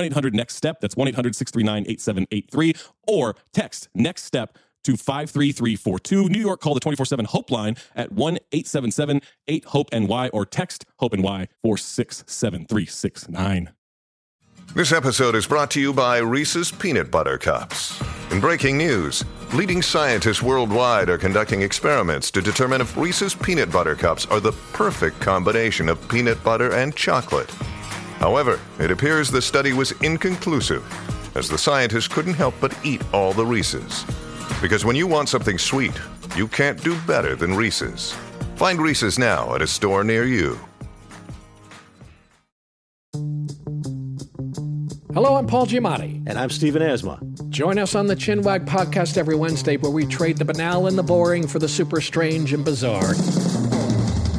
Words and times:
1 0.00 0.06
800 0.06 0.34
Next 0.34 0.56
Step. 0.56 0.80
That's 0.80 0.96
1 0.96 1.08
800 1.08 1.36
639 1.36 1.84
8783. 1.90 2.74
Or 3.06 3.36
text 3.52 3.90
Next 3.94 4.24
Step 4.24 4.56
to 4.84 4.96
53342. 4.96 6.30
New 6.30 6.40
York, 6.40 6.60
call 6.60 6.72
the 6.72 6.80
24 6.80 7.04
7 7.04 7.26
Hope 7.26 7.50
line 7.50 7.76
at 7.94 8.10
1 8.12 8.38
877 8.52 9.20
8 9.46 9.64
Hope 9.66 9.92
NY 9.92 10.28
or 10.28 10.46
text 10.46 10.86
Hope 10.98 11.12
NY 11.12 11.48
467369. 11.62 13.72
This 14.72 14.92
episode 14.92 15.34
is 15.34 15.48
brought 15.48 15.72
to 15.72 15.80
you 15.80 15.92
by 15.92 16.18
Reese's 16.18 16.70
Peanut 16.70 17.10
Butter 17.10 17.36
Cups. 17.36 18.00
In 18.30 18.40
breaking 18.40 18.78
news, 18.78 19.24
leading 19.52 19.82
scientists 19.82 20.42
worldwide 20.42 21.10
are 21.10 21.18
conducting 21.18 21.62
experiments 21.62 22.30
to 22.30 22.40
determine 22.40 22.80
if 22.80 22.96
Reese's 22.96 23.34
Peanut 23.34 23.72
Butter 23.72 23.96
Cups 23.96 24.26
are 24.26 24.38
the 24.38 24.52
perfect 24.72 25.20
combination 25.20 25.88
of 25.88 26.08
peanut 26.08 26.40
butter 26.44 26.72
and 26.72 26.94
chocolate. 26.94 27.52
However, 28.20 28.60
it 28.78 28.90
appears 28.90 29.30
the 29.30 29.40
study 29.40 29.72
was 29.72 29.92
inconclusive, 30.02 30.84
as 31.34 31.48
the 31.48 31.56
scientists 31.56 32.06
couldn't 32.06 32.34
help 32.34 32.54
but 32.60 32.76
eat 32.84 33.02
all 33.14 33.32
the 33.32 33.46
Reese's. 33.46 34.04
Because 34.60 34.84
when 34.84 34.94
you 34.94 35.06
want 35.06 35.30
something 35.30 35.56
sweet, 35.56 35.98
you 36.36 36.46
can't 36.46 36.82
do 36.84 36.94
better 37.06 37.34
than 37.34 37.54
Reese's. 37.54 38.14
Find 38.56 38.78
Reese's 38.78 39.18
now 39.18 39.54
at 39.54 39.62
a 39.62 39.66
store 39.66 40.04
near 40.04 40.24
you. 40.24 40.60
Hello, 45.14 45.36
I'm 45.36 45.46
Paul 45.46 45.66
Giamatti. 45.66 46.22
And 46.26 46.38
I'm 46.38 46.50
Stephen 46.50 46.82
Asma. 46.82 47.18
Join 47.48 47.78
us 47.78 47.94
on 47.94 48.06
the 48.06 48.14
Chinwag 48.14 48.66
podcast 48.66 49.16
every 49.16 49.34
Wednesday 49.34 49.78
where 49.78 49.90
we 49.90 50.04
trade 50.04 50.36
the 50.36 50.44
banal 50.44 50.86
and 50.86 50.98
the 50.98 51.02
boring 51.02 51.48
for 51.48 51.58
the 51.58 51.68
super 51.68 52.02
strange 52.02 52.52
and 52.52 52.66
bizarre. 52.66 53.14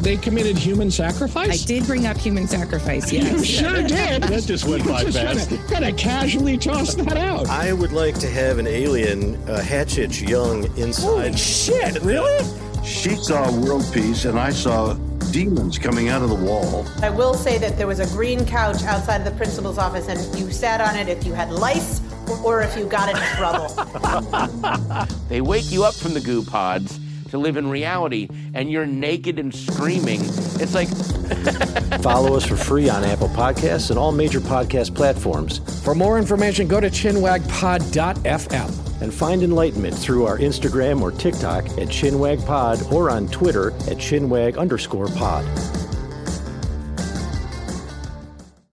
They 0.01 0.17
committed 0.17 0.57
human 0.57 0.89
sacrifice? 0.89 1.63
I 1.63 1.65
did 1.67 1.85
bring 1.85 2.07
up 2.07 2.17
human 2.17 2.47
sacrifice, 2.47 3.11
yes. 3.11 3.31
You 3.31 3.45
sure 3.45 3.83
did. 3.83 4.23
That 4.31 4.43
just 4.43 4.65
went 4.65 4.85
by 4.87 5.03
fast. 5.03 5.51
Kind 5.67 5.85
of 5.85 5.95
casually 5.95 6.57
tossed 6.57 6.97
that 6.97 7.17
out. 7.17 7.47
I 7.49 7.71
would 7.71 7.91
like 7.91 8.17
to 8.19 8.29
have 8.29 8.57
an 8.57 8.65
alien 8.65 9.35
uh, 9.47 9.61
Hatchet 9.61 10.19
Young 10.19 10.65
inside. 10.77 11.03
Holy 11.03 11.37
shit, 11.37 12.01
really? 12.01 12.43
She 12.83 13.15
saw 13.15 13.51
world 13.59 13.85
peace, 13.93 14.25
and 14.25 14.39
I 14.39 14.49
saw 14.49 14.93
demons 15.31 15.77
coming 15.77 16.09
out 16.09 16.23
of 16.23 16.29
the 16.29 16.35
wall. 16.35 16.85
I 17.03 17.11
will 17.11 17.35
say 17.35 17.59
that 17.59 17.77
there 17.77 17.87
was 17.87 17.99
a 17.99 18.07
green 18.07 18.43
couch 18.45 18.83
outside 18.83 19.17
of 19.17 19.25
the 19.25 19.37
principal's 19.37 19.77
office, 19.77 20.07
and 20.07 20.19
you 20.39 20.51
sat 20.51 20.81
on 20.81 20.95
it 20.95 21.09
if 21.09 21.25
you 21.25 21.33
had 21.33 21.51
lice 21.51 22.01
or 22.43 22.61
if 22.61 22.75
you 22.75 22.85
got 22.85 23.09
into 23.09 23.21
trouble. 23.35 25.07
They 25.29 25.39
wake 25.41 25.71
you 25.71 25.85
up 25.85 25.93
from 25.93 26.13
the 26.13 26.19
goo 26.19 26.43
pods 26.43 26.99
to 27.31 27.37
live 27.37 27.57
in 27.57 27.69
reality, 27.69 28.29
and 28.53 28.71
you're 28.71 28.85
naked 28.85 29.39
and 29.39 29.53
screaming. 29.53 30.21
It's 30.59 30.73
like, 30.73 30.87
Follow 32.01 32.35
us 32.35 32.45
for 32.45 32.57
free 32.57 32.89
on 32.89 33.03
Apple 33.03 33.29
Podcasts 33.29 33.89
and 33.89 33.97
all 33.97 34.11
major 34.11 34.39
podcast 34.39 34.95
platforms. 34.95 35.59
For 35.83 35.95
more 35.95 36.17
information, 36.17 36.67
go 36.67 36.79
to 36.79 36.89
chinwagpod.fm. 36.89 39.01
And 39.01 39.11
find 39.11 39.41
enlightenment 39.41 39.97
through 39.97 40.27
our 40.27 40.37
Instagram 40.37 41.01
or 41.01 41.11
TikTok 41.11 41.65
at 41.65 41.87
chinwagpod 41.87 42.91
or 42.91 43.09
on 43.09 43.27
Twitter 43.29 43.71
at 43.71 43.97
Chinwag 43.97 44.59
underscore 44.59 45.07
pod. 45.07 45.43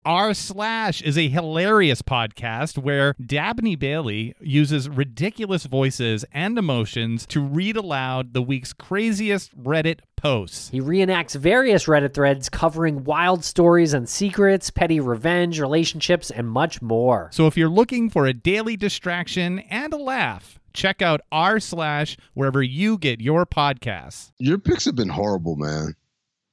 R 0.05 0.33
Slash 0.33 1.01
is 1.01 1.17
a 1.17 1.29
hilarious 1.29 2.01
podcast 2.01 2.77
where 2.77 3.15
Dabney 3.25 3.77
Bailey 3.77 4.35
uses 4.41 4.89
ridiculous 4.89 5.65
voices 5.65 6.25
and 6.33 6.57
emotions 6.57 7.25
to 7.27 7.39
read 7.39 7.77
aloud 7.77 8.33
the 8.33 8.41
week's 8.41 8.73
craziest 8.73 9.57
Reddit 9.57 9.99
posts. 10.17 10.69
He 10.69 10.81
reenacts 10.81 11.35
various 11.35 11.85
Reddit 11.85 12.13
threads 12.13 12.49
covering 12.49 13.05
wild 13.05 13.45
stories 13.45 13.93
and 13.93 14.09
secrets, 14.09 14.69
petty 14.69 14.99
revenge, 14.99 15.61
relationships, 15.61 16.29
and 16.29 16.49
much 16.49 16.81
more. 16.81 17.29
So 17.31 17.47
if 17.47 17.55
you're 17.55 17.69
looking 17.69 18.09
for 18.09 18.25
a 18.25 18.33
daily 18.33 18.75
distraction 18.75 19.59
and 19.59 19.93
a 19.93 19.97
laugh, 19.97 20.59
check 20.73 21.01
out 21.01 21.21
R 21.31 21.61
Slash 21.61 22.17
wherever 22.33 22.61
you 22.61 22.97
get 22.97 23.21
your 23.21 23.45
podcasts. 23.45 24.33
Your 24.37 24.57
picks 24.57 24.83
have 24.83 24.95
been 24.95 25.07
horrible, 25.07 25.55
man. 25.55 25.95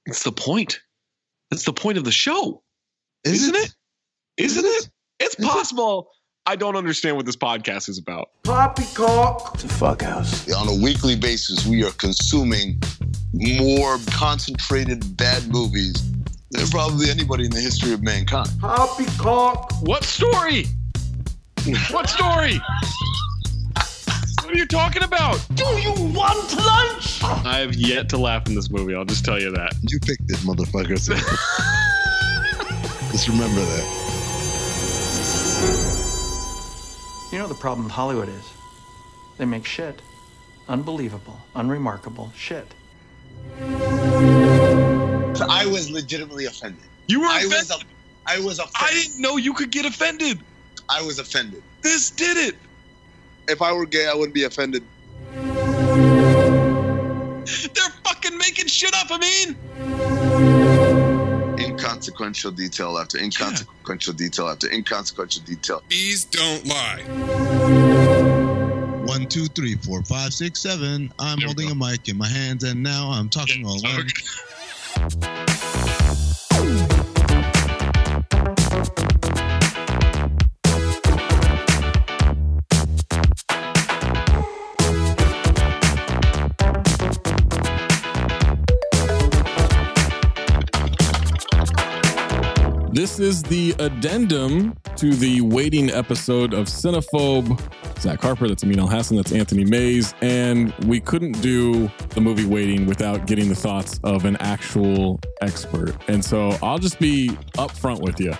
It's 0.06 0.22
the 0.22 0.30
point. 0.30 0.80
It's 1.50 1.64
the 1.64 1.72
point 1.72 1.98
of 1.98 2.04
the 2.04 2.12
show. 2.12 2.62
Is 3.24 3.42
Isn't 3.42 3.56
it? 3.56 3.64
it? 4.38 4.44
Isn't 4.44 4.64
it? 4.64 4.90
It's 5.18 5.34
possible. 5.34 6.08
I 6.46 6.56
don't 6.56 6.74
understand 6.76 7.16
what 7.16 7.26
this 7.26 7.36
podcast 7.36 7.88
is 7.88 7.98
about. 7.98 8.30
Poppycock. 8.44 9.54
It's 9.54 9.64
a 9.64 9.68
fuck 9.68 10.02
house. 10.02 10.50
On 10.50 10.66
a 10.68 10.82
weekly 10.82 11.14
basis, 11.16 11.66
we 11.66 11.84
are 11.84 11.92
consuming 11.92 12.80
more 13.34 13.98
concentrated 14.10 15.16
bad 15.18 15.46
movies 15.48 15.94
than 16.50 16.66
probably 16.68 17.10
anybody 17.10 17.44
in 17.44 17.50
the 17.50 17.60
history 17.60 17.92
of 17.92 18.02
mankind. 18.02 18.48
Poppycock. 18.60 19.70
What 19.82 20.04
story? 20.04 20.64
What 21.90 22.08
story? 22.08 22.58
what 23.74 24.46
are 24.48 24.56
you 24.56 24.66
talking 24.66 25.02
about? 25.02 25.46
Do 25.54 25.64
you 25.78 25.92
want 25.92 26.56
lunch? 26.56 27.22
I 27.22 27.58
have 27.58 27.74
yet 27.74 28.08
to 28.08 28.16
laugh 28.16 28.48
in 28.48 28.54
this 28.54 28.70
movie. 28.70 28.94
I'll 28.94 29.04
just 29.04 29.26
tell 29.26 29.38
you 29.38 29.50
that. 29.52 29.74
You 29.82 30.00
picked 30.00 30.30
it, 30.30 30.38
motherfuckers. 30.38 31.10
Just 33.20 33.28
remember 33.28 33.60
that. 33.60 33.84
You 37.30 37.38
know 37.38 37.48
the 37.48 37.54
problem 37.54 37.84
with 37.84 37.92
Hollywood 37.92 38.30
is? 38.30 38.50
They 39.36 39.44
make 39.44 39.66
shit. 39.66 40.00
Unbelievable, 40.70 41.38
unremarkable 41.54 42.32
shit. 42.34 42.66
I 43.60 45.66
was 45.70 45.90
legitimately 45.90 46.46
offended. 46.46 46.80
You 47.08 47.20
were 47.20 47.26
I 47.26 47.40
offended. 47.40 47.68
was, 47.68 47.84
I 48.26 48.40
was 48.40 48.58
offended. 48.58 48.80
I 48.80 48.90
didn't 48.92 49.20
know 49.20 49.36
you 49.36 49.52
could 49.52 49.70
get 49.70 49.84
offended. 49.84 50.40
I 50.88 51.02
was 51.02 51.18
offended. 51.18 51.62
This 51.82 52.10
did 52.10 52.38
it. 52.38 52.56
If 53.48 53.60
I 53.60 53.70
were 53.74 53.84
gay, 53.84 54.08
I 54.08 54.14
wouldn't 54.14 54.32
be 54.32 54.44
offended. 54.44 54.82
They're 55.34 55.44
fucking 58.02 58.38
making 58.38 58.68
shit 58.68 58.94
up. 58.94 59.08
I 59.10 59.18
mean, 59.18 59.58
Inconsequential 62.10 62.50
detail 62.50 62.98
after 62.98 63.18
inconsequential 63.18 64.14
detail 64.14 64.48
after 64.48 64.68
inconsequential 64.68 65.44
detail. 65.44 65.80
Bees 65.88 66.24
don't 66.24 66.66
lie. 66.66 67.02
One, 69.06 69.26
two, 69.26 69.46
three, 69.46 69.76
four, 69.76 70.02
five, 70.02 70.34
six, 70.34 70.60
seven. 70.60 71.12
I'm 71.20 71.40
holding 71.40 71.70
a 71.70 71.74
mic 71.74 72.08
in 72.08 72.18
my 72.18 72.26
hands, 72.26 72.64
and 72.64 72.82
now 72.82 73.10
I'm 73.10 73.28
talking 73.28 73.64
all 73.64 73.80
alone. 73.80 74.08
This 93.00 93.18
is 93.18 93.42
the 93.42 93.74
addendum 93.78 94.76
to 94.96 95.14
the 95.14 95.40
waiting 95.40 95.88
episode 95.88 96.52
of 96.52 96.66
Cinephobe. 96.66 97.58
Zach 97.98 98.20
Harper, 98.20 98.46
that's 98.46 98.62
Amin 98.62 98.76
Elhassan, 98.76 99.16
that's 99.16 99.32
Anthony 99.32 99.64
Mayes. 99.64 100.12
And 100.20 100.74
we 100.84 101.00
couldn't 101.00 101.40
do 101.40 101.90
the 102.10 102.20
movie 102.20 102.44
Waiting 102.44 102.84
without 102.84 103.26
getting 103.26 103.48
the 103.48 103.54
thoughts 103.54 104.00
of 104.04 104.26
an 104.26 104.36
actual 104.40 105.18
expert. 105.40 105.96
And 106.08 106.22
so 106.22 106.58
I'll 106.62 106.76
just 106.76 106.98
be 106.98 107.28
upfront 107.56 108.02
with 108.02 108.20
you. 108.20 108.34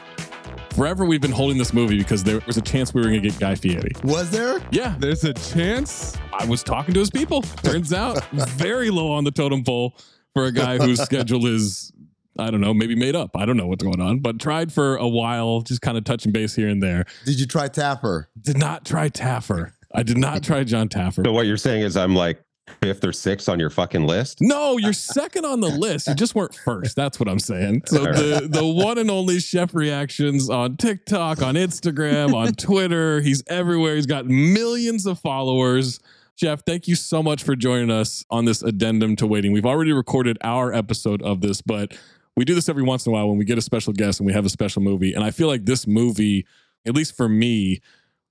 Forever 0.77 1.07
we've 1.07 1.23
been 1.23 1.33
holding 1.33 1.57
this 1.57 1.73
movie 1.73 1.97
because 1.97 2.23
there 2.23 2.43
was 2.47 2.59
a 2.59 2.63
chance 2.63 2.93
we 2.93 3.01
were 3.01 3.09
going 3.09 3.23
to 3.23 3.31
get 3.31 3.41
Guy 3.41 3.55
Fieri. 3.55 3.93
Was 4.05 4.31
there? 4.31 4.61
Yeah. 4.73 4.95
There's 4.99 5.25
a 5.25 5.33
chance? 5.33 6.19
I 6.39 6.45
was 6.45 6.63
talking 6.63 6.93
to 6.93 7.01
his 7.01 7.09
people. 7.09 7.41
Turns 7.63 7.95
out 7.95 8.23
very 8.33 8.91
low 8.91 9.11
on 9.11 9.25
the 9.25 9.31
totem 9.31 9.65
pole 9.65 9.97
for 10.35 10.45
a 10.45 10.53
guy 10.53 10.77
whose 10.77 11.01
schedule 11.01 11.47
is 11.47 11.95
I 12.39 12.51
don't 12.51 12.61
know, 12.61 12.73
maybe 12.73 12.95
made 12.95 13.17
up. 13.17 13.37
I 13.37 13.45
don't 13.45 13.57
know 13.57 13.67
what's 13.67 13.83
going 13.83 14.01
on, 14.01 14.21
but 14.21 14.39
tried 14.39 14.73
for 14.73 14.97
a 14.97 15.09
while, 15.09 15.61
just 15.63 15.83
kind 15.83 15.99
of 15.99 16.05
touching 16.05 16.33
base 16.33 16.55
here 16.55 16.69
and 16.69 16.83
there. 16.83 17.05
Did 17.25 17.41
you 17.41 17.47
try 17.47 17.69
Taffer? 17.69 18.27
Did 18.41 18.57
not 18.57 18.85
try 18.85 19.09
Taffer. 19.09 19.73
I 19.95 20.03
did 20.03 20.17
not 20.17 20.43
try 20.43 20.65
John 20.65 20.89
Taffer. 20.89 21.25
So 21.25 21.33
what 21.33 21.47
you're 21.47 21.57
saying 21.57 21.83
is 21.83 21.97
I'm 21.97 22.15
like 22.15 22.43
fifth 22.81 23.05
or 23.05 23.13
sixth 23.13 23.49
on 23.49 23.59
your 23.59 23.71
fucking 23.71 24.07
list? 24.07 24.39
No, 24.41 24.79
you're 24.79 24.93
second 24.93 25.45
on 25.45 25.61
the 25.61 25.69
list. 25.69 26.07
You 26.09 26.15
just 26.15 26.35
weren't 26.35 26.55
first. 26.55 26.97
That's 26.97 27.19
what 27.19 27.29
I'm 27.29 27.39
saying. 27.39 27.83
So 27.87 28.05
the 28.05 28.49
the 28.49 28.65
one 28.65 28.99
and 28.99 29.11
only 29.11 29.41
chef 29.41 29.75
reactions 29.75 30.49
on 30.49 30.77
TikTok, 30.77 31.43
on 31.43 31.55
Instagram, 31.55 32.35
on 32.35 32.53
Twitter. 32.55 33.21
He's 33.21 33.43
everywhere. 33.49 33.97
He's 33.97 34.07
got 34.07 34.27
millions 34.27 35.07
of 35.07 35.19
followers. 35.19 36.01
Jeff, 36.37 36.63
thank 36.65 36.89
you 36.89 36.95
so 36.95 37.23
much 37.23 37.43
for 37.43 37.55
joining 37.55 37.91
us 37.91 38.25
on 38.31 38.47
this 38.47 38.63
addendum 38.63 39.15
to 39.17 39.27
waiting. 39.27 39.53
We've 39.53 39.67
already 39.67 39.93
recorded 39.93 40.39
our 40.43 40.73
episode 40.73 41.21
of 41.21 41.43
this, 41.43 41.61
but 41.61 41.93
we 42.41 42.47
do 42.47 42.55
this 42.55 42.71
every 42.71 42.83
once 42.83 43.05
in 43.05 43.11
a 43.11 43.13
while 43.13 43.29
when 43.29 43.37
we 43.37 43.45
get 43.45 43.59
a 43.59 43.61
special 43.61 43.93
guest 43.93 44.19
and 44.19 44.27
we 44.27 44.33
have 44.33 44.47
a 44.47 44.49
special 44.49 44.81
movie. 44.81 45.13
And 45.13 45.23
I 45.23 45.31
feel 45.31 45.47
like 45.47 45.67
this 45.67 45.87
movie, 45.87 46.47
at 46.87 46.95
least 46.95 47.15
for 47.15 47.29
me, 47.29 47.83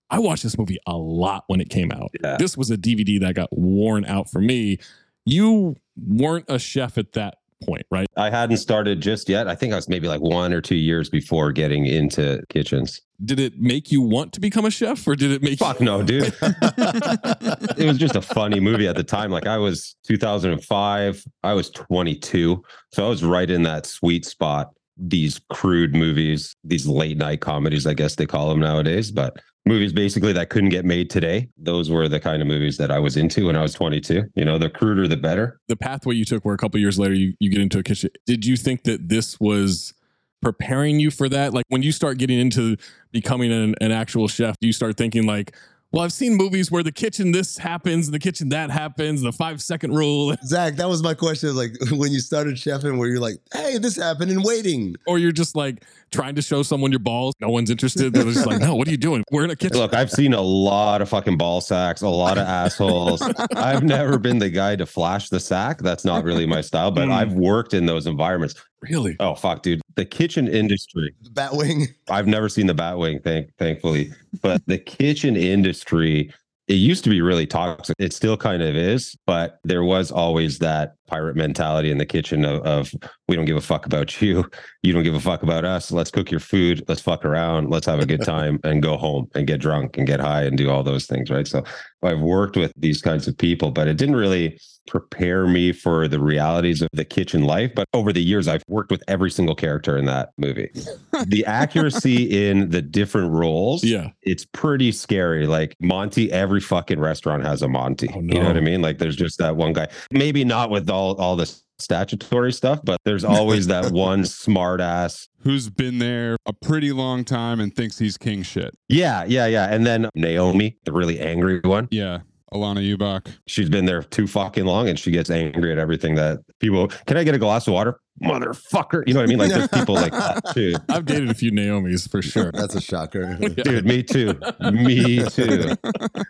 I 0.09 0.17
watched 0.17 0.41
this 0.41 0.57
movie 0.57 0.79
a 0.87 0.97
lot 0.97 1.43
when 1.45 1.61
it 1.61 1.69
came 1.69 1.91
out. 1.91 2.09
Yeah. 2.23 2.35
This 2.39 2.57
was 2.57 2.71
a 2.71 2.75
DVD 2.75 3.19
that 3.19 3.35
got 3.35 3.55
worn 3.55 4.05
out 4.05 4.27
for 4.27 4.41
me. 4.41 4.79
You 5.27 5.75
weren't 5.95 6.45
a 6.47 6.57
chef 6.57 6.97
at 6.97 7.11
that 7.11 7.38
point, 7.65 7.85
right? 7.91 8.07
I 8.17 8.29
hadn't 8.29 8.57
started 8.57 9.01
just 9.01 9.29
yet. 9.29 9.47
I 9.47 9.55
think 9.55 9.73
I 9.73 9.75
was 9.75 9.89
maybe 9.89 10.07
like 10.07 10.21
one 10.21 10.53
or 10.53 10.61
two 10.61 10.75
years 10.75 11.09
before 11.09 11.51
getting 11.51 11.85
into 11.85 12.43
kitchens. 12.49 13.01
Did 13.23 13.39
it 13.39 13.59
make 13.59 13.91
you 13.91 14.01
want 14.01 14.33
to 14.33 14.39
become 14.39 14.65
a 14.65 14.71
chef 14.71 15.05
or 15.07 15.15
did 15.15 15.31
it 15.31 15.41
make 15.41 15.59
Fuck 15.59 15.81
no, 15.81 16.01
dude. 16.01 16.33
it 16.41 17.85
was 17.85 17.97
just 17.97 18.15
a 18.15 18.21
funny 18.21 18.59
movie 18.59 18.87
at 18.87 18.95
the 18.95 19.03
time. 19.03 19.31
Like 19.31 19.47
I 19.47 19.57
was 19.57 19.95
2005, 20.07 21.23
I 21.43 21.53
was 21.53 21.69
22. 21.71 22.63
So 22.93 23.05
I 23.05 23.09
was 23.09 23.23
right 23.23 23.49
in 23.49 23.63
that 23.63 23.85
sweet 23.85 24.25
spot. 24.25 24.69
These 24.97 25.39
crude 25.49 25.95
movies, 25.95 26.55
these 26.63 26.85
late 26.85 27.17
night 27.17 27.41
comedies, 27.41 27.87
I 27.87 27.93
guess 27.93 28.15
they 28.15 28.25
call 28.25 28.49
them 28.49 28.59
nowadays, 28.59 29.11
but 29.11 29.37
movies 29.65 29.93
basically 29.93 30.33
that 30.33 30.49
couldn't 30.49 30.69
get 30.69 30.85
made 30.85 31.09
today. 31.09 31.49
Those 31.57 31.89
were 31.89 32.07
the 32.07 32.19
kind 32.19 32.41
of 32.41 32.47
movies 32.47 32.77
that 32.77 32.91
I 32.91 32.99
was 32.99 33.17
into 33.17 33.47
when 33.47 33.55
I 33.55 33.61
was 33.61 33.73
22. 33.73 34.23
You 34.35 34.45
know, 34.45 34.57
the 34.57 34.69
cruder, 34.69 35.07
the 35.07 35.17
better. 35.17 35.59
the 35.67 35.75
pathway 35.75 36.15
you 36.15 36.25
took 36.25 36.43
where 36.45 36.55
a 36.55 36.57
couple 36.57 36.79
years 36.79 36.97
later 36.97 37.13
you, 37.13 37.33
you 37.39 37.49
get 37.49 37.61
into 37.61 37.79
a 37.79 37.83
kitchen 37.83 38.09
did 38.25 38.45
you 38.45 38.57
think 38.57 38.83
that 38.83 39.09
this 39.09 39.39
was 39.39 39.93
preparing 40.41 40.99
you 40.99 41.11
for 41.11 41.27
that 41.27 41.53
like 41.53 41.65
when 41.67 41.83
you 41.83 41.91
start 41.91 42.17
getting 42.17 42.39
into 42.39 42.77
becoming 43.11 43.51
an, 43.51 43.75
an 43.81 43.91
actual 43.91 44.27
chef 44.27 44.55
do 44.61 44.67
you 44.67 44.73
start 44.73 44.95
thinking 44.97 45.25
like 45.25 45.53
well 45.91 46.03
i've 46.03 46.13
seen 46.13 46.35
movies 46.35 46.71
where 46.71 46.83
the 46.83 46.91
kitchen 46.91 47.31
this 47.31 47.57
happens 47.57 48.11
the 48.11 48.19
kitchen 48.19 48.49
that 48.49 48.69
happens 48.69 49.21
the 49.21 49.31
five 49.31 49.61
second 49.61 49.93
rule 49.95 50.35
Zach, 50.45 50.75
that 50.75 50.87
was 50.87 51.01
my 51.03 51.13
question. 51.13 51.55
Like 51.55 51.71
when 51.91 52.11
you 52.11 52.19
started 52.19 52.55
chefing, 52.55 52.97
where 52.97 53.07
you're 53.07 53.19
like, 53.19 53.37
"Hey, 53.53 53.77
this 53.77 53.95
happened 53.95 54.31
in 54.31 54.41
waiting," 54.43 54.95
or 55.07 55.17
you're 55.17 55.31
just 55.31 55.55
like 55.55 55.83
trying 56.11 56.35
to 56.35 56.41
show 56.41 56.63
someone 56.63 56.91
your 56.91 56.99
balls 56.99 57.35
no 57.39 57.49
one's 57.49 57.69
interested 57.69 58.11
they're 58.13 58.23
just 58.23 58.47
like 58.47 58.59
no 58.59 58.73
what 58.75 58.87
are 58.87 58.91
you 58.91 58.97
doing 58.97 59.23
we're 59.31 59.43
in 59.43 59.51
a 59.51 59.55
kitchen 59.55 59.77
Look, 59.77 59.93
I've 59.93 60.09
seen 60.09 60.33
a 60.33 60.41
lot 60.41 61.01
of 61.03 61.09
fucking 61.09 61.37
ball 61.37 61.61
sacks, 61.61 62.01
a 62.01 62.07
lot 62.09 62.37
of 62.39 62.47
assholes. 62.47 63.21
I've 63.55 63.83
never 63.83 64.17
been 64.17 64.39
the 64.39 64.49
guy 64.49 64.75
to 64.75 64.85
flash 64.87 65.29
the 65.29 65.39
sack. 65.39 65.77
That's 65.79 66.05
not 66.05 66.23
really 66.23 66.45
my 66.47 66.61
style, 66.61 66.89
but 66.91 67.07
Mm. 67.09 67.13
I've 67.13 67.33
worked 67.33 67.73
in 67.73 67.85
those 67.85 68.07
environments. 68.07 68.55
Really? 68.81 69.15
Oh 69.19 69.35
fuck, 69.35 69.61
dude. 69.61 69.81
The 69.95 70.05
kitchen 70.05 70.47
industry. 70.47 71.13
The 71.21 71.29
Batwing. 71.29 71.87
I've 72.09 72.27
never 72.27 72.49
seen 72.49 72.67
the 72.67 72.75
Batwing, 72.75 73.23
thank 73.23 73.55
thankfully. 73.57 74.11
But 74.41 74.61
the 74.67 74.77
kitchen 74.77 75.35
industry, 75.35 76.33
it 76.67 76.75
used 76.75 77.03
to 77.03 77.09
be 77.09 77.21
really 77.21 77.45
toxic. 77.45 77.95
It 77.99 78.13
still 78.13 78.37
kind 78.37 78.61
of 78.61 78.75
is, 78.75 79.15
but 79.25 79.59
there 79.63 79.83
was 79.83 80.11
always 80.11 80.59
that 80.59 80.95
pirate 81.09 81.35
mentality 81.35 81.91
in 81.91 81.97
the 81.97 82.05
kitchen 82.05 82.45
of, 82.45 82.61
of 82.61 82.93
we 83.27 83.35
don't 83.35 83.45
give 83.45 83.57
a 83.57 83.61
fuck 83.61 83.85
about 83.85 84.21
you. 84.21 84.49
You 84.83 84.93
don't 84.93 85.03
give 85.03 85.15
a 85.15 85.19
fuck 85.19 85.43
about 85.43 85.65
us. 85.65 85.91
Let's 85.91 86.11
cook 86.11 86.31
your 86.31 86.39
food. 86.39 86.83
Let's 86.87 87.01
fuck 87.01 87.25
around. 87.25 87.69
Let's 87.69 87.85
have 87.85 87.99
a 87.99 88.05
good 88.05 88.23
time 88.23 88.59
and 88.63 88.81
go 88.81 88.97
home 88.97 89.29
and 89.35 89.47
get 89.47 89.59
drunk 89.59 89.97
and 89.97 90.07
get 90.07 90.19
high 90.19 90.43
and 90.43 90.57
do 90.57 90.69
all 90.69 90.83
those 90.83 91.05
things. 91.05 91.29
Right. 91.29 91.47
So 91.47 91.63
I've 92.03 92.19
worked 92.19 92.55
with 92.55 92.71
these 92.77 93.01
kinds 93.01 93.27
of 93.27 93.37
people, 93.37 93.71
but 93.71 93.87
it 93.87 93.97
didn't 93.97 94.15
really 94.15 94.59
prepare 94.89 95.45
me 95.45 95.71
for 95.71 96.07
the 96.07 96.19
realities 96.19 96.81
of 96.81 96.89
the 96.93 97.05
kitchen 97.05 97.43
life. 97.43 97.71
But 97.75 97.87
over 97.93 98.11
the 98.11 98.23
years, 98.23 98.47
I've 98.47 98.63
worked 98.67 98.91
with 98.91 99.03
every 99.07 99.29
single 99.29 99.55
character 99.55 99.97
in 99.97 100.05
that 100.05 100.29
movie. 100.37 100.71
the 101.27 101.45
accuracy 101.45 102.47
in 102.47 102.69
the 102.69 102.81
different 102.81 103.31
roles, 103.31 103.83
Yeah. 103.83 104.09
it's 104.23 104.45
pretty 104.45 104.91
scary. 104.91 105.45
Like 105.45 105.75
Monty, 105.79 106.31
every 106.31 106.59
fucking 106.59 106.99
restaurant 106.99 107.43
has 107.43 107.61
a 107.61 107.67
Monty. 107.67 108.09
You 108.15 108.21
know 108.21 108.47
what 108.47 108.55
oh, 108.55 108.59
I 108.59 108.61
mean? 108.61 108.81
Like 108.81 108.97
there's 108.97 109.15
just 109.15 109.37
that 109.37 109.55
one 109.55 109.73
guy. 109.73 109.87
Maybe 110.11 110.43
not 110.43 110.69
with 110.69 110.89
all 110.89 110.98
all 110.99 111.35
the 111.35 111.53
statutory 111.79 112.51
stuff, 112.53 112.81
but 112.83 112.99
there's 113.05 113.23
always 113.23 113.67
that 113.67 113.91
one 113.91 114.25
smart 114.25 114.81
ass. 114.81 115.27
Who's 115.41 115.69
been 115.69 115.99
there 115.99 116.37
a 116.45 116.53
pretty 116.53 116.91
long 116.91 117.23
time 117.23 117.59
and 117.59 117.73
thinks 117.73 117.97
he's 117.99 118.17
king 118.17 118.43
shit. 118.43 118.75
Yeah, 118.87 119.23
yeah, 119.25 119.45
yeah. 119.45 119.73
And 119.73 119.85
then 119.85 120.09
Naomi, 120.13 120.77
the 120.83 120.91
really 120.91 121.19
angry 121.19 121.61
one. 121.63 121.87
Yeah. 121.91 122.19
Alanna 122.53 122.97
Ubach. 122.97 123.27
She's 123.47 123.69
been 123.69 123.85
there 123.85 124.03
too 124.03 124.27
fucking 124.27 124.65
long 124.65 124.89
and 124.89 124.97
she 124.97 125.11
gets 125.11 125.29
angry 125.29 125.71
at 125.71 125.77
everything 125.77 126.15
that 126.15 126.39
people 126.59 126.87
can 127.05 127.17
I 127.17 127.23
get 127.23 127.35
a 127.35 127.39
glass 127.39 127.67
of 127.67 127.73
water? 127.73 127.99
Motherfucker. 128.23 129.03
You 129.07 129.13
know 129.13 129.21
what 129.21 129.27
I 129.27 129.29
mean? 129.29 129.37
Like 129.39 129.49
there's 129.49 129.67
people 129.69 129.95
like 129.95 130.11
that 130.11 130.41
too. 130.53 130.73
i've 130.89 131.05
dated 131.05 131.29
a 131.29 131.33
few 131.33 131.51
naomi's 131.51 132.05
for 132.05 132.21
sure 132.21 132.51
That's 132.51 132.75
a 132.75 132.81
shocker. 132.81 133.35
Dude, 133.37 133.85
me 133.85 134.03
too. 134.03 134.37
Me 134.59 135.23
too. 135.29 135.71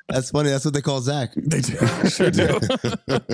That's 0.07 0.29
funny. 0.29 0.49
That's 0.49 0.65
what 0.65 0.75
they 0.75 0.81
call 0.81 1.01
Zach. 1.01 1.33
They 1.35 1.61
do. 1.61 1.77
Sure 2.09 2.29
do. 2.29 2.59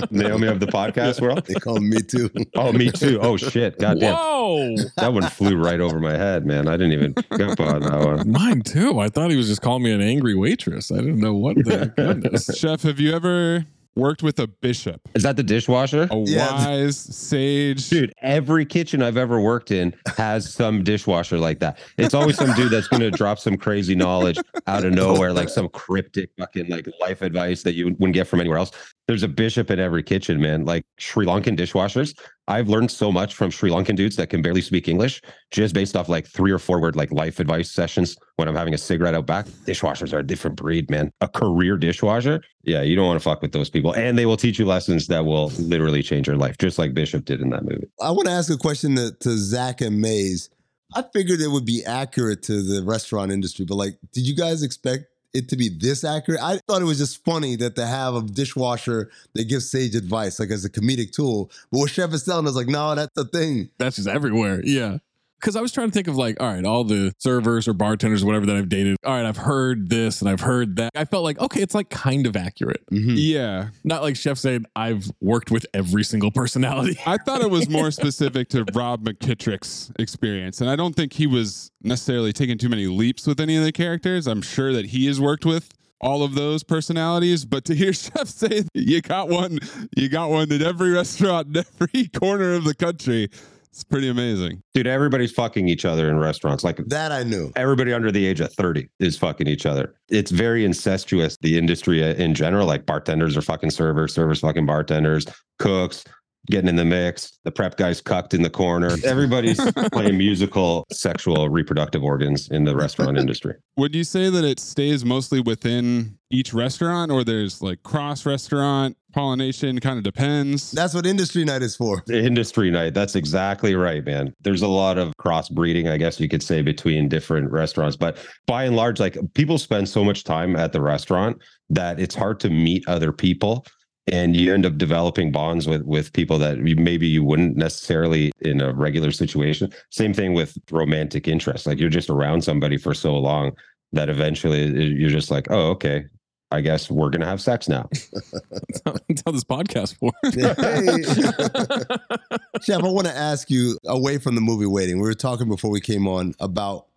Naomi 0.10 0.48
of 0.48 0.60
the 0.62 0.68
podcast 0.68 1.20
world. 1.22 1.46
They 1.46 1.56
call 1.56 1.80
me 1.80 2.02
too. 2.02 2.30
Oh, 2.56 2.72
me 2.72 2.92
too. 2.92 3.20
Oh 3.22 3.36
shit. 3.36 3.78
Goddamn. 3.78 4.16
Whoa. 4.46 4.76
That 4.98 5.14
one 5.14 5.24
flew 5.24 5.56
right 5.56 5.80
over 5.80 6.00
my 6.00 6.14
head, 6.18 6.46
man. 6.46 6.68
I 6.68 6.78
didn't 6.78 6.94
even 6.94 7.14
pick 7.16 7.42
up 7.42 7.60
on 7.60 7.82
that 7.82 8.00
one. 8.06 8.32
Mine 8.32 8.62
too. 8.62 9.00
I 9.00 9.10
thought 9.10 9.32
he 9.32 9.38
was 9.38 9.48
just 9.48 9.62
calling 9.62 9.84
me 9.84 9.92
an 9.92 10.02
angry 10.02 10.36
waitress. 10.36 10.92
I 10.92 10.98
didn't 10.98 11.20
know 11.20 11.34
what 11.34 11.56
the 11.58 11.92
goodness. 11.98 12.50
Chef, 12.58 12.84
have 12.84 13.00
you 13.00 13.14
ever 13.14 13.66
worked 13.96 14.22
with 14.22 14.38
a 14.40 14.48
bishop? 14.48 15.00
Is 15.16 15.24
that 15.24 15.38
the 15.38 15.44
dishwasher? 15.44 16.08
A 16.12 16.18
Yeah. 16.18 16.54
wise 16.66 16.98
sage. 16.98 17.90
Dude, 17.90 18.14
every 18.22 18.66
kitchen 18.66 19.02
I've 19.02 19.16
ever 19.18 19.40
worked 19.40 19.72
in 19.72 19.96
has 20.18 20.54
some 20.54 20.84
dishwasher 20.84 21.38
like 21.40 21.60
that. 21.60 21.80
It's 21.98 22.14
always 22.14 22.36
some 22.36 22.54
dude 22.56 22.72
that's 22.72 22.90
going 22.90 23.00
to 23.02 23.10
drop 23.12 23.40
some 23.40 23.56
crazy 23.56 23.96
knowledge 23.96 24.38
out 24.68 24.84
of 24.84 24.92
nowhere, 24.94 25.32
like 25.32 25.48
some 25.50 25.70
cryptic 25.70 26.30
fucking 26.38 26.68
like 26.70 26.88
life 27.00 27.22
advice 27.22 27.64
that 27.64 27.74
you 27.74 27.86
wouldn't 27.86 28.14
get 28.14 28.28
from 28.28 28.42
anywhere 28.42 28.58
else. 28.58 28.72
There's 29.08 29.24
a 29.24 29.28
bishop 29.28 29.70
in 29.70 29.80
every 29.80 30.02
kitchen, 30.02 30.42
man. 30.42 30.66
Like 30.66 30.84
Sri 30.98 31.28
Lankan 31.28 31.58
dishwashers. 31.58 32.18
I've 32.48 32.70
learned 32.70 32.90
so 32.90 33.12
much 33.12 33.36
from 33.36 33.52
Sri 33.52 33.70
Lankan 33.70 33.96
dudes 33.96 34.16
that 34.16 34.30
can 34.30 34.42
barely 34.42 34.62
speak 34.62 34.88
English 34.88 35.22
just 35.52 35.76
based 35.76 35.96
off 35.96 36.10
like 36.10 36.26
three 36.26 36.52
or 36.52 36.58
four 36.58 36.82
word 36.82 36.96
like 36.96 37.12
life 37.12 37.40
advice 37.40 37.72
sessions 37.72 38.18
when 38.38 38.48
I'm 38.48 38.56
having 38.56 38.74
a 38.74 38.80
cigarette 38.80 39.14
out 39.14 39.28
back. 39.28 39.46
Dishwashers 39.66 40.12
are 40.12 40.20
a 40.20 40.24
different 40.24 40.56
breed, 40.56 40.90
man. 40.90 41.12
A 41.22 41.28
career 41.28 41.78
dishwasher. 41.78 42.42
Yeah, 42.64 42.82
you 42.82 42.96
don't 42.96 43.06
want 43.06 43.20
to 43.20 43.24
fuck 43.24 43.44
with 43.44 43.52
those 43.52 43.70
people. 43.70 43.94
And 43.94 44.18
they 44.18 44.26
will 44.26 44.38
teach 44.38 44.58
you 44.58 44.66
lessons 44.66 45.06
that 45.08 45.26
will 45.26 45.50
literally 45.60 46.02
change 46.02 46.28
your 46.28 46.38
life, 46.38 46.58
just 46.58 46.80
like 46.80 46.96
Bishop 46.96 47.26
did 47.26 47.42
in 47.42 47.52
that 47.52 47.64
movie. 47.64 47.88
I 48.02 48.10
want 48.10 48.26
to 48.26 48.32
ask 48.32 48.52
a 48.52 48.58
question 48.58 48.96
to, 48.96 49.12
to 49.20 49.38
Zach 49.38 49.82
and 49.82 50.02
Mayes. 50.02 50.50
I 50.96 51.04
figured 51.14 51.42
it 51.42 51.50
would 51.50 51.66
be 51.66 51.84
accurate 51.86 52.42
to 52.44 52.64
the 52.64 52.84
restaurant 52.84 53.32
industry, 53.32 53.66
but 53.66 53.76
like, 53.76 53.98
did 54.14 54.26
you 54.28 54.36
guys 54.36 54.64
expect 54.64 55.06
it 55.36 55.50
to 55.50 55.58
be 55.58 55.70
this 55.70 56.04
accurate? 56.04 56.42
I 56.42 56.60
thought 56.68 56.82
it 56.82 56.86
was 56.86 56.98
just 56.98 57.24
funny 57.24 57.56
that 57.58 57.76
to 57.76 57.86
have 57.86 58.16
a 58.16 58.22
dishwasher 58.22 59.12
that 59.34 59.48
gives 59.48 59.70
sage 59.70 59.96
advice, 59.96 60.40
like 60.40 60.50
as 60.50 60.66
a 60.66 60.70
comedic 60.70 61.12
tool. 61.12 61.52
But 61.72 61.80
what 61.80 61.90
Chef 61.92 62.14
is 62.14 62.24
telling 62.24 62.48
us, 62.48 62.56
like, 62.56 62.68
no, 62.68 62.96
that's 62.96 63.14
the 63.16 63.26
thing. 63.26 63.70
That's 63.78 63.98
just 63.98 64.08
everywhere. 64.08 64.62
Yeah. 64.64 65.00
Because 65.46 65.56
I 65.56 65.62
was 65.62 65.72
trying 65.72 65.90
to 65.90 65.94
think 65.94 66.08
of 66.08 66.16
like, 66.16 66.42
all 66.42 66.52
right, 66.52 66.66
all 66.66 66.84
the 66.84 67.14
servers 67.20 67.68
or 67.68 67.74
bartenders, 67.74 68.24
or 68.24 68.26
whatever 68.26 68.48
that 68.48 68.56
I've 68.56 68.68
dated. 68.68 68.98
All 69.06 69.14
right, 69.14 69.28
I've 69.28 69.38
heard 69.38 69.92
this 69.92 70.20
and 70.22 70.28
I've 70.28 70.42
heard 70.42 70.78
that. 70.78 70.90
I 70.96 71.06
felt 71.06 71.24
like, 71.24 71.40
okay, 71.40 71.62
it's 71.62 71.76
like 71.76 71.92
kind 71.92 72.26
of 72.26 72.36
accurate. 72.36 72.84
Mm-hmm. 72.92 73.14
Yeah. 73.16 73.68
Not 73.84 74.02
like 74.02 74.16
Chef 74.16 74.40
saying 74.40 74.66
I've 74.76 75.12
worked 75.22 75.52
with 75.52 75.68
every 75.72 76.04
single 76.04 76.32
personality. 76.32 76.98
I 77.06 77.18
thought 77.18 77.42
it 77.42 77.52
was 77.52 77.70
more 77.70 77.92
specific 77.92 78.50
to 78.50 78.66
Rob 78.74 79.06
McKittrick's 79.06 79.92
experience. 80.00 80.62
And 80.62 80.70
I 80.70 80.76
don't 80.76 80.96
think 80.96 81.14
he 81.14 81.28
was 81.28 81.70
necessarily 81.84 82.34
taking 82.34 82.58
too 82.58 82.70
many 82.70 82.88
leaps 82.88 83.28
with 83.28 83.40
any 83.40 83.56
of 83.56 83.64
the 83.64 83.72
characters. 83.72 84.26
I'm 84.26 84.42
sure 84.42 84.74
that 84.74 84.88
he 84.88 85.06
has 85.06 85.22
worked 85.22 85.46
with 85.46 85.70
all 86.02 86.24
of 86.24 86.34
those 86.34 86.64
personalities, 86.64 87.46
but 87.46 87.66
to 87.66 87.76
hear 87.76 87.94
Chef 87.94 88.28
say 88.28 88.64
you 88.74 89.02
got 89.02 89.30
one, 89.30 89.60
you 89.96 90.10
got 90.10 90.32
one 90.32 90.52
in 90.52 90.64
every 90.64 90.90
restaurant 90.90 91.56
in 91.56 91.58
every 91.58 92.08
corner 92.08 92.54
of 92.54 92.64
the 92.64 92.74
country. 92.74 93.30
It's 93.76 93.84
pretty 93.84 94.08
amazing. 94.08 94.64
Dude, 94.74 94.88
everybody's 94.88 95.34
fucking 95.34 95.68
each 95.68 95.84
other 95.84 96.10
in 96.10 96.18
restaurants. 96.18 96.64
Like 96.64 96.78
that 96.78 97.12
I 97.12 97.24
knew. 97.24 97.52
Everybody 97.58 97.92
under 97.92 98.10
the 98.10 98.26
age 98.26 98.40
of 98.40 98.54
30 98.54 98.88
is 99.02 99.18
fucking 99.18 99.48
each 99.48 99.66
other. 99.66 99.96
It's 100.08 100.32
very 100.32 100.64
incestuous, 100.64 101.38
the 101.42 101.58
industry 101.58 102.02
uh, 102.02 102.14
in 102.14 102.36
general. 102.36 102.68
Like 102.68 102.86
bartenders 102.86 103.36
are 103.36 103.42
fucking 103.42 103.72
servers, 103.72 104.14
servers 104.14 104.40
fucking 104.40 104.66
bartenders, 104.66 105.26
cooks 105.60 106.06
getting 106.46 106.70
in 106.70 106.76
the 106.76 106.86
mix. 106.86 107.38
The 107.44 107.52
prep 107.52 107.78
guy's 107.78 108.02
cucked 108.02 108.34
in 108.34 108.42
the 108.42 108.50
corner. 108.50 108.96
Everybody's 109.04 109.60
playing 109.92 110.18
musical, 110.18 110.86
sexual, 110.92 111.50
reproductive 111.50 112.04
organs 112.04 112.50
in 112.50 112.64
the 112.64 112.76
restaurant 112.76 113.18
industry. 113.18 113.56
Would 113.78 113.96
you 113.96 114.04
say 114.04 114.30
that 114.30 114.44
it 114.44 114.60
stays 114.60 115.04
mostly 115.06 115.40
within 115.40 116.18
each 116.32 116.54
restaurant 116.54 117.12
or 117.12 117.24
there's 117.24 117.62
like 117.62 117.84
cross 117.84 118.26
restaurant 118.26 118.98
pollination? 119.14 119.80
Kind 119.80 119.98
of 119.98 120.04
depends. 120.04 120.72
That's 120.72 120.94
what 120.94 121.06
industry 121.06 121.46
night 121.46 121.62
is 121.62 121.76
for. 121.76 122.04
Industry 122.10 122.72
night. 122.72 122.94
That's 122.94 123.16
exactly 123.16 123.76
right, 123.76 124.04
man. 124.04 124.34
There's 124.42 124.62
a 124.62 124.68
lot 124.68 124.98
of 124.98 125.14
crossbreeding, 125.18 125.90
I 125.90 125.98
guess 125.98 126.20
you 126.20 126.30
could 126.30 126.44
say, 126.44 126.62
between 126.62 127.10
different 127.10 127.52
restaurants. 127.52 127.96
But 127.96 128.18
by 128.48 128.66
and 128.66 128.76
large, 128.76 129.00
like 129.00 129.18
people 129.34 129.58
spend 129.58 129.90
so 129.90 130.04
much 130.04 130.24
time 130.24 130.56
at 130.56 130.74
the 130.74 130.82
restaurant 130.82 131.42
that 131.70 132.00
it's 132.00 132.16
hard 132.16 132.40
to 132.42 132.50
meet 132.50 132.88
other 132.88 133.12
people 133.12 133.66
and 134.08 134.36
you 134.36 134.54
end 134.54 134.66
up 134.66 134.78
developing 134.78 135.32
bonds 135.32 135.68
with 135.68 135.84
with 135.84 136.14
people 136.14 136.38
that 136.40 136.60
maybe 136.60 137.08
you 137.08 137.24
wouldn't 137.24 137.58
necessarily 137.58 138.32
in 138.42 138.62
a 138.62 138.74
regular 138.74 139.12
situation. 139.12 139.72
Same 139.90 140.14
thing 140.14 140.34
with 140.34 140.58
romantic 140.72 141.28
interest. 141.28 141.66
Like 141.66 141.80
you're 141.80 141.90
just 141.90 142.10
around 142.10 142.44
somebody 142.44 142.78
for 142.78 142.94
so 142.94 143.16
long 143.16 143.54
that 143.94 144.10
eventually 144.10 144.66
you're 144.94 145.10
just 145.10 145.32
like 145.32 145.48
oh 145.50 145.70
okay. 145.72 146.06
I 146.52 146.62
guess 146.62 146.92
we're 146.92 147.10
gonna 147.10 147.26
have 147.26 147.42
sex 147.42 147.68
now. 147.68 147.90
That's 148.14 149.24
how 149.26 149.32
this 149.32 149.44
podcast 149.44 149.96
works. 150.00 150.16
Chef 152.66 152.84
i 152.84 152.88
want 152.88 153.08
to 153.08 153.16
ask 153.16 153.50
you 153.50 153.78
away 153.86 154.18
from 154.18 154.36
the 154.36 154.42
movie 154.42 154.66
waiting 154.66 154.98
we 154.98 155.08
were 155.08 155.14
talking 155.14 155.50
before 155.50 155.70
we 155.70 155.82
came 155.82 156.08
on 156.08 156.34
about 156.40 156.88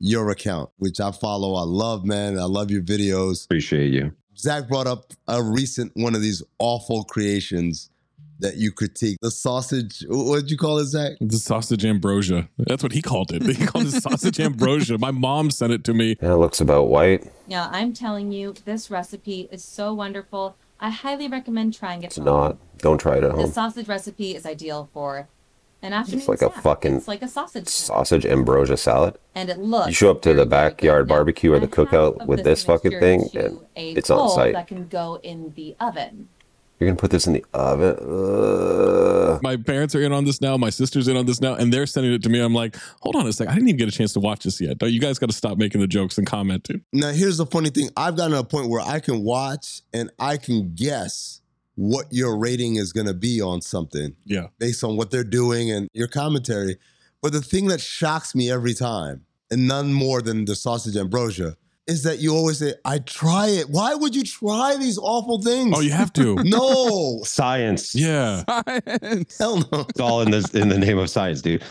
your 0.00 0.30
account 0.30 0.70
which 0.78 0.98
i 1.00 1.12
follow 1.12 1.54
i 1.54 1.62
love 1.62 2.04
man 2.04 2.38
i 2.38 2.44
love 2.44 2.70
your 2.70 2.82
videos. 2.82 3.44
Appreciate 3.44 3.92
you 3.92 4.12
Zach 4.36 4.68
brought 4.68 4.86
up 4.86 5.12
a 5.28 5.42
recent 5.42 5.92
one 5.94 6.14
of 6.14 6.22
these 6.22 6.42
awful 6.58 7.04
creations 7.04 7.90
that 8.40 8.56
you 8.56 8.72
critique. 8.72 9.18
The 9.22 9.30
sausage, 9.30 10.04
what 10.08 10.40
did 10.40 10.50
you 10.50 10.56
call 10.56 10.78
it, 10.78 10.86
Zach? 10.86 11.12
The 11.20 11.36
sausage 11.36 11.84
ambrosia. 11.84 12.48
That's 12.58 12.82
what 12.82 12.92
he 12.92 13.00
called 13.00 13.32
it. 13.32 13.42
He 13.42 13.66
called 13.66 13.86
it 13.86 13.90
sausage 14.02 14.40
ambrosia. 14.40 14.98
My 14.98 15.12
mom 15.12 15.50
sent 15.50 15.72
it 15.72 15.84
to 15.84 15.94
me. 15.94 16.16
Yeah, 16.20 16.32
it 16.32 16.36
looks 16.36 16.60
about 16.60 16.88
white. 16.88 17.30
Yeah, 17.46 17.68
I'm 17.70 17.92
telling 17.92 18.32
you, 18.32 18.54
this 18.64 18.90
recipe 18.90 19.48
is 19.52 19.64
so 19.64 19.94
wonderful. 19.94 20.56
I 20.80 20.90
highly 20.90 21.28
recommend 21.28 21.74
trying 21.74 22.02
it. 22.02 22.06
It's 22.06 22.18
not. 22.18 22.58
Don't 22.78 22.98
try 22.98 23.16
it 23.16 23.24
at 23.24 23.30
home. 23.30 23.42
The 23.42 23.52
sausage 23.52 23.88
recipe 23.88 24.34
is 24.34 24.44
ideal 24.44 24.90
for 24.92 25.28
an 25.84 25.92
afternoon 25.92 26.20
It's 26.20 26.28
like 26.28 26.42
a 26.42 26.50
fucking 26.50 26.96
It's 26.96 27.08
like 27.08 27.22
a 27.22 27.28
sausage. 27.28 27.68
snack. 27.68 27.96
sausage 27.96 28.26
ambrosia 28.26 28.76
salad. 28.76 29.16
And 29.34 29.48
it 29.50 29.58
looks. 29.58 29.88
You 29.88 29.92
show 29.94 30.10
up 30.10 30.22
to 30.22 30.34
the 30.34 30.46
backyard 30.46 31.06
barbecue 31.08 31.52
or 31.52 31.60
the 31.60 31.68
cookout 31.68 32.26
with 32.26 32.38
this 32.38 32.60
this 32.60 32.64
fucking 32.64 32.98
thing, 33.00 33.28
and 33.34 33.58
it's 33.76 34.10
on 34.10 34.30
site. 34.30 34.54
That 34.54 34.66
can 34.68 34.86
go 34.88 35.18
in 35.22 35.52
the 35.56 35.76
oven. 35.80 36.28
You're 36.78 36.88
gonna 36.88 36.96
put 36.98 37.10
this 37.12 37.26
in 37.26 37.32
the 37.34 37.44
oven. 37.54 37.96
Ugh. 38.00 39.40
My 39.42 39.56
parents 39.56 39.94
are 39.94 40.02
in 40.02 40.12
on 40.12 40.24
this 40.24 40.40
now. 40.40 40.56
My 40.56 40.70
sister's 40.70 41.08
in 41.08 41.16
on 41.16 41.26
this 41.26 41.40
now, 41.40 41.54
and 41.54 41.72
they're 41.72 41.86
sending 41.86 42.12
it 42.12 42.22
to 42.24 42.28
me. 42.28 42.40
I'm 42.40 42.54
like, 42.54 42.76
hold 43.00 43.16
on 43.16 43.26
a 43.26 43.32
sec. 43.32 43.48
I 43.48 43.54
didn't 43.54 43.68
even 43.68 43.78
get 43.78 43.88
a 43.88 43.92
chance 43.92 44.12
to 44.14 44.20
watch 44.20 44.44
this 44.44 44.60
yet. 44.60 44.80
You 44.82 45.00
guys 45.00 45.18
got 45.18 45.30
to 45.30 45.36
stop 45.36 45.56
making 45.58 45.80
the 45.80 45.86
jokes 45.86 46.18
and 46.18 46.26
commenting. 46.26 46.82
Now, 46.92 47.10
here's 47.10 47.36
the 47.38 47.46
funny 47.46 47.70
thing 47.70 47.90
I've 47.96 48.16
gotten 48.16 48.32
to 48.32 48.38
a 48.38 48.44
point 48.44 48.68
where 48.68 48.80
I 48.80 49.00
can 49.00 49.22
watch 49.22 49.82
and 49.92 50.10
I 50.18 50.36
can 50.36 50.74
guess 50.74 51.40
what 51.76 52.06
your 52.10 52.36
rating 52.36 52.76
is 52.76 52.92
going 52.92 53.06
to 53.06 53.14
be 53.14 53.40
on 53.40 53.60
something 53.60 54.14
Yeah. 54.24 54.48
based 54.58 54.84
on 54.84 54.96
what 54.96 55.10
they're 55.10 55.24
doing 55.24 55.70
and 55.70 55.88
your 55.92 56.08
commentary. 56.08 56.76
But 57.22 57.32
the 57.32 57.40
thing 57.40 57.66
that 57.68 57.80
shocks 57.80 58.34
me 58.34 58.50
every 58.50 58.74
time, 58.74 59.24
and 59.50 59.66
none 59.66 59.92
more 59.92 60.22
than 60.22 60.44
the 60.44 60.54
sausage 60.54 60.96
ambrosia, 60.96 61.56
is 61.86 62.02
that 62.04 62.18
you 62.18 62.34
always 62.34 62.58
say, 62.58 62.74
I 62.84 62.98
try 62.98 63.48
it. 63.48 63.68
Why 63.68 63.94
would 63.94 64.14
you 64.16 64.22
try 64.24 64.76
these 64.78 64.96
awful 64.98 65.42
things? 65.42 65.74
Oh, 65.76 65.80
you 65.80 65.90
have 65.90 66.12
to. 66.14 66.36
no. 66.44 67.20
Science. 67.24 67.94
Yeah. 67.94 68.42
Science. 68.48 69.36
Hell 69.38 69.58
no. 69.70 69.80
It's 69.88 70.00
all 70.00 70.22
in 70.22 70.30
this 70.30 70.48
in 70.54 70.68
the 70.70 70.78
name 70.78 70.96
of 70.98 71.10
science, 71.10 71.42
dude. 71.42 71.62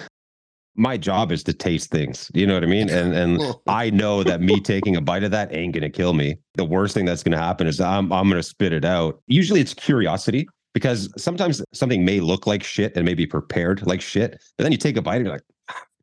My 0.75 0.97
job 0.97 1.31
is 1.31 1.43
to 1.43 1.53
taste 1.53 1.91
things. 1.91 2.31
You 2.33 2.47
know 2.47 2.55
what 2.55 2.63
I 2.63 2.67
mean? 2.67 2.89
And 2.89 3.13
and 3.13 3.41
I 3.67 3.89
know 3.89 4.23
that 4.23 4.41
me 4.41 4.59
taking 4.59 4.95
a 4.95 5.01
bite 5.01 5.23
of 5.23 5.31
that 5.31 5.53
ain't 5.53 5.73
gonna 5.73 5.89
kill 5.89 6.13
me. 6.13 6.37
The 6.55 6.65
worst 6.65 6.93
thing 6.93 7.05
that's 7.05 7.23
gonna 7.23 7.37
happen 7.37 7.67
is 7.67 7.79
I'm 7.79 8.11
I'm 8.11 8.29
gonna 8.29 8.43
spit 8.43 8.73
it 8.73 8.85
out. 8.85 9.21
Usually 9.27 9.61
it's 9.61 9.73
curiosity 9.73 10.47
because 10.73 11.09
sometimes 11.21 11.61
something 11.73 12.03
may 12.03 12.19
look 12.19 12.47
like 12.47 12.63
shit 12.63 12.93
and 12.95 13.05
may 13.05 13.13
be 13.13 13.27
prepared 13.27 13.85
like 13.85 14.01
shit, 14.01 14.41
but 14.57 14.63
then 14.63 14.71
you 14.71 14.77
take 14.77 14.97
a 14.97 15.01
bite 15.01 15.17
and 15.17 15.25
you're 15.25 15.33
like, 15.35 15.43
"Ah, 15.47 15.52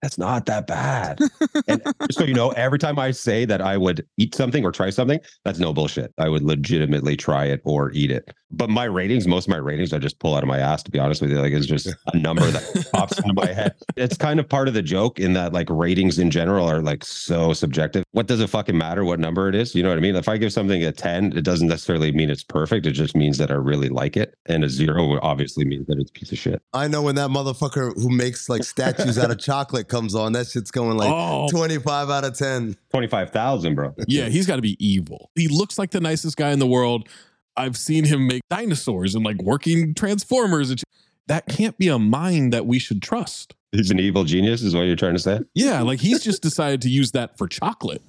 that's 0.02 0.18
not 0.18 0.46
that 0.46 0.66
bad. 0.66 1.20
and 1.68 1.82
just 2.06 2.18
so 2.18 2.24
you 2.24 2.34
know, 2.34 2.50
every 2.50 2.78
time 2.78 2.98
I 2.98 3.10
say 3.10 3.44
that 3.44 3.60
I 3.60 3.76
would 3.76 4.06
eat 4.16 4.34
something 4.34 4.64
or 4.64 4.72
try 4.72 4.90
something, 4.90 5.20
that's 5.44 5.58
no 5.58 5.72
bullshit. 5.72 6.12
I 6.18 6.28
would 6.28 6.42
legitimately 6.42 7.16
try 7.16 7.46
it 7.46 7.60
or 7.64 7.90
eat 7.92 8.10
it. 8.10 8.32
But 8.52 8.68
my 8.68 8.84
ratings, 8.84 9.28
most 9.28 9.46
of 9.46 9.50
my 9.50 9.58
ratings, 9.58 9.92
I 9.92 9.98
just 9.98 10.18
pull 10.18 10.34
out 10.34 10.42
of 10.42 10.48
my 10.48 10.58
ass. 10.58 10.82
To 10.82 10.90
be 10.90 10.98
honest 10.98 11.20
with 11.20 11.30
you, 11.30 11.40
like 11.40 11.52
it's 11.52 11.66
just 11.66 11.86
a 11.86 12.18
number 12.18 12.50
that 12.50 12.88
pops 12.92 13.18
into 13.18 13.32
my 13.32 13.46
head. 13.46 13.74
It's 13.96 14.16
kind 14.16 14.40
of 14.40 14.48
part 14.48 14.66
of 14.66 14.74
the 14.74 14.82
joke 14.82 15.20
in 15.20 15.34
that 15.34 15.52
like 15.52 15.68
ratings 15.70 16.18
in 16.18 16.30
general 16.30 16.68
are 16.68 16.80
like 16.80 17.04
so 17.04 17.52
subjective. 17.52 18.04
What 18.12 18.26
does 18.26 18.40
it 18.40 18.48
fucking 18.48 18.76
matter 18.76 19.04
what 19.04 19.20
number 19.20 19.48
it 19.48 19.54
is? 19.54 19.74
You 19.74 19.82
know 19.82 19.90
what 19.90 19.98
I 19.98 20.00
mean? 20.00 20.16
If 20.16 20.28
I 20.28 20.36
give 20.36 20.52
something 20.52 20.82
a 20.84 20.90
ten, 20.90 21.36
it 21.36 21.44
doesn't 21.44 21.68
necessarily 21.68 22.10
mean 22.10 22.30
it's 22.30 22.42
perfect. 22.42 22.86
It 22.86 22.92
just 22.92 23.14
means 23.14 23.38
that 23.38 23.50
I 23.50 23.54
really 23.54 23.88
like 23.88 24.16
it, 24.16 24.34
and 24.46 24.64
a 24.64 24.68
zero 24.68 25.20
obviously 25.22 25.64
means 25.64 25.86
that 25.86 25.98
it's 25.98 26.10
a 26.10 26.12
piece 26.12 26.32
of 26.32 26.38
shit. 26.38 26.60
I 26.72 26.88
know 26.88 27.02
when 27.02 27.14
that 27.16 27.30
motherfucker 27.30 27.94
who 27.94 28.10
makes 28.10 28.48
like 28.48 28.64
statues 28.64 29.18
out 29.18 29.30
of 29.30 29.38
chocolate 29.50 29.89
comes 29.90 30.14
on, 30.14 30.32
that 30.32 30.46
shit's 30.46 30.70
going 30.70 30.96
like 30.96 31.10
Oh. 31.12 31.48
25 31.50 32.08
out 32.08 32.24
of 32.24 32.36
10. 32.38 32.76
Twenty 32.90 33.06
five 33.08 33.30
thousand, 33.30 33.74
bro. 33.74 33.94
Yeah, 34.08 34.28
he's 34.28 34.46
got 34.46 34.56
to 34.56 34.62
be 34.62 34.76
evil. 34.84 35.30
He 35.34 35.48
looks 35.48 35.78
like 35.78 35.90
the 35.90 36.00
nicest 36.00 36.36
guy 36.36 36.50
in 36.52 36.58
the 36.58 36.66
world. 36.66 37.08
I've 37.56 37.76
seen 37.76 38.04
him 38.04 38.26
make 38.26 38.42
dinosaurs 38.48 39.14
and 39.14 39.24
like 39.24 39.42
working 39.42 39.92
transformers. 39.94 40.82
That 41.26 41.46
can't 41.46 41.76
be 41.78 41.88
a 41.88 41.98
mind 41.98 42.52
that 42.52 42.64
we 42.66 42.78
should 42.78 43.02
trust. 43.02 43.54
He's 43.72 43.92
an 43.92 44.00
evil 44.00 44.24
genius, 44.24 44.62
is 44.62 44.74
what 44.74 44.82
you're 44.82 44.96
trying 44.96 45.12
to 45.14 45.20
say. 45.20 45.38
Yeah, 45.54 45.82
like 45.82 46.00
he's 46.00 46.24
just 46.24 46.42
decided 46.50 46.82
to 46.82 46.88
use 46.88 47.12
that 47.12 47.38
for 47.38 47.46
chocolate, 47.46 48.02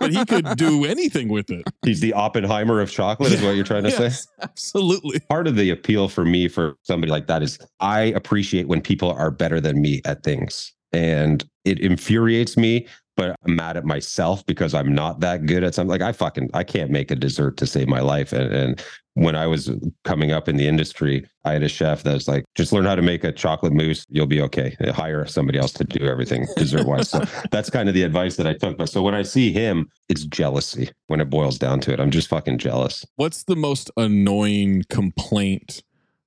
but 0.00 0.10
he 0.10 0.24
could 0.24 0.56
do 0.56 0.84
anything 0.84 1.28
with 1.28 1.50
it. 1.52 1.62
He's 1.84 2.00
the 2.00 2.12
Oppenheimer 2.14 2.80
of 2.80 2.90
chocolate, 2.90 3.30
is 3.32 3.40
what 3.40 3.54
you're 3.54 3.64
trying 3.64 3.84
to 3.84 3.90
Yes, 3.90 4.24
say. 4.24 4.28
Absolutely. 4.42 5.20
Part 5.28 5.46
of 5.46 5.54
the 5.54 5.70
appeal 5.70 6.08
for 6.08 6.24
me 6.24 6.48
for 6.48 6.74
somebody 6.82 7.12
like 7.12 7.28
that 7.28 7.44
is 7.44 7.60
I 7.78 8.00
appreciate 8.02 8.66
when 8.66 8.80
people 8.80 9.12
are 9.12 9.30
better 9.30 9.60
than 9.60 9.80
me 9.80 10.00
at 10.04 10.24
things. 10.24 10.72
And 10.94 11.44
it 11.64 11.80
infuriates 11.80 12.56
me, 12.56 12.86
but 13.16 13.36
I'm 13.44 13.56
mad 13.56 13.76
at 13.76 13.84
myself 13.84 14.44
because 14.46 14.74
I'm 14.74 14.94
not 14.94 15.20
that 15.20 15.46
good 15.46 15.64
at 15.64 15.74
something. 15.74 15.90
Like 15.90 16.02
I 16.02 16.12
fucking 16.12 16.50
I 16.54 16.64
can't 16.64 16.90
make 16.90 17.10
a 17.10 17.16
dessert 17.16 17.56
to 17.58 17.66
save 17.66 17.88
my 17.88 18.00
life. 18.00 18.32
And, 18.32 18.52
and 18.52 18.84
when 19.14 19.36
I 19.36 19.46
was 19.46 19.70
coming 20.02 20.32
up 20.32 20.48
in 20.48 20.56
the 20.56 20.66
industry, 20.66 21.24
I 21.44 21.52
had 21.52 21.62
a 21.62 21.68
chef 21.68 22.02
that 22.02 22.14
was 22.14 22.26
like, 22.26 22.44
just 22.56 22.72
learn 22.72 22.84
how 22.84 22.96
to 22.96 23.02
make 23.02 23.22
a 23.22 23.30
chocolate 23.30 23.72
mousse, 23.72 24.04
you'll 24.08 24.26
be 24.26 24.40
okay. 24.42 24.76
Hire 24.92 25.24
somebody 25.26 25.58
else 25.58 25.72
to 25.74 25.84
do 25.84 26.04
everything 26.06 26.46
dessert 26.56 26.86
wise. 26.86 27.10
So 27.10 27.22
that's 27.50 27.70
kind 27.70 27.88
of 27.88 27.94
the 27.94 28.02
advice 28.02 28.36
that 28.36 28.46
I 28.46 28.54
took. 28.54 28.76
But 28.76 28.88
so 28.88 29.02
when 29.02 29.14
I 29.14 29.22
see 29.22 29.52
him, 29.52 29.88
it's 30.08 30.24
jealousy 30.24 30.90
when 31.06 31.20
it 31.20 31.30
boils 31.30 31.58
down 31.58 31.80
to 31.80 31.92
it. 31.92 32.00
I'm 32.00 32.10
just 32.10 32.28
fucking 32.28 32.58
jealous. 32.58 33.06
What's 33.16 33.44
the 33.44 33.56
most 33.56 33.90
annoying 33.96 34.82
complaint 34.90 35.82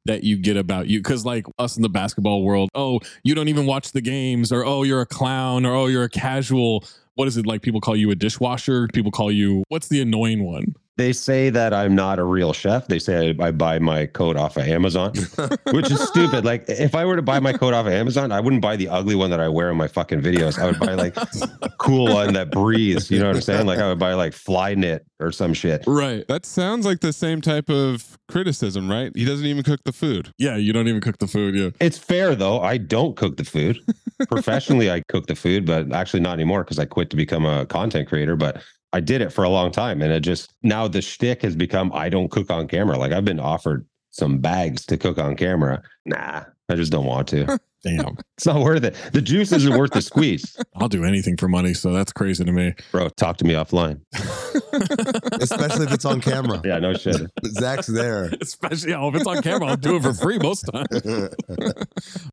that 0.08 0.24
you 0.24 0.38
get 0.38 0.58
about 0.58 0.88
you? 0.88 1.00
Because 1.00 1.26
like 1.26 1.46
us 1.60 1.76
in 1.76 1.84
the 1.84 1.90
basketball 1.90 2.44
world, 2.44 2.70
oh, 2.76 3.00
you 3.24 3.36
don't 3.36 3.48
even 3.48 3.66
watch 3.66 3.92
the 3.92 4.02
games, 4.02 4.52
or 4.52 4.66
oh, 4.66 4.84
you're 4.84 5.02
a 5.02 5.06
clown, 5.06 5.66
or 5.66 5.74
oh, 5.74 5.86
you're 5.88 6.04
a 6.04 6.10
casual. 6.10 6.84
What 7.16 7.28
is 7.28 7.38
it 7.38 7.46
like? 7.46 7.62
People 7.62 7.82
call 7.82 7.96
you 7.96 8.12
a 8.12 8.16
dishwasher. 8.16 8.88
People 8.94 9.12
call 9.12 9.32
you. 9.32 9.64
What's 9.70 9.88
the 9.88 10.02
annoying 10.02 10.44
one? 10.44 10.76
They 10.98 11.14
say 11.14 11.50
that 11.52 11.74
I'm 11.74 11.96
not 11.96 12.18
a 12.18 12.24
real 12.24 12.54
chef. 12.54 12.88
They 12.88 13.00
say 13.00 13.36
I, 13.40 13.48
I 13.48 13.52
buy 13.52 13.78
my 13.80 14.08
coat 14.08 14.36
off 14.36 14.58
of 14.58 14.68
Amazon, 14.68 15.14
which 15.72 15.92
is 15.92 16.02
stupid. 16.08 16.44
Like, 16.44 16.66
if 16.68 16.96
I 16.96 17.06
were 17.06 17.16
to 17.16 17.22
buy 17.22 17.40
my 17.40 17.54
coat 17.54 17.74
off 17.74 17.86
of 17.86 17.94
Amazon, 17.94 18.32
I 18.32 18.40
wouldn't 18.40 18.62
buy 18.62 18.76
the 18.76 18.90
ugly 18.90 19.16
one 19.16 19.30
that 19.30 19.40
I 19.40 19.48
wear 19.48 19.70
in 19.70 19.78
my 19.78 19.88
fucking 19.88 20.22
videos. 20.22 20.60
I 20.60 20.66
would 20.66 20.80
buy 20.80 20.96
like 20.96 21.16
a 21.16 21.70
cool 21.78 22.14
one 22.14 22.34
that 22.34 22.52
breathes. 22.52 23.12
You 23.12 23.20
know 23.20 23.28
what 23.28 23.36
I'm 23.36 23.42
saying? 23.42 23.68
Like, 23.68 23.80
I 23.80 23.88
would 23.88 24.00
buy 24.00 24.14
like 24.16 24.34
fly 24.34 24.74
knit 24.74 25.06
or 25.20 25.32
some 25.32 25.54
shit. 25.54 25.84
Right. 25.88 26.28
That 26.28 26.46
sounds 26.46 26.86
like 26.86 27.00
the 27.00 27.14
same 27.14 27.42
type 27.42 27.70
of 27.70 28.18
criticism, 28.28 28.90
right? 28.90 29.12
He 29.16 29.26
doesn't 29.26 29.46
even 29.46 29.64
cook 29.64 29.84
the 29.84 29.92
food. 29.92 30.34
Yeah, 30.38 30.58
you 30.58 30.74
don't 30.74 30.88
even 30.88 31.02
cook 31.02 31.20
the 31.20 31.28
food. 31.28 31.56
Yeah. 31.56 31.70
It's 31.80 31.98
fair 31.98 32.36
though. 32.36 32.60
I 32.60 32.78
don't 32.78 33.16
cook 33.16 33.38
the 33.38 33.46
food. 33.46 33.80
Professionally, 34.30 34.90
I 34.92 35.02
cook 35.10 35.28
the 35.28 35.36
food, 35.36 35.66
but 35.66 35.92
actually 35.92 36.22
not 36.22 36.34
anymore 36.34 36.64
because 36.64 36.80
I 36.80 36.86
quit 36.86 37.10
to 37.12 37.16
become 37.16 37.46
a 37.46 37.66
content 37.66 38.08
creator. 38.08 38.36
But 38.36 38.62
I 38.94 39.00
did 39.00 39.22
it 39.22 39.32
for 39.32 39.44
a 39.44 39.50
long 39.50 39.72
time, 39.72 40.02
and 40.02 40.12
it 40.12 40.22
just 40.22 40.54
now 40.64 40.88
the 40.88 41.02
shtick 41.02 41.42
has 41.42 41.56
become 41.56 41.92
I 41.94 42.10
don't 42.10 42.30
cook 42.30 42.50
on 42.50 42.68
camera. 42.68 42.98
Like 42.98 43.12
I've 43.12 43.26
been 43.26 43.40
offered 43.40 43.86
some 44.12 44.40
bags 44.40 44.86
to 44.88 44.98
cook 44.98 45.18
on 45.18 45.36
camera. 45.36 45.82
Nah, 46.06 46.44
I 46.70 46.76
just 46.76 46.92
don't 46.92 47.06
want 47.06 47.28
to. 47.30 47.60
Damn. 47.84 48.18
It's 48.36 48.46
not 48.46 48.62
worth 48.62 48.84
it. 48.84 48.96
The 49.14 49.22
juice 49.22 49.52
isn't 49.52 49.78
worth 49.78 49.92
the 49.92 50.02
squeeze. 50.02 50.58
I'll 50.76 50.90
do 50.90 51.06
anything 51.06 51.38
for 51.38 51.48
money, 51.48 51.74
so 51.74 51.94
that's 51.94 52.12
crazy 52.12 52.44
to 52.44 52.52
me. 52.52 52.74
Bro, 52.92 53.10
talk 53.10 53.38
to 53.38 53.46
me 53.46 53.54
offline. 53.54 54.02
Especially 55.42 55.86
if 55.86 55.94
it's 55.94 56.04
on 56.04 56.20
camera. 56.20 56.60
Yeah, 56.66 56.80
no 56.80 56.96
shit. 56.96 57.22
Zach's 57.46 57.88
there. 57.88 58.32
Especially 58.42 58.94
oh, 58.94 59.10
if 59.10 59.16
it's 59.16 59.28
on 59.28 59.44
camera, 59.44 59.68
I'll 59.68 59.78
do 59.78 59.96
it 59.96 60.04
for 60.04 60.14
free 60.14 60.40
most 60.40 60.64
times. 60.64 61.02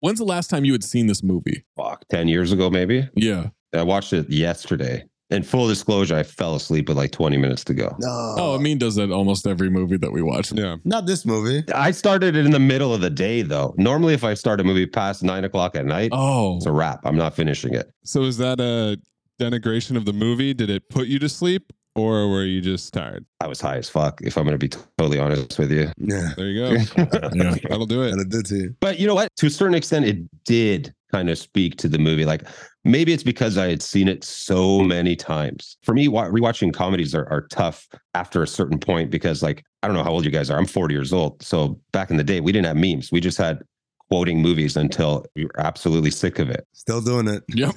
When's 0.01 0.19
the 0.19 0.25
last 0.25 0.49
time 0.49 0.65
you 0.65 0.73
had 0.73 0.83
seen 0.83 1.07
this 1.07 1.23
movie? 1.23 1.65
Fuck, 1.77 2.07
10 2.09 2.27
years 2.27 2.51
ago, 2.51 2.71
maybe? 2.71 3.09
Yeah. 3.15 3.51
I 3.75 3.83
watched 3.83 4.13
it 4.13 4.31
yesterday. 4.31 5.05
In 5.35 5.43
full 5.43 5.69
disclosure, 5.69 6.17
I 6.17 6.23
fell 6.23 6.55
asleep 6.55 6.89
with 6.89 6.97
like 6.97 7.13
20 7.13 7.37
minutes 7.37 7.65
to 7.65 7.75
go. 7.75 7.97
No. 7.99 8.35
Oh, 8.39 8.55
Amin 8.55 8.79
does 8.79 8.95
that 8.95 9.11
almost 9.11 9.47
every 9.47 9.69
movie 9.69 9.97
that 9.97 10.13
we 10.13 10.23
watch. 10.23 10.53
Yeah. 10.53 10.77
Not 10.85 11.07
this 11.07 11.27
movie. 11.27 11.65
I 11.75 11.91
started 11.91 12.37
it 12.37 12.47
in 12.47 12.53
the 12.53 12.61
middle 12.61 12.95
of 12.95 13.01
the 13.01 13.11
day, 13.11 13.43
though. 13.43 13.75
Normally, 13.77 14.15
if 14.15 14.25
I 14.25 14.35
start 14.35 14.61
a 14.61 14.65
movie 14.65 14.87
past 14.87 15.23
nine 15.23 15.45
o'clock 15.45 15.77
at 15.77 15.87
night, 15.87 16.11
oh, 16.13 16.57
it's 16.57 16.67
a 16.67 16.73
wrap. 16.73 17.01
I'm 17.05 17.17
not 17.17 17.35
finishing 17.35 17.75
it. 17.75 17.91
So 18.05 18.23
is 18.23 18.39
that 18.39 18.61
a 18.61 18.99
denigration 19.41 19.97
of 19.97 20.05
the 20.05 20.13
movie? 20.13 20.55
Did 20.55 20.71
it 20.71 20.89
put 20.89 21.09
you 21.09 21.19
to 21.19 21.29
sleep 21.29 21.73
or 21.97 22.29
were 22.29 22.45
you 22.45 22.61
just 22.61 22.93
tired? 22.93 23.25
I 23.41 23.47
was 23.47 23.61
high 23.61 23.77
as 23.77 23.89
fuck, 23.89 24.21
if 24.23 24.37
I'm 24.37 24.45
going 24.45 24.59
to 24.59 24.59
be 24.59 24.69
totally 24.99 25.19
honest 25.19 25.59
with 25.59 25.71
you. 25.71 25.91
Yeah. 25.99 26.31
There 26.37 26.47
you 26.47 26.61
go. 26.61 26.71
Yeah. 26.73 27.05
That'll 27.69 27.87
do 27.87 28.03
it. 28.03 28.13
And 28.13 28.21
it 28.21 28.29
did 28.29 28.47
to 28.47 28.57
you. 28.57 28.77
But 28.81 28.99
you 28.99 29.07
know 29.07 29.15
what? 29.15 29.29
To 29.37 29.47
a 29.47 29.51
certain 29.51 29.75
extent, 29.75 30.07
it 30.07 30.45
did 30.45 30.95
kind 31.15 31.31
of 31.31 31.39
speak 31.39 31.77
to 31.77 31.89
the 31.89 31.99
movie. 31.99 32.25
Like 32.25 32.43
maybe 32.83 33.13
it's 33.13 33.23
because 33.23 33.57
I 33.57 33.69
had 33.69 33.83
seen 33.83 34.09
it 34.09 34.25
so 34.25 34.81
many 34.81 35.15
times. 35.15 35.77
For 35.83 35.95
me, 35.95 36.09
rewatching 36.09 36.75
comedies 36.75 37.15
are, 37.15 37.29
are 37.31 37.47
tough 37.49 37.87
after 38.15 38.43
a 38.43 38.49
certain 38.49 38.79
point 38.79 39.11
because, 39.11 39.41
like, 39.41 39.65
I 39.83 39.87
don't 39.87 39.97
know 39.97 40.03
how 40.03 40.11
old 40.11 40.25
you 40.25 40.33
guys 40.33 40.51
are. 40.51 40.59
I'm 40.59 40.67
40 40.67 40.93
years 40.93 41.13
old. 41.13 41.41
So 41.41 41.81
back 41.93 42.11
in 42.11 42.17
the 42.17 42.25
day, 42.25 42.41
we 42.41 42.51
didn't 42.51 42.67
have 42.67 42.77
memes. 42.77 43.13
We 43.13 43.21
just 43.21 43.39
had 43.39 43.63
quoting 44.11 44.41
movies 44.43 44.77
until 44.77 45.25
you're 45.35 45.51
absolutely 45.59 46.11
sick 46.11 46.39
of 46.39 46.51
it. 46.51 46.67
Still 46.73 47.01
doing 47.01 47.29
it. 47.29 47.43
Yep. 47.55 47.75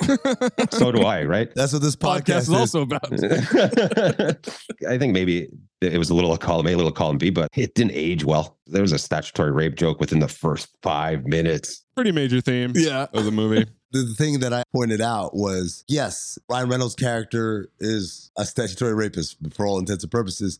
So 0.72 0.92
do 0.92 1.04
I, 1.04 1.24
right? 1.24 1.50
That's 1.56 1.74
what 1.74 1.82
this 1.82 1.96
podcast, 1.96 2.22
Podcast 2.24 2.38
is 2.40 2.50
also 2.54 2.82
about. 2.82 3.06
I 4.88 4.98
think 4.98 5.14
maybe 5.14 5.50
it 5.82 5.98
was 5.98 6.10
a 6.10 6.14
little 6.14 6.36
column 6.38 6.68
A, 6.68 6.74
a 6.74 6.76
little 6.78 6.92
column 6.92 7.18
B, 7.18 7.30
but 7.30 7.50
it 7.56 7.74
didn't 7.76 7.94
age 7.94 8.24
well. 8.26 8.58
There 8.68 8.82
was 8.82 8.92
a 8.92 9.00
statutory 9.00 9.52
rape 9.52 9.76
joke 9.76 10.00
within 10.00 10.20
the 10.20 10.28
first 10.28 10.70
five 10.82 11.26
minutes. 11.26 11.84
Pretty 11.96 12.12
major 12.12 12.42
theme 12.42 12.74
Yeah. 12.76 13.08
of 13.14 13.26
the 13.26 13.32
movie. 13.32 13.66
The 13.92 14.00
the 14.04 14.14
thing 14.16 14.40
that 14.42 14.54
I 14.54 14.64
pointed 14.74 15.02
out 15.02 15.36
was 15.36 15.84
yes, 15.88 16.38
Ryan 16.50 16.70
Reynolds' 16.70 16.96
character 16.96 17.70
is 17.80 18.32
a 18.38 18.46
statutory 18.46 18.94
rapist 18.94 19.38
for 19.54 19.66
all 19.66 19.80
intents 19.80 20.04
and 20.04 20.12
purposes. 20.12 20.60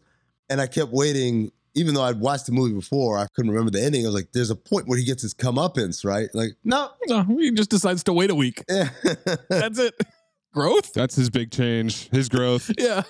And 0.50 0.62
I 0.62 0.68
kept 0.68 0.92
waiting, 0.94 1.52
even 1.78 1.94
though 1.94 2.04
I'd 2.04 2.20
watched 2.20 2.48
the 2.48 2.52
movie 2.52 2.74
before, 2.74 3.18
I 3.18 3.28
couldn't 3.36 3.52
remember 3.52 3.72
the 3.72 3.84
ending. 3.84 4.04
I 4.04 4.08
was 4.08 4.16
like, 4.16 4.32
there's 4.34 4.50
a 4.50 4.56
point 4.56 4.88
where 4.88 4.98
he 4.98 5.06
gets 5.06 5.22
his 5.22 5.34
comeuppance, 5.34 6.04
right? 6.04 6.30
Like, 6.34 6.52
no. 6.64 6.90
No, 7.08 7.24
he 7.24 7.52
just 7.52 7.70
decides 7.70 8.04
to 8.06 8.14
wait 8.14 8.32
a 8.32 8.36
week. 8.36 8.64
Yeah. 8.68 8.90
That's 9.50 9.80
it. 9.80 9.94
Growth? 10.54 10.92
That's 10.94 11.16
his 11.16 11.30
big 11.30 11.52
change, 11.52 12.10
his 12.10 12.30
growth. 12.30 12.72
Yeah. 12.80 13.04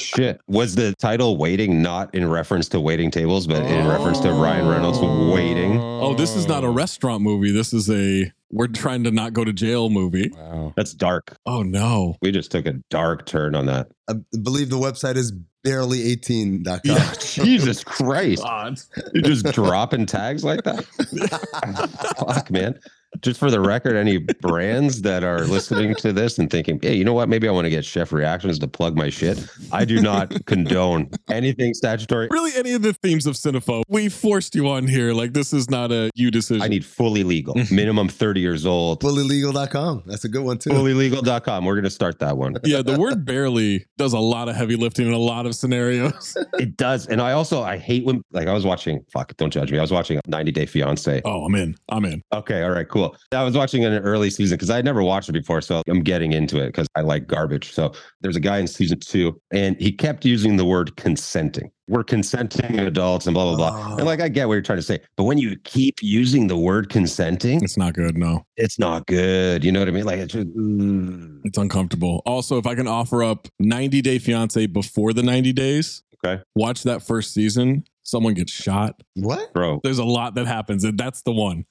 Shit. 0.00 0.40
Was 0.48 0.74
the 0.74 0.94
title 1.00 1.38
Waiting 1.38 1.80
not 1.80 2.14
in 2.14 2.28
reference 2.28 2.68
to 2.70 2.80
waiting 2.80 3.10
tables, 3.10 3.46
but 3.46 3.64
in 3.64 3.88
reference 3.88 4.20
to 4.20 4.30
Ryan 4.30 4.68
Reynolds 4.68 4.98
waiting? 4.98 5.78
Oh, 5.80 6.14
this 6.14 6.36
is 6.36 6.46
not 6.46 6.62
a 6.62 6.68
restaurant 6.68 7.22
movie. 7.22 7.52
This 7.52 7.72
is 7.72 7.88
a 7.90 8.30
we're 8.50 8.66
trying 8.66 9.04
to 9.04 9.10
not 9.10 9.32
go 9.32 9.44
to 9.44 9.52
jail 9.52 9.88
movie. 9.88 10.30
Wow. 10.36 10.74
That's 10.76 10.92
dark. 10.92 11.38
Oh 11.46 11.62
no. 11.62 12.16
We 12.20 12.32
just 12.32 12.50
took 12.50 12.66
a 12.66 12.74
dark 12.90 13.24
turn 13.24 13.54
on 13.54 13.64
that. 13.66 13.90
I 14.08 14.14
believe 14.42 14.68
the 14.68 14.76
website 14.76 15.16
is 15.16 15.32
barely18.com. 15.64 16.80
Yeah, 16.84 17.12
Jesus 17.20 17.84
Christ. 17.84 18.42
God. 18.42 18.80
You're 19.12 19.22
just 19.22 19.46
dropping 19.46 20.06
tags 20.06 20.44
like 20.44 20.62
that? 20.64 20.84
Fuck, 22.18 22.50
man. 22.50 22.78
Just 23.22 23.38
for 23.38 23.50
the 23.50 23.60
record, 23.60 23.94
any 23.96 24.18
brands 24.18 25.02
that 25.02 25.22
are 25.22 25.44
listening 25.44 25.94
to 25.96 26.12
this 26.12 26.38
and 26.38 26.50
thinking, 26.50 26.80
hey, 26.82 26.94
you 26.94 27.04
know 27.04 27.12
what? 27.14 27.28
Maybe 27.28 27.48
I 27.48 27.52
want 27.52 27.66
to 27.66 27.70
get 27.70 27.84
Chef 27.84 28.12
Reactions 28.12 28.58
to 28.58 28.66
plug 28.68 28.96
my 28.96 29.10
shit. 29.10 29.46
I 29.70 29.84
do 29.84 30.00
not 30.00 30.32
condone 30.46 31.08
anything 31.30 31.72
statutory. 31.74 32.28
Really, 32.30 32.50
any 32.56 32.72
of 32.72 32.82
the 32.82 32.92
themes 32.94 33.26
of 33.26 33.34
Cinephobe, 33.34 33.84
we 33.88 34.08
forced 34.08 34.54
you 34.56 34.68
on 34.68 34.88
here. 34.88 35.12
Like 35.12 35.32
this 35.34 35.52
is 35.52 35.70
not 35.70 35.92
a 35.92 36.10
you 36.14 36.30
decision. 36.32 36.62
I 36.62 36.68
need 36.68 36.84
fully 36.84 37.22
legal, 37.22 37.54
minimum 37.70 38.08
30 38.08 38.40
years 38.40 38.66
old. 38.66 39.00
Fullylegal.com. 39.00 40.02
That's 40.06 40.24
a 40.24 40.28
good 40.28 40.42
one 40.42 40.58
too. 40.58 40.70
Fullylegal.com. 40.70 41.64
We're 41.64 41.74
going 41.74 41.84
to 41.84 41.90
start 41.90 42.18
that 42.18 42.36
one. 42.36 42.56
yeah, 42.64 42.82
the 42.82 42.98
word 42.98 43.24
barely 43.24 43.86
does 43.98 44.12
a 44.12 44.18
lot 44.18 44.48
of 44.48 44.56
heavy 44.56 44.76
lifting 44.76 45.06
in 45.06 45.12
a 45.12 45.18
lot 45.18 45.46
of 45.46 45.54
scenarios. 45.54 46.36
It 46.58 46.76
does. 46.76 47.06
And 47.06 47.20
I 47.20 47.32
also, 47.32 47.62
I 47.62 47.76
hate 47.76 48.04
when, 48.04 48.22
like, 48.30 48.46
I 48.46 48.52
was 48.52 48.64
watching, 48.64 49.04
fuck, 49.12 49.34
don't 49.36 49.50
judge 49.50 49.72
me. 49.72 49.78
I 49.78 49.80
was 49.80 49.90
watching 49.90 50.20
90 50.26 50.52
Day 50.52 50.66
Fiance. 50.66 51.22
Oh, 51.24 51.44
I'm 51.44 51.54
in. 51.54 51.74
I'm 51.88 52.04
in. 52.04 52.22
Okay. 52.32 52.62
All 52.62 52.70
right. 52.70 52.88
Cool. 52.88 53.11
I 53.32 53.42
was 53.44 53.56
watching 53.56 53.84
an 53.84 53.94
early 53.94 54.30
season 54.30 54.56
because 54.56 54.70
I 54.70 54.76
had 54.76 54.84
never 54.84 55.02
watched 55.02 55.28
it 55.28 55.32
before. 55.32 55.60
So 55.60 55.82
I'm 55.88 56.00
getting 56.00 56.32
into 56.32 56.58
it 56.60 56.66
because 56.66 56.86
I 56.94 57.00
like 57.00 57.26
garbage. 57.26 57.72
So 57.72 57.92
there's 58.20 58.36
a 58.36 58.40
guy 58.40 58.58
in 58.58 58.66
season 58.66 59.00
two 59.00 59.40
and 59.52 59.76
he 59.80 59.92
kept 59.92 60.24
using 60.24 60.56
the 60.56 60.64
word 60.64 60.96
consenting. 60.96 61.70
We're 61.88 62.04
consenting 62.04 62.78
adults 62.78 63.26
and 63.26 63.34
blah, 63.34 63.54
blah, 63.54 63.56
blah. 63.56 63.96
And 63.96 64.06
like, 64.06 64.20
I 64.20 64.28
get 64.28 64.48
what 64.48 64.54
you're 64.54 64.62
trying 64.62 64.78
to 64.78 64.82
say. 64.82 65.00
But 65.16 65.24
when 65.24 65.38
you 65.38 65.56
keep 65.64 65.96
using 66.00 66.46
the 66.46 66.56
word 66.56 66.88
consenting, 66.88 67.62
It's 67.62 67.76
not 67.76 67.94
good. 67.94 68.16
No, 68.16 68.46
it's 68.56 68.78
not 68.78 69.06
good. 69.06 69.64
You 69.64 69.72
know 69.72 69.80
what 69.80 69.88
I 69.88 69.92
mean? 69.92 70.04
Like, 70.04 70.18
it's 70.18 70.32
just, 70.32 70.48
mm. 70.48 71.40
it's 71.44 71.58
uncomfortable. 71.58 72.22
Also, 72.24 72.56
if 72.58 72.66
I 72.66 72.74
can 72.74 72.86
offer 72.86 73.22
up 73.22 73.48
90 73.58 74.00
Day 74.00 74.18
Fiance 74.18 74.66
before 74.66 75.12
the 75.12 75.22
90 75.22 75.52
days, 75.52 76.02
okay. 76.24 76.42
watch 76.54 76.82
that 76.84 77.02
first 77.02 77.34
season. 77.34 77.84
Someone 78.04 78.34
gets 78.34 78.52
shot. 78.52 79.02
What? 79.14 79.52
Bro, 79.52 79.80
There's 79.84 79.98
a 79.98 80.04
lot 80.04 80.34
that 80.34 80.46
happens, 80.46 80.84
and 80.84 80.98
that's 80.98 81.22
the 81.22 81.32
one. 81.32 81.64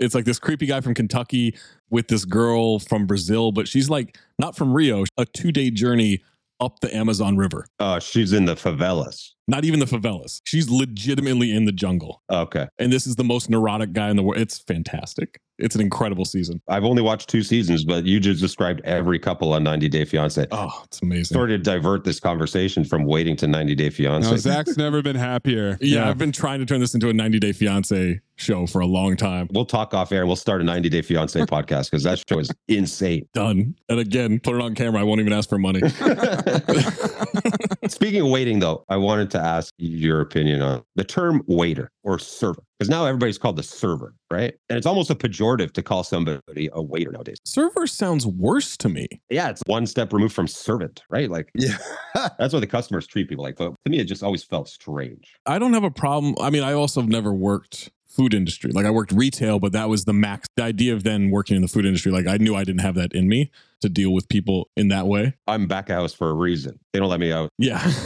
It's 0.00 0.14
like 0.14 0.24
this 0.24 0.38
creepy 0.38 0.66
guy 0.66 0.80
from 0.80 0.94
Kentucky 0.94 1.56
with 1.90 2.08
this 2.08 2.24
girl 2.24 2.78
from 2.78 3.06
Brazil, 3.06 3.52
but 3.52 3.66
she's 3.68 3.90
like 3.90 4.16
not 4.38 4.56
from 4.56 4.72
Rio, 4.72 5.04
a 5.16 5.24
two 5.24 5.52
day 5.52 5.70
journey 5.70 6.22
up 6.60 6.80
the 6.80 6.94
Amazon 6.94 7.36
River. 7.36 7.66
uh, 7.78 8.00
she's 8.00 8.32
in 8.32 8.44
the 8.44 8.54
favelas. 8.54 9.32
Not 9.48 9.64
even 9.64 9.80
the 9.80 9.86
favelas. 9.86 10.42
She's 10.44 10.68
legitimately 10.70 11.56
in 11.56 11.64
the 11.64 11.72
jungle. 11.72 12.22
Oh, 12.28 12.42
okay. 12.42 12.68
And 12.78 12.92
this 12.92 13.06
is 13.06 13.16
the 13.16 13.24
most 13.24 13.48
neurotic 13.48 13.94
guy 13.94 14.10
in 14.10 14.16
the 14.16 14.22
world. 14.22 14.38
It's 14.40 14.58
fantastic. 14.58 15.40
It's 15.58 15.74
an 15.74 15.80
incredible 15.80 16.24
season. 16.24 16.60
I've 16.68 16.84
only 16.84 17.02
watched 17.02 17.28
two 17.28 17.42
seasons, 17.42 17.84
but 17.84 18.04
you 18.04 18.20
just 18.20 18.40
described 18.40 18.80
every 18.84 19.18
couple 19.18 19.52
on 19.54 19.64
90 19.64 19.88
Day 19.88 20.04
Fiance. 20.04 20.46
Oh, 20.52 20.82
it's 20.84 21.02
amazing. 21.02 21.34
Sort 21.34 21.50
of 21.50 21.64
divert 21.64 22.04
this 22.04 22.20
conversation 22.20 22.84
from 22.84 23.06
waiting 23.06 23.34
to 23.36 23.48
90 23.48 23.74
Day 23.74 23.90
Fiance. 23.90 24.30
No, 24.30 24.36
Zach's 24.36 24.76
never 24.76 25.02
been 25.02 25.16
happier. 25.16 25.76
Yeah, 25.88 26.10
I've 26.10 26.18
been 26.18 26.32
trying 26.32 26.60
to 26.60 26.66
turn 26.66 26.80
this 26.80 26.92
into 26.92 27.08
a 27.08 27.14
90 27.14 27.38
Day 27.38 27.52
Fiance 27.52 28.20
show 28.36 28.66
for 28.66 28.80
a 28.80 28.86
long 28.86 29.16
time. 29.16 29.48
We'll 29.50 29.64
talk 29.64 29.94
off 29.94 30.12
air. 30.12 30.20
And 30.20 30.28
we'll 30.28 30.36
start 30.36 30.60
a 30.60 30.64
90 30.64 30.90
Day 30.90 31.02
Fiance 31.02 31.40
podcast 31.40 31.90
because 31.90 32.04
that 32.04 32.22
show 32.28 32.38
is 32.38 32.50
insane. 32.68 33.26
Done. 33.32 33.74
And 33.88 33.98
again, 33.98 34.38
put 34.38 34.54
it 34.54 34.60
on 34.60 34.74
camera. 34.74 35.00
I 35.00 35.04
won't 35.04 35.20
even 35.20 35.32
ask 35.32 35.48
for 35.48 35.58
money. 35.58 35.80
Speaking 37.88 38.20
of 38.20 38.28
waiting, 38.28 38.58
though, 38.58 38.84
I 38.88 38.98
wanted 38.98 39.30
to 39.32 39.37
ask 39.40 39.72
your 39.78 40.20
opinion 40.20 40.62
on 40.62 40.82
the 40.96 41.04
term 41.04 41.42
waiter 41.46 41.90
or 42.02 42.18
server 42.18 42.62
because 42.78 42.88
now 42.88 43.04
everybody's 43.06 43.38
called 43.38 43.56
the 43.56 43.62
server, 43.62 44.14
right? 44.30 44.54
And 44.68 44.76
it's 44.76 44.86
almost 44.86 45.10
a 45.10 45.14
pejorative 45.14 45.72
to 45.72 45.82
call 45.82 46.04
somebody 46.04 46.68
a 46.72 46.82
waiter 46.82 47.10
nowadays. 47.10 47.38
Server 47.44 47.86
sounds 47.86 48.26
worse 48.26 48.76
to 48.78 48.88
me. 48.88 49.08
Yeah, 49.30 49.50
it's 49.50 49.62
one 49.66 49.86
step 49.86 50.12
removed 50.12 50.34
from 50.34 50.46
servant, 50.46 51.02
right? 51.10 51.30
Like, 51.30 51.50
Yeah. 51.54 51.76
that's 52.38 52.52
what 52.52 52.60
the 52.60 52.66
customers 52.66 53.06
treat 53.06 53.28
people 53.28 53.44
like. 53.44 53.56
But 53.56 53.74
to 53.84 53.90
me, 53.90 53.98
it 53.98 54.04
just 54.04 54.22
always 54.22 54.44
felt 54.44 54.68
strange. 54.68 55.34
I 55.46 55.58
don't 55.58 55.72
have 55.74 55.84
a 55.84 55.90
problem. 55.90 56.34
I 56.40 56.50
mean, 56.50 56.62
I 56.62 56.72
also 56.72 57.00
have 57.00 57.10
never 57.10 57.32
worked 57.32 57.90
food 58.06 58.34
industry. 58.34 58.72
Like 58.72 58.86
I 58.86 58.90
worked 58.90 59.12
retail, 59.12 59.58
but 59.60 59.72
that 59.72 59.88
was 59.88 60.04
the 60.04 60.12
max. 60.12 60.48
The 60.56 60.64
idea 60.64 60.92
of 60.94 61.04
then 61.04 61.30
working 61.30 61.56
in 61.56 61.62
the 61.62 61.68
food 61.68 61.86
industry, 61.86 62.10
like 62.10 62.26
I 62.26 62.36
knew 62.36 62.54
I 62.54 62.64
didn't 62.64 62.80
have 62.80 62.96
that 62.96 63.12
in 63.12 63.28
me 63.28 63.50
to 63.80 63.88
deal 63.88 64.12
with 64.12 64.28
people 64.28 64.68
in 64.76 64.88
that 64.88 65.06
way. 65.06 65.34
I'm 65.46 65.68
back 65.68 65.88
house 65.88 66.12
for 66.12 66.28
a 66.30 66.34
reason. 66.34 66.80
They 66.92 66.98
don't 66.98 67.08
let 67.08 67.20
me 67.20 67.32
out. 67.32 67.50
Yeah. 67.58 67.92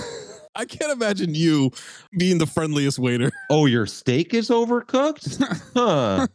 I 0.55 0.65
can't 0.67 0.93
imagine 0.93 1.35
you 1.35 1.71
being 2.17 2.39
the 2.39 2.47
friendliest 2.47 2.99
waiter. 2.99 3.31
Oh, 3.49 3.67
your 3.67 3.87
steak 3.87 4.35
is 4.35 4.51
overcooked? 4.51 5.43
Huh. 5.75 6.27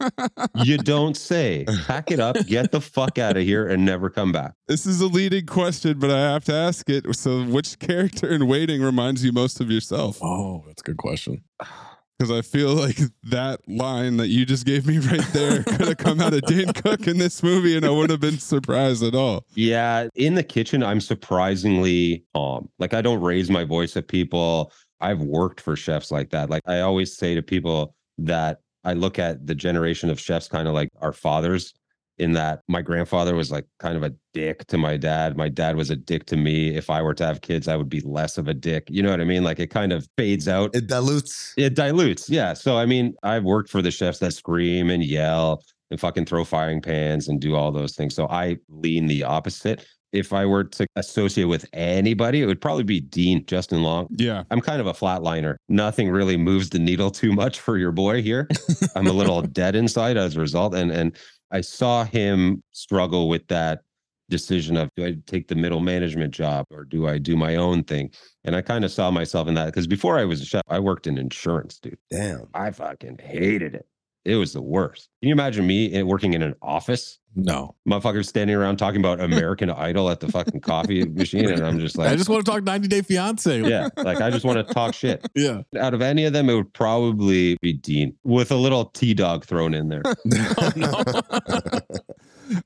you 0.63 0.77
don't 0.77 1.15
say. 1.15 1.65
Pack 1.85 2.11
it 2.11 2.19
up, 2.19 2.35
get 2.47 2.71
the 2.71 2.81
fuck 2.81 3.17
out 3.17 3.37
of 3.37 3.43
here, 3.43 3.67
and 3.67 3.85
never 3.85 4.09
come 4.09 4.31
back. 4.31 4.53
This 4.67 4.85
is 4.85 5.01
a 5.01 5.07
leading 5.07 5.45
question, 5.45 5.99
but 5.99 6.09
I 6.09 6.19
have 6.19 6.45
to 6.45 6.53
ask 6.53 6.89
it. 6.89 7.15
So, 7.15 7.43
which 7.43 7.77
character 7.79 8.27
in 8.29 8.47
Waiting 8.47 8.81
reminds 8.81 9.23
you 9.23 9.31
most 9.31 9.59
of 9.59 9.69
yourself? 9.69 10.19
Oh, 10.21 10.63
that's 10.65 10.81
a 10.81 10.85
good 10.85 10.97
question. 10.97 11.43
Because 12.17 12.31
I 12.31 12.41
feel 12.41 12.73
like 12.73 12.97
that 13.23 13.59
line 13.67 14.17
that 14.17 14.29
you 14.29 14.45
just 14.45 14.65
gave 14.65 14.87
me 14.87 14.97
right 15.11 15.21
there 15.33 15.63
could 15.63 15.87
have 15.87 15.97
come 15.97 16.19
out 16.19 16.33
of 16.33 16.41
Dane 16.43 16.73
Cook 16.73 17.07
in 17.07 17.17
this 17.17 17.43
movie, 17.43 17.77
and 17.77 17.85
I 17.85 17.89
wouldn't 17.89 18.09
have 18.09 18.19
been 18.19 18.39
surprised 18.39 19.03
at 19.03 19.13
all. 19.13 19.45
Yeah, 19.53 20.07
in 20.15 20.33
the 20.33 20.43
kitchen, 20.43 20.81
I'm 20.81 20.99
surprisingly 20.99 22.23
calm. 22.33 22.69
Like, 22.79 22.93
I 22.93 23.01
don't 23.01 23.21
raise 23.21 23.51
my 23.51 23.63
voice 23.63 23.95
at 23.97 24.07
people. 24.07 24.71
I've 24.99 25.21
worked 25.21 25.61
for 25.61 25.75
chefs 25.75 26.09
like 26.09 26.31
that. 26.31 26.49
Like, 26.49 26.63
I 26.65 26.79
always 26.79 27.15
say 27.15 27.35
to 27.35 27.43
people 27.43 27.95
that 28.17 28.61
I 28.83 28.93
look 28.93 29.19
at 29.19 29.45
the 29.45 29.53
generation 29.53 30.09
of 30.09 30.19
chefs 30.19 30.47
kind 30.47 30.67
of 30.67 30.73
like 30.73 30.89
our 31.01 31.13
fathers, 31.13 31.73
in 32.19 32.33
that 32.33 32.61
my 32.67 32.81
grandfather 32.81 33.35
was 33.35 33.51
like 33.51 33.65
kind 33.79 33.95
of 33.95 34.03
a 34.03 34.13
dick 34.33 34.65
to 34.67 34.77
my 34.77 34.97
dad. 34.97 35.37
My 35.37 35.49
dad 35.49 35.75
was 35.75 35.89
a 35.89 35.95
dick 35.95 36.25
to 36.27 36.37
me. 36.37 36.75
If 36.75 36.89
I 36.89 37.01
were 37.01 37.13
to 37.13 37.25
have 37.25 37.41
kids, 37.41 37.67
I 37.67 37.75
would 37.75 37.89
be 37.89 38.01
less 38.01 38.37
of 38.37 38.47
a 38.47 38.53
dick. 38.53 38.87
You 38.89 39.03
know 39.03 39.11
what 39.11 39.21
I 39.21 39.25
mean? 39.25 39.43
Like, 39.43 39.59
it 39.59 39.67
kind 39.67 39.93
of 39.93 40.07
fades 40.17 40.47
out. 40.47 40.75
It 40.75 40.87
dilutes. 40.87 41.53
It 41.57 41.75
dilutes. 41.75 42.29
Yeah. 42.29 42.53
So, 42.53 42.77
I 42.77 42.85
mean, 42.85 43.13
I've 43.23 43.43
worked 43.43 43.69
for 43.69 43.81
the 43.81 43.91
chefs 43.91 44.19
that 44.19 44.33
scream 44.33 44.89
and 44.89 45.03
yell. 45.03 45.63
and 45.89 45.99
fucking 45.99 46.25
throw 46.25 46.43
firing 46.43 46.81
pans 46.81 47.27
and 47.27 47.39
do 47.39 47.55
all 47.55 47.71
those 47.71 47.95
things. 47.95 48.13
So 48.15 48.27
I 48.27 48.57
lean 48.69 49.07
the 49.07 49.23
opposite. 49.23 49.85
If 50.13 50.31
I 50.33 50.45
were 50.45 50.63
to 50.63 50.87
associate 50.95 51.45
with 51.45 51.65
anybody, 51.73 52.41
it 52.41 52.45
would 52.45 52.61
probably 52.61 52.83
be 52.83 53.01
Dean 53.01 53.45
Justin 53.45 53.83
Long. 53.83 54.07
Yeah. 54.17 54.43
I'm 54.51 54.61
kind 54.61 54.79
of 54.79 54.87
a 54.87 54.93
flatliner. 54.93 55.55
Nothing 55.69 56.09
really 56.09 56.37
moves 56.37 56.69
the 56.69 56.79
needle 56.79 57.11
too 57.11 57.33
much 57.33 57.59
for 57.59 57.77
your 57.77 57.91
boy 57.91 58.21
here. 58.21 58.47
I'm 58.95 59.07
a 59.07 59.11
little 59.11 59.41
dead 59.61 59.75
inside 59.75 60.17
as 60.17 60.35
a 60.35 60.39
result. 60.39 60.73
And 60.75 60.91
and 60.91 61.15
I 61.51 61.61
saw 61.61 62.03
him 62.03 62.63
struggle 62.71 63.29
with 63.29 63.47
that 63.47 63.81
decision 64.29 64.75
of 64.75 64.89
do 64.95 65.05
I 65.05 65.15
take 65.25 65.47
the 65.47 65.55
middle 65.55 65.79
management 65.79 66.33
job 66.33 66.65
or 66.69 66.83
do 66.83 67.07
I 67.07 67.17
do 67.17 67.37
my 67.37 67.55
own 67.55 67.83
thing? 67.83 68.11
And 68.43 68.55
I 68.55 68.61
kind 68.61 68.83
of 68.83 68.91
saw 68.91 69.09
myself 69.09 69.47
in 69.47 69.53
that 69.53 69.67
because 69.67 69.87
before 69.87 70.19
I 70.19 70.25
was 70.25 70.41
a 70.41 70.45
chef, 70.45 70.63
I 70.67 70.79
worked 70.79 71.07
in 71.07 71.17
insurance, 71.17 71.79
dude. 71.79 71.97
Damn. 72.11 72.47
I 72.53 72.71
fucking 72.71 73.19
hated 73.23 73.75
it. 73.75 73.87
It 74.27 74.35
was 74.35 74.51
the 74.51 74.61
worst. 74.61 75.09
Can 75.21 75.29
you 75.29 75.33
imagine 75.33 75.65
me 75.65 76.03
working 76.03 76.33
in 76.33 76.41
an 76.41 76.53
office? 76.61 77.19
No. 77.33 77.75
Motherfuckers 77.87 78.25
standing 78.25 78.57
around 78.57 78.75
talking 78.75 78.99
about 78.99 79.21
American 79.21 79.69
Idol 79.69 80.09
at 80.09 80.19
the 80.19 80.29
fucking 80.29 80.59
coffee 80.59 81.05
machine. 81.05 81.49
And 81.49 81.61
I'm 81.61 81.79
just 81.79 81.97
like, 81.97 82.09
I 82.09 82.15
just 82.17 82.27
want 82.27 82.45
to 82.45 82.51
talk 82.51 82.63
90 82.63 82.89
Day 82.89 83.01
Fiance. 83.01 83.61
yeah, 83.69 83.87
like 83.95 84.19
I 84.19 84.29
just 84.29 84.43
want 84.43 84.67
to 84.67 84.73
talk 84.73 84.93
shit. 84.93 85.25
Yeah. 85.37 85.61
Out 85.79 85.93
of 85.93 86.01
any 86.01 86.25
of 86.25 86.33
them, 86.33 86.49
it 86.49 86.55
would 86.55 86.73
probably 86.73 87.57
be 87.61 87.71
Dean 87.71 88.15
with 88.23 88.51
a 88.51 88.55
little 88.55 88.85
T 88.85 89.13
dog 89.13 89.45
thrown 89.45 89.73
in 89.75 89.87
there. 89.87 90.01
Oh, 90.05 90.71
no, 90.75 91.03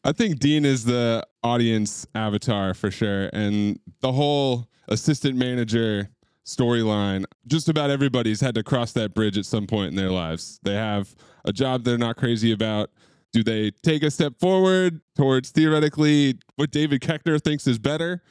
I 0.05 0.13
think 0.13 0.39
Dean 0.39 0.63
is 0.63 0.85
the 0.85 1.27
audience 1.43 2.07
avatar 2.15 2.73
for 2.73 2.89
sure. 2.89 3.29
And 3.33 3.77
the 3.99 4.13
whole 4.13 4.69
assistant 4.87 5.35
manager 5.35 6.09
storyline, 6.45 7.25
just 7.47 7.67
about 7.67 7.89
everybody's 7.89 8.39
had 8.39 8.55
to 8.55 8.63
cross 8.63 8.93
that 8.93 9.13
bridge 9.13 9.37
at 9.37 9.45
some 9.45 9.67
point 9.67 9.89
in 9.89 9.95
their 9.95 10.11
lives. 10.11 10.59
They 10.63 10.75
have 10.75 11.13
a 11.45 11.53
job 11.53 11.83
they're 11.83 11.97
not 11.97 12.17
crazy 12.17 12.51
about. 12.51 12.91
Do 13.33 13.43
they 13.43 13.71
take 13.83 14.03
a 14.03 14.11
step 14.11 14.33
forward 14.39 14.99
towards 15.15 15.51
theoretically 15.51 16.37
what 16.57 16.71
David 16.71 17.01
Koechner 17.01 17.41
thinks 17.41 17.65
is 17.65 17.79
better? 17.79 18.21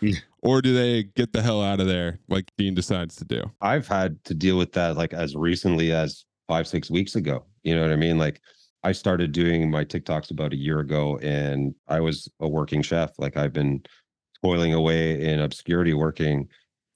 Or 0.42 0.60
do 0.60 0.74
they 0.74 1.04
get 1.04 1.32
the 1.32 1.42
hell 1.42 1.62
out 1.62 1.80
of 1.80 1.86
there 1.86 2.18
like 2.28 2.50
Dean 2.58 2.74
decides 2.74 3.16
to 3.16 3.24
do? 3.24 3.42
I've 3.60 3.86
had 3.86 4.22
to 4.24 4.34
deal 4.34 4.58
with 4.58 4.72
that 4.72 4.96
like 4.96 5.12
as 5.14 5.34
recently 5.34 5.92
as 5.92 6.24
five, 6.48 6.66
six 6.66 6.90
weeks 6.90 7.14
ago. 7.14 7.44
You 7.62 7.74
know 7.74 7.82
what 7.82 7.92
I 7.92 7.96
mean? 7.96 8.18
Like 8.18 8.40
I 8.82 8.92
started 8.92 9.32
doing 9.32 9.70
my 9.70 9.84
TikToks 9.84 10.30
about 10.30 10.52
a 10.52 10.56
year 10.56 10.80
ago 10.80 11.18
and 11.22 11.74
I 11.88 12.00
was 12.00 12.28
a 12.40 12.48
working 12.48 12.82
chef. 12.82 13.12
Like 13.18 13.36
I've 13.36 13.52
been 13.52 13.82
toiling 14.42 14.74
away 14.74 15.22
in 15.22 15.40
obscurity, 15.40 15.94
working 15.94 16.48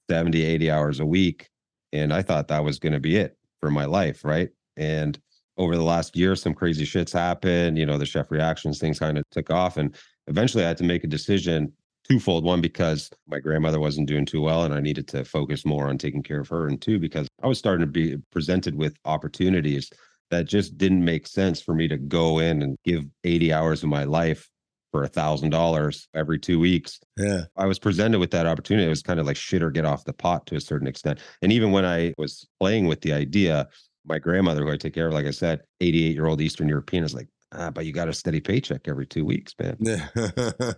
70, 0.09 0.43
80 0.43 0.71
hours 0.71 0.99
a 0.99 1.05
week. 1.05 1.49
And 1.93 2.13
I 2.13 2.21
thought 2.21 2.47
that 2.47 2.63
was 2.63 2.79
going 2.79 2.93
to 2.93 2.99
be 2.99 3.15
it 3.17 3.37
for 3.61 3.69
my 3.69 3.85
life. 3.85 4.23
Right. 4.23 4.49
And 4.77 5.19
over 5.57 5.75
the 5.75 5.83
last 5.83 6.15
year, 6.15 6.35
some 6.35 6.53
crazy 6.53 6.85
shits 6.85 7.13
happened. 7.13 7.77
You 7.77 7.85
know, 7.85 7.97
the 7.97 8.05
chef 8.05 8.31
reactions, 8.31 8.79
things 8.79 8.99
kind 8.99 9.17
of 9.17 9.23
took 9.31 9.49
off. 9.49 9.77
And 9.77 9.95
eventually 10.27 10.63
I 10.63 10.67
had 10.67 10.77
to 10.77 10.83
make 10.83 11.03
a 11.03 11.07
decision 11.07 11.71
twofold. 12.07 12.43
One, 12.43 12.61
because 12.61 13.09
my 13.27 13.39
grandmother 13.39 13.79
wasn't 13.79 14.07
doing 14.07 14.25
too 14.25 14.41
well 14.41 14.63
and 14.63 14.73
I 14.73 14.79
needed 14.79 15.07
to 15.09 15.25
focus 15.25 15.65
more 15.65 15.87
on 15.87 15.97
taking 15.97 16.23
care 16.23 16.41
of 16.41 16.49
her. 16.49 16.67
And 16.67 16.81
two, 16.81 16.99
because 16.99 17.27
I 17.41 17.47
was 17.47 17.57
starting 17.57 17.85
to 17.85 17.91
be 17.91 18.17
presented 18.31 18.75
with 18.75 18.95
opportunities 19.05 19.89
that 20.31 20.45
just 20.45 20.77
didn't 20.77 21.03
make 21.03 21.27
sense 21.27 21.61
for 21.61 21.73
me 21.73 21.87
to 21.87 21.97
go 21.97 22.39
in 22.39 22.61
and 22.61 22.77
give 22.83 23.05
80 23.23 23.53
hours 23.53 23.83
of 23.83 23.89
my 23.89 24.03
life 24.03 24.49
for 24.91 25.03
a 25.03 25.07
thousand 25.09 25.49
dollars 25.49 26.07
every 26.13 26.39
two 26.39 26.57
weeks. 26.59 26.99
Yeah. 27.17 27.41
I 27.57 27.65
was 27.65 27.79
presented 27.79 28.19
with 28.19 28.31
that 28.31 28.47
opportunity. 28.47 28.85
It 28.85 28.89
was 28.89 29.01
kind 29.01 29.19
of 29.19 29.25
like 29.25 29.35
shit 29.35 29.61
or 29.61 29.69
get 29.69 29.85
off 29.85 30.05
the 30.05 30.13
pot 30.13 30.45
to 30.47 30.55
a 30.55 30.61
certain 30.61 30.87
extent. 30.87 31.19
And 31.41 31.51
even 31.51 31.71
when 31.71 31.85
I 31.85 32.13
was 32.17 32.47
playing 32.59 32.87
with 32.87 33.01
the 33.01 33.11
idea, 33.11 33.67
my 34.05 34.19
grandmother, 34.19 34.63
who 34.63 34.71
I 34.71 34.77
take 34.77 34.93
care 34.93 35.07
of, 35.07 35.13
like 35.13 35.25
I 35.25 35.31
said, 35.31 35.61
88 35.81 36.13
year 36.13 36.27
old 36.27 36.41
Eastern 36.41 36.67
European, 36.67 37.03
is 37.03 37.13
like, 37.13 37.27
ah, 37.53 37.69
but 37.69 37.85
you 37.85 37.91
got 37.91 38.07
a 38.07 38.13
steady 38.13 38.39
paycheck 38.39 38.87
every 38.87 39.05
two 39.05 39.25
weeks, 39.25 39.53
man. 39.59 39.77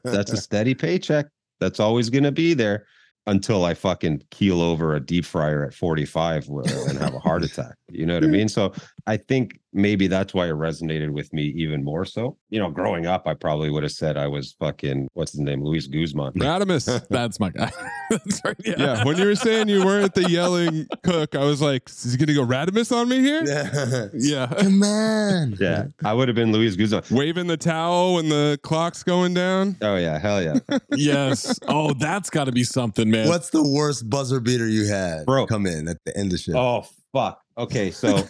That's 0.03 0.31
a 0.31 0.37
steady 0.41 0.73
paycheck. 0.73 1.27
That's 1.59 1.79
always 1.79 2.09
going 2.09 2.23
to 2.23 2.31
be 2.31 2.53
there 2.53 2.85
until 3.25 3.65
I 3.65 3.73
fucking 3.73 4.23
keel 4.31 4.61
over 4.61 4.95
a 4.95 4.99
deep 4.99 5.25
fryer 5.25 5.65
at 5.65 5.73
45 5.73 6.47
and 6.47 6.97
have 6.97 7.13
a 7.13 7.19
heart 7.19 7.43
attack. 7.43 7.75
You 7.91 8.05
know 8.05 8.13
what 8.13 8.23
I 8.23 8.27
mean? 8.27 8.47
So 8.47 8.73
I 9.07 9.15
think 9.15 9.59
maybe 9.71 10.07
that's 10.07 10.33
why 10.33 10.47
it 10.47 10.53
resonated 10.53 11.11
with 11.11 11.31
me 11.31 11.43
even 11.55 11.81
more 11.83 12.03
so. 12.03 12.37
You 12.49 12.59
know, 12.59 12.69
growing 12.69 13.05
up, 13.05 13.25
I 13.25 13.35
probably 13.35 13.69
would 13.69 13.83
have 13.83 13.91
said 13.93 14.17
I 14.17 14.27
was 14.27 14.55
fucking, 14.59 15.07
what's 15.13 15.31
his 15.31 15.39
name? 15.39 15.63
Luis 15.63 15.87
Guzman. 15.87 16.33
Raddimus. 16.33 17.07
That's 17.09 17.39
my 17.39 17.49
guy. 17.49 17.71
That's 18.09 18.41
right. 18.43 18.55
Yeah. 18.65 18.75
Yeah. 18.77 19.03
When 19.05 19.17
you 19.17 19.25
were 19.25 19.35
saying 19.35 19.69
you 19.69 19.85
weren't 19.85 20.13
the 20.13 20.29
yelling 20.29 20.87
cook, 21.03 21.35
I 21.35 21.45
was 21.45 21.61
like, 21.61 21.89
is 21.89 22.11
he 22.11 22.17
going 22.17 22.27
to 22.27 22.33
go 22.33 22.45
Raddimus 22.45 22.91
on 22.95 23.07
me 23.07 23.19
here? 23.21 23.43
Yeah. 23.45 24.07
Yeah. 24.13 24.47
Come 24.47 24.83
on. 24.83 25.55
Yeah. 25.59 25.85
I 26.03 26.13
would 26.13 26.27
have 26.27 26.35
been 26.35 26.51
Luis 26.51 26.75
Guzman. 26.75 27.03
Waving 27.11 27.47
the 27.47 27.57
towel 27.57 28.15
when 28.15 28.27
the 28.29 28.59
clock's 28.63 29.03
going 29.03 29.33
down. 29.33 29.77
Oh, 29.81 29.95
yeah. 29.95 30.19
Hell 30.19 30.41
yeah. 30.41 30.59
yes. 30.91 31.59
Oh, 31.67 31.93
that's 31.93 32.29
got 32.29 32.45
to 32.45 32.51
be 32.51 32.63
something, 32.63 33.09
man. 33.09 33.27
What's 33.29 33.51
the 33.51 33.63
worst 33.63 34.09
buzzer 34.09 34.39
beater 34.39 34.67
you 34.67 34.85
had? 34.87 35.25
Bro. 35.25 35.47
Come 35.47 35.65
in 35.65 35.87
at 35.87 35.97
the 36.05 36.17
end 36.17 36.33
of 36.33 36.39
shit. 36.39 36.55
Oh 36.55 36.85
fuck. 37.13 37.41
Okay, 37.57 37.89
so 37.89 38.23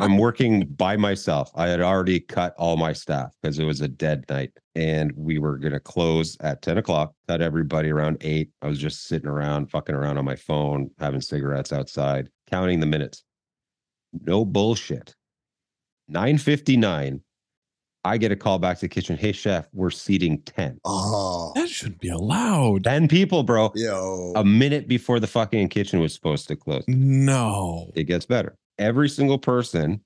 I'm 0.00 0.18
working 0.18 0.66
by 0.66 0.96
myself. 0.96 1.52
I 1.54 1.68
had 1.68 1.80
already 1.80 2.18
cut 2.18 2.52
all 2.58 2.76
my 2.76 2.92
staff 2.92 3.32
because 3.40 3.60
it 3.60 3.64
was 3.64 3.80
a 3.80 3.86
dead 3.86 4.24
night, 4.28 4.50
and 4.74 5.12
we 5.16 5.38
were 5.38 5.56
gonna 5.56 5.78
close 5.78 6.36
at 6.40 6.62
10 6.62 6.76
o'clock. 6.76 7.14
Cut 7.28 7.40
everybody 7.40 7.90
around 7.90 8.16
eight. 8.22 8.50
I 8.62 8.66
was 8.66 8.80
just 8.80 9.04
sitting 9.06 9.28
around, 9.28 9.70
fucking 9.70 9.94
around 9.94 10.18
on 10.18 10.24
my 10.24 10.34
phone, 10.34 10.90
having 10.98 11.20
cigarettes 11.20 11.72
outside, 11.72 12.28
counting 12.50 12.80
the 12.80 12.86
minutes. 12.86 13.22
No 14.12 14.44
bullshit. 14.44 15.14
9:59. 16.08 17.20
I 18.06 18.18
get 18.18 18.30
a 18.30 18.36
call 18.36 18.60
back 18.60 18.76
to 18.78 18.82
the 18.82 18.88
kitchen. 18.88 19.16
Hey 19.16 19.32
chef, 19.32 19.66
we're 19.72 19.90
seating 19.90 20.40
10. 20.42 20.78
Oh. 20.84 21.52
That 21.56 21.68
shouldn't 21.68 22.00
be 22.00 22.08
allowed. 22.08 22.84
10 22.84 23.08
people, 23.08 23.42
bro. 23.42 23.72
Yo. 23.74 24.32
A 24.36 24.44
minute 24.44 24.86
before 24.86 25.18
the 25.18 25.26
fucking 25.26 25.68
kitchen 25.70 25.98
was 25.98 26.14
supposed 26.14 26.46
to 26.48 26.56
close. 26.56 26.84
No. 26.86 27.90
it 27.96 28.04
gets 28.04 28.24
better. 28.24 28.56
Every 28.78 29.08
single 29.08 29.38
person 29.38 30.00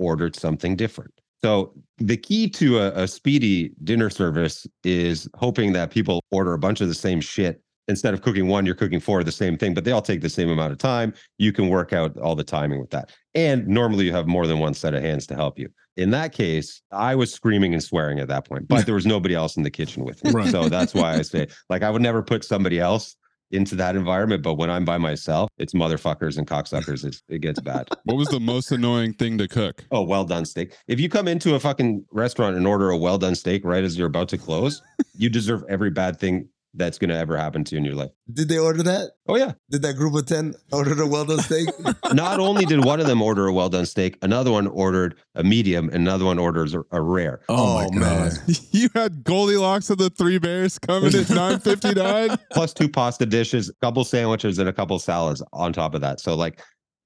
ordered 0.00 0.34
something 0.34 0.74
different. 0.74 1.12
So 1.44 1.74
the 1.98 2.16
key 2.16 2.48
to 2.50 2.78
a, 2.78 3.02
a 3.02 3.06
speedy 3.06 3.70
dinner 3.84 4.10
service 4.10 4.66
is 4.82 5.28
hoping 5.36 5.74
that 5.74 5.90
people 5.90 6.22
order 6.32 6.54
a 6.54 6.58
bunch 6.58 6.80
of 6.80 6.88
the 6.88 6.94
same 6.94 7.20
shit. 7.20 7.60
Instead 7.86 8.14
of 8.14 8.22
cooking 8.22 8.48
one, 8.48 8.66
you're 8.66 8.74
cooking 8.74 8.98
four 8.98 9.20
of 9.20 9.26
the 9.26 9.32
same 9.32 9.58
thing, 9.58 9.74
but 9.74 9.84
they 9.84 9.92
all 9.92 10.02
take 10.02 10.22
the 10.22 10.30
same 10.30 10.48
amount 10.48 10.72
of 10.72 10.78
time. 10.78 11.12
You 11.38 11.52
can 11.52 11.68
work 11.68 11.92
out 11.92 12.16
all 12.16 12.34
the 12.34 12.42
timing 12.42 12.80
with 12.80 12.90
that. 12.90 13.12
And 13.34 13.68
normally 13.68 14.06
you 14.06 14.12
have 14.12 14.26
more 14.26 14.46
than 14.46 14.58
one 14.58 14.72
set 14.74 14.94
of 14.94 15.02
hands 15.02 15.26
to 15.28 15.34
help 15.34 15.58
you. 15.58 15.68
In 15.96 16.10
that 16.10 16.32
case, 16.32 16.82
I 16.90 17.14
was 17.14 17.32
screaming 17.32 17.72
and 17.72 17.82
swearing 17.82 18.18
at 18.18 18.28
that 18.28 18.48
point, 18.48 18.66
but 18.66 18.84
there 18.84 18.94
was 18.94 19.06
nobody 19.06 19.34
else 19.34 19.56
in 19.56 19.62
the 19.62 19.70
kitchen 19.70 20.04
with 20.04 20.24
me. 20.24 20.32
Right. 20.32 20.50
So 20.50 20.68
that's 20.68 20.92
why 20.94 21.14
I 21.14 21.22
say, 21.22 21.46
like, 21.70 21.82
I 21.82 21.90
would 21.90 22.02
never 22.02 22.22
put 22.22 22.44
somebody 22.44 22.80
else 22.80 23.16
into 23.54 23.76
that 23.76 23.96
environment. 23.96 24.42
But 24.42 24.54
when 24.54 24.70
I'm 24.70 24.84
by 24.84 24.98
myself, 24.98 25.50
it's 25.58 25.72
motherfuckers 25.72 26.36
and 26.36 26.46
cocksuckers. 26.46 27.04
It's, 27.04 27.22
it 27.28 27.40
gets 27.40 27.60
bad. 27.60 27.88
What 28.04 28.16
was 28.16 28.28
the 28.28 28.40
most 28.40 28.70
annoying 28.70 29.14
thing 29.14 29.38
to 29.38 29.48
cook? 29.48 29.84
Oh, 29.90 30.02
well 30.02 30.24
done 30.24 30.44
steak. 30.44 30.74
If 30.88 31.00
you 31.00 31.08
come 31.08 31.26
into 31.26 31.54
a 31.54 31.60
fucking 31.60 32.04
restaurant 32.12 32.54
and 32.56 32.66
order 32.66 32.90
a 32.90 32.98
well 32.98 33.16
done 33.16 33.34
steak 33.34 33.64
right 33.64 33.82
as 33.82 33.96
you're 33.96 34.08
about 34.08 34.28
to 34.28 34.38
close, 34.38 34.82
you 35.14 35.30
deserve 35.30 35.64
every 35.68 35.90
bad 35.90 36.20
thing 36.20 36.48
that's 36.76 36.98
going 36.98 37.10
to 37.10 37.16
ever 37.16 37.36
happen 37.36 37.64
to 37.64 37.74
you 37.74 37.78
in 37.78 37.84
your 37.84 37.94
life. 37.94 38.10
Did 38.32 38.48
they 38.48 38.58
order 38.58 38.82
that? 38.82 39.12
Oh, 39.28 39.36
yeah. 39.36 39.52
Did 39.70 39.82
that 39.82 39.94
group 39.94 40.14
of 40.14 40.26
10 40.26 40.54
order 40.72 40.94
the 40.94 41.06
well 41.06 41.24
done 41.24 41.40
steak? 41.40 41.68
Not 42.12 42.40
only 42.40 42.64
did 42.64 42.84
one 42.84 43.00
of 43.00 43.06
them 43.06 43.22
order 43.22 43.46
a 43.46 43.52
well 43.52 43.68
done 43.68 43.86
steak, 43.86 44.18
another 44.22 44.50
one 44.50 44.66
ordered 44.66 45.16
a 45.34 45.44
medium, 45.44 45.86
and 45.86 45.96
another 45.96 46.24
one 46.24 46.38
orders 46.38 46.74
a, 46.74 46.82
a 46.90 47.00
rare. 47.00 47.40
Oh, 47.48 47.74
my 47.74 47.86
oh, 47.86 47.90
man. 47.92 48.30
God. 48.30 48.58
You 48.72 48.88
had 48.94 49.24
Goldilocks 49.24 49.88
of 49.90 49.98
the 49.98 50.10
Three 50.10 50.38
Bears 50.38 50.78
coming 50.78 51.14
at 51.14 51.30
959. 51.30 52.36
plus 52.52 52.72
two 52.74 52.88
pasta 52.88 53.24
dishes, 53.24 53.68
a 53.68 53.74
couple 53.84 54.04
sandwiches, 54.04 54.58
and 54.58 54.68
a 54.68 54.72
couple 54.72 54.98
salads 54.98 55.42
on 55.52 55.72
top 55.72 55.94
of 55.94 56.00
that. 56.00 56.20
So, 56.20 56.34
like, 56.34 56.60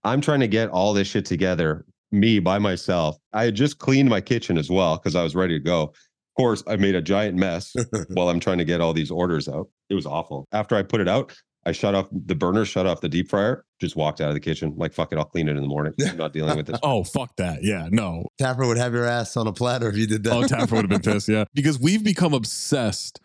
I'm 0.04 0.20
trying 0.20 0.40
to 0.40 0.48
get 0.48 0.70
all 0.70 0.94
this 0.94 1.09
shit 1.09 1.26
together, 1.26 1.85
me 2.11 2.38
by 2.38 2.59
myself. 2.59 3.18
I 3.33 3.44
had 3.44 3.54
just 3.54 3.78
cleaned 3.78 4.09
my 4.09 4.20
kitchen 4.20 4.57
as 4.57 4.70
well 4.70 4.96
because 4.96 5.14
I 5.14 5.22
was 5.22 5.35
ready 5.35 5.59
to 5.59 5.64
go. 5.64 5.92
Of 6.38 6.42
course, 6.42 6.62
I 6.68 6.77
made 6.77 6.94
a 6.94 7.03
giant 7.03 7.37
mess 7.37 7.74
while 8.11 8.29
I'm 8.29 8.38
trying 8.38 8.59
to 8.59 8.64
get 8.64 8.81
all 8.81 8.92
these 8.92 9.11
orders 9.11 9.48
out. 9.48 9.68
It 9.90 9.94
was 9.94 10.07
awful. 10.07 10.46
After 10.53 10.77
I 10.77 10.85
put 10.85 11.01
it 11.01 11.09
out, 11.09 11.35
I 11.66 11.72
shut 11.72 11.96
off 11.96 12.07
the 12.12 12.37
burner, 12.37 12.64
shut 12.64 12.87
off 12.87 13.01
the 13.01 13.09
deep 13.09 13.29
fryer, 13.29 13.64
just 13.81 13.96
walked 13.96 14.20
out 14.20 14.29
of 14.29 14.35
the 14.35 14.40
kitchen. 14.40 14.72
Like, 14.77 14.92
fuck 14.92 15.12
it, 15.12 15.18
I'll 15.18 15.24
clean 15.24 15.48
it 15.48 15.57
in 15.57 15.62
the 15.62 15.68
morning. 15.68 15.94
I'm 16.09 16.16
not 16.16 16.33
dealing 16.33 16.57
with 16.57 16.66
this. 16.66 16.79
Oh, 16.85 17.03
fuck 17.03 17.35
that. 17.38 17.64
Yeah. 17.64 17.88
No. 17.90 18.29
Taffer 18.40 18.68
would 18.68 18.79
have 18.79 18.92
your 18.94 19.05
ass 19.05 19.37
on 19.37 19.48
a 19.48 19.53
platter 19.53 19.88
if 19.88 19.96
you 19.96 20.07
did 20.07 20.22
that. 20.24 20.33
Oh, 20.33 20.42
Taffer 20.42 20.77
would 20.77 20.90
have 20.90 21.03
been 21.03 21.12
pissed. 21.12 21.29
Yeah. 21.29 21.44
Because 21.55 21.81
we've 21.81 22.05
become 22.05 22.35
obsessed 22.35 23.20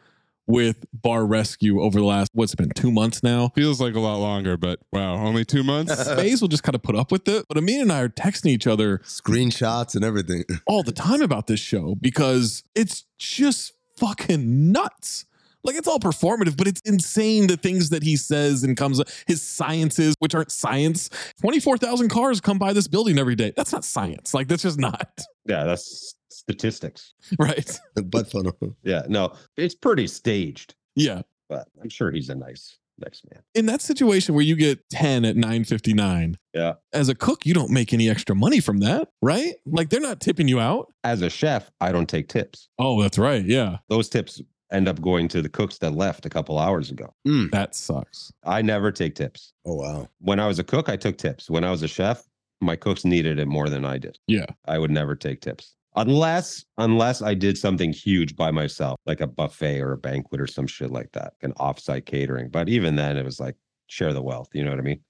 with 0.47 0.85
Bar 0.93 1.25
Rescue 1.25 1.81
over 1.81 1.99
the 1.99 2.05
last, 2.05 2.29
what's 2.33 2.53
it 2.53 2.57
been, 2.57 2.69
two 2.69 2.91
months 2.91 3.23
now? 3.23 3.49
Feels 3.55 3.79
like 3.79 3.95
a 3.95 3.99
lot 3.99 4.17
longer, 4.17 4.57
but 4.57 4.79
wow, 4.91 5.15
only 5.15 5.45
two 5.45 5.63
months? 5.63 5.97
Space 6.05 6.41
will 6.41 6.47
just 6.47 6.63
kind 6.63 6.75
of 6.75 6.83
put 6.83 6.95
up 6.95 7.11
with 7.11 7.27
it. 7.27 7.45
But 7.47 7.57
Amin 7.57 7.81
and 7.81 7.91
I 7.91 8.01
are 8.01 8.09
texting 8.09 8.47
each 8.47 8.67
other 8.67 8.99
Screenshots 8.99 9.95
and 9.95 10.03
everything. 10.03 10.43
all 10.67 10.83
the 10.83 10.91
time 10.91 11.21
about 11.21 11.47
this 11.47 11.59
show 11.59 11.95
because 11.95 12.63
it's 12.75 13.05
just 13.17 13.73
fucking 13.97 14.71
nuts. 14.71 15.25
Like 15.65 15.77
it's 15.77 15.87
all 15.87 15.99
performative, 15.99 16.57
but 16.57 16.67
it's 16.67 16.81
insane 16.81 17.47
the 17.47 17.55
things 17.55 17.89
that 17.89 18.03
he 18.03 18.17
says 18.17 18.63
and 18.63 18.75
comes 18.75 19.01
his 19.27 19.41
sciences, 19.41 20.13
which 20.19 20.35
aren't 20.35 20.51
science. 20.51 21.09
Twenty 21.39 21.61
four 21.61 21.77
thousand 21.77 22.09
cars 22.09 22.41
come 22.41 22.59
by 22.59 22.73
this 22.73 22.89
building 22.89 23.17
every 23.17 23.35
day. 23.35 23.53
That's 23.55 23.71
not 23.71 23.85
science. 23.85 24.33
Like 24.33 24.49
that's 24.49 24.63
just 24.63 24.77
not. 24.77 25.21
Yeah, 25.45 25.63
that's 25.63 26.15
statistics. 26.33 27.13
Right. 27.39 27.79
butt 28.05 28.29
funnel. 28.31 28.57
Yeah, 28.83 29.03
no, 29.07 29.33
it's 29.57 29.75
pretty 29.75 30.07
staged, 30.07 30.75
Yeah. 30.95 31.21
but 31.49 31.67
I'm 31.81 31.89
sure 31.89 32.11
he's 32.11 32.29
a 32.29 32.35
nice, 32.35 32.77
nice 32.99 33.21
man. 33.31 33.41
In 33.55 33.65
that 33.67 33.81
situation 33.81 34.35
where 34.35 34.43
you 34.43 34.55
get 34.55 34.87
10 34.89 35.25
at 35.25 35.35
959, 35.35 36.37
Yeah. 36.53 36.73
as 36.93 37.09
a 37.09 37.15
cook, 37.15 37.45
you 37.45 37.53
don't 37.53 37.71
make 37.71 37.93
any 37.93 38.09
extra 38.09 38.35
money 38.35 38.59
from 38.59 38.79
that, 38.79 39.09
right? 39.21 39.55
Like 39.65 39.89
they're 39.89 39.99
not 39.99 40.19
tipping 40.19 40.47
you 40.47 40.59
out. 40.59 40.93
As 41.03 41.21
a 41.21 41.29
chef, 41.29 41.71
I 41.81 41.91
don't 41.91 42.07
take 42.09 42.27
tips. 42.29 42.69
Oh, 42.79 43.01
that's 43.01 43.17
right. 43.17 43.43
Yeah. 43.45 43.77
Those 43.89 44.09
tips 44.09 44.41
end 44.71 44.87
up 44.87 45.01
going 45.01 45.27
to 45.29 45.41
the 45.41 45.49
cooks 45.49 45.77
that 45.79 45.91
left 45.93 46.25
a 46.25 46.29
couple 46.29 46.57
hours 46.57 46.89
ago. 46.89 47.13
Mm. 47.27 47.51
That 47.51 47.75
sucks. 47.75 48.31
I 48.43 48.61
never 48.63 48.91
take 48.91 49.13
tips. 49.15 49.53
Oh 49.65 49.75
wow. 49.75 50.09
When 50.19 50.39
I 50.39 50.47
was 50.47 50.57
a 50.59 50.63
cook, 50.63 50.89
I 50.89 50.95
took 50.97 51.17
tips. 51.17 51.49
When 51.49 51.63
I 51.63 51.69
was 51.71 51.83
a 51.83 51.87
chef, 51.87 52.23
my 52.61 52.75
cooks 52.75 53.03
needed 53.05 53.37
it 53.39 53.47
more 53.47 53.69
than 53.69 53.85
I 53.85 53.97
did. 53.99 54.17
Yeah. 54.27 54.45
I 54.65 54.79
would 54.79 54.89
never 54.91 55.15
take 55.15 55.41
tips. 55.41 55.75
Unless 55.95 56.65
unless 56.77 57.21
I 57.21 57.33
did 57.33 57.57
something 57.57 57.93
huge 57.93 58.35
by 58.35 58.51
myself, 58.51 58.99
like 59.05 59.21
a 59.21 59.27
buffet 59.27 59.81
or 59.81 59.93
a 59.93 59.97
banquet 59.97 60.41
or 60.41 60.47
some 60.47 60.67
shit 60.67 60.91
like 60.91 61.11
that, 61.13 61.33
an 61.41 61.53
offsite 61.53 62.05
catering. 62.05 62.49
But 62.49 62.69
even 62.69 62.95
then 62.95 63.17
it 63.17 63.25
was 63.25 63.39
like 63.39 63.55
share 63.87 64.13
the 64.13 64.23
wealth, 64.23 64.49
you 64.53 64.63
know 64.63 64.71
what 64.71 64.79
I 64.79 64.83
mean? 64.83 65.01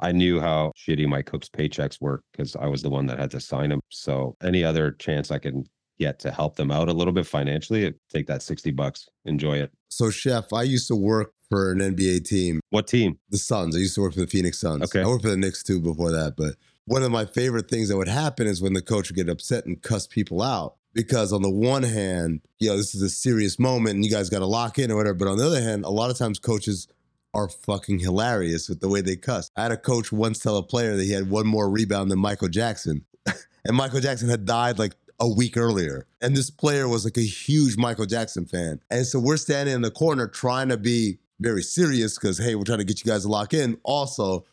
I 0.00 0.12
knew 0.12 0.40
how 0.40 0.72
shitty 0.76 1.06
my 1.06 1.20
cooks' 1.22 1.48
paychecks 1.48 2.00
were 2.00 2.22
because 2.32 2.56
I 2.56 2.66
was 2.66 2.82
the 2.82 2.90
one 2.90 3.06
that 3.06 3.18
had 3.18 3.30
to 3.32 3.40
sign 3.40 3.68
them. 3.68 3.80
So 3.90 4.36
any 4.42 4.64
other 4.64 4.92
chance 4.92 5.30
I 5.30 5.38
can 5.38 5.64
get 5.98 6.18
to 6.20 6.30
help 6.30 6.56
them 6.56 6.70
out 6.70 6.88
a 6.88 6.92
little 6.92 7.12
bit 7.12 7.26
financially, 7.26 7.92
take 8.10 8.26
that 8.26 8.42
60 8.42 8.70
bucks, 8.70 9.06
enjoy 9.26 9.58
it. 9.58 9.70
So, 9.90 10.10
chef, 10.10 10.52
I 10.52 10.62
used 10.62 10.88
to 10.88 10.96
work 10.96 11.32
for 11.50 11.70
an 11.70 11.78
NBA 11.78 12.24
team. 12.24 12.60
What 12.70 12.86
team? 12.86 13.18
The 13.28 13.38
Suns. 13.38 13.76
I 13.76 13.80
used 13.80 13.96
to 13.96 14.00
work 14.00 14.14
for 14.14 14.20
the 14.20 14.26
Phoenix 14.26 14.58
Suns. 14.58 14.82
Okay. 14.84 15.02
I 15.02 15.06
worked 15.06 15.22
for 15.22 15.30
the 15.30 15.36
Knicks 15.36 15.62
too 15.62 15.80
before 15.80 16.10
that. 16.12 16.34
But 16.36 16.54
one 16.90 17.04
of 17.04 17.12
my 17.12 17.24
favorite 17.24 17.70
things 17.70 17.88
that 17.88 17.96
would 17.96 18.08
happen 18.08 18.48
is 18.48 18.60
when 18.60 18.72
the 18.72 18.82
coach 18.82 19.08
would 19.08 19.16
get 19.16 19.28
upset 19.28 19.64
and 19.64 19.80
cuss 19.80 20.08
people 20.08 20.42
out. 20.42 20.74
Because 20.92 21.32
on 21.32 21.40
the 21.40 21.48
one 21.48 21.84
hand, 21.84 22.40
you 22.58 22.68
know, 22.68 22.76
this 22.76 22.96
is 22.96 23.02
a 23.02 23.08
serious 23.08 23.60
moment 23.60 23.94
and 23.94 24.04
you 24.04 24.10
guys 24.10 24.28
got 24.28 24.40
to 24.40 24.46
lock 24.46 24.76
in 24.76 24.90
or 24.90 24.96
whatever. 24.96 25.14
But 25.14 25.28
on 25.28 25.38
the 25.38 25.46
other 25.46 25.62
hand, 25.62 25.84
a 25.84 25.88
lot 25.88 26.10
of 26.10 26.18
times 26.18 26.40
coaches 26.40 26.88
are 27.32 27.48
fucking 27.48 28.00
hilarious 28.00 28.68
with 28.68 28.80
the 28.80 28.88
way 28.88 29.02
they 29.02 29.14
cuss. 29.14 29.52
I 29.56 29.62
had 29.62 29.70
a 29.70 29.76
coach 29.76 30.10
once 30.10 30.40
tell 30.40 30.56
a 30.56 30.64
player 30.64 30.96
that 30.96 31.04
he 31.04 31.12
had 31.12 31.30
one 31.30 31.46
more 31.46 31.70
rebound 31.70 32.10
than 32.10 32.18
Michael 32.18 32.48
Jackson. 32.48 33.04
and 33.24 33.76
Michael 33.76 34.00
Jackson 34.00 34.28
had 34.28 34.44
died 34.44 34.80
like 34.80 34.96
a 35.20 35.28
week 35.28 35.56
earlier. 35.56 36.08
And 36.20 36.36
this 36.36 36.50
player 36.50 36.88
was 36.88 37.04
like 37.04 37.18
a 37.18 37.20
huge 37.20 37.76
Michael 37.76 38.06
Jackson 38.06 38.46
fan. 38.46 38.80
And 38.90 39.06
so 39.06 39.20
we're 39.20 39.36
standing 39.36 39.76
in 39.76 39.82
the 39.82 39.92
corner 39.92 40.26
trying 40.26 40.70
to 40.70 40.76
be 40.76 41.20
very 41.38 41.62
serious 41.62 42.18
because, 42.18 42.36
hey, 42.36 42.56
we're 42.56 42.64
trying 42.64 42.78
to 42.78 42.84
get 42.84 43.04
you 43.04 43.08
guys 43.08 43.22
to 43.22 43.28
lock 43.28 43.54
in. 43.54 43.78
Also, 43.84 44.44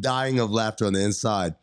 dying 0.00 0.40
of 0.40 0.50
laughter 0.50 0.86
on 0.86 0.92
the 0.92 1.04
inside. 1.04 1.54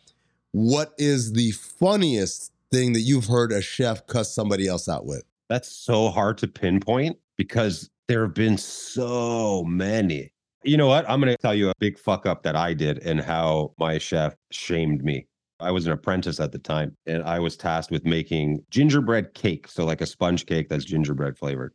What 0.54 0.94
is 0.98 1.32
the 1.32 1.52
funniest 1.52 2.52
thing 2.72 2.92
that 2.94 3.02
you've 3.02 3.28
heard 3.28 3.52
a 3.52 3.62
chef 3.62 4.06
cuss 4.08 4.34
somebody 4.34 4.68
else 4.68 4.90
out 4.90 5.06
with? 5.06 5.24
That's 5.48 5.72
so 5.72 6.10
hard 6.10 6.38
to 6.40 6.48
pinpoint 6.48 7.18
because 7.38 7.90
there 8.08 8.24
have 8.24 8.34
been 8.34 8.58
so 8.58 9.64
many. 9.64 10.34
You 10.64 10.76
know 10.76 10.88
what? 10.88 11.10
I'm 11.10 11.22
going 11.22 11.34
to 11.34 11.42
tell 11.42 11.56
you 11.56 11.70
a 11.70 11.74
big 11.80 11.98
fuck 11.98 12.26
up 12.26 12.44
that 12.44 12.56
I 12.56 12.74
did 12.74 13.00
and 13.00 13.22
how 13.22 13.74
my 13.80 13.98
chef 13.98 14.36
shamed 14.52 15.04
me. 15.04 15.26
I 15.62 15.72
was 15.72 15.86
an 15.86 15.94
apprentice 15.94 16.40
at 16.40 16.52
the 16.52 16.60
time 16.60 16.98
and 17.06 17.24
I 17.24 17.40
was 17.40 17.56
tasked 17.56 17.92
with 17.92 18.06
making 18.06 18.64
gingerbread 18.72 19.34
cake. 19.34 19.68
So, 19.70 19.86
like 19.86 20.02
a 20.02 20.06
sponge 20.06 20.46
cake 20.46 20.68
that's 20.68 20.84
gingerbread 20.84 21.38
flavored. 21.38 21.74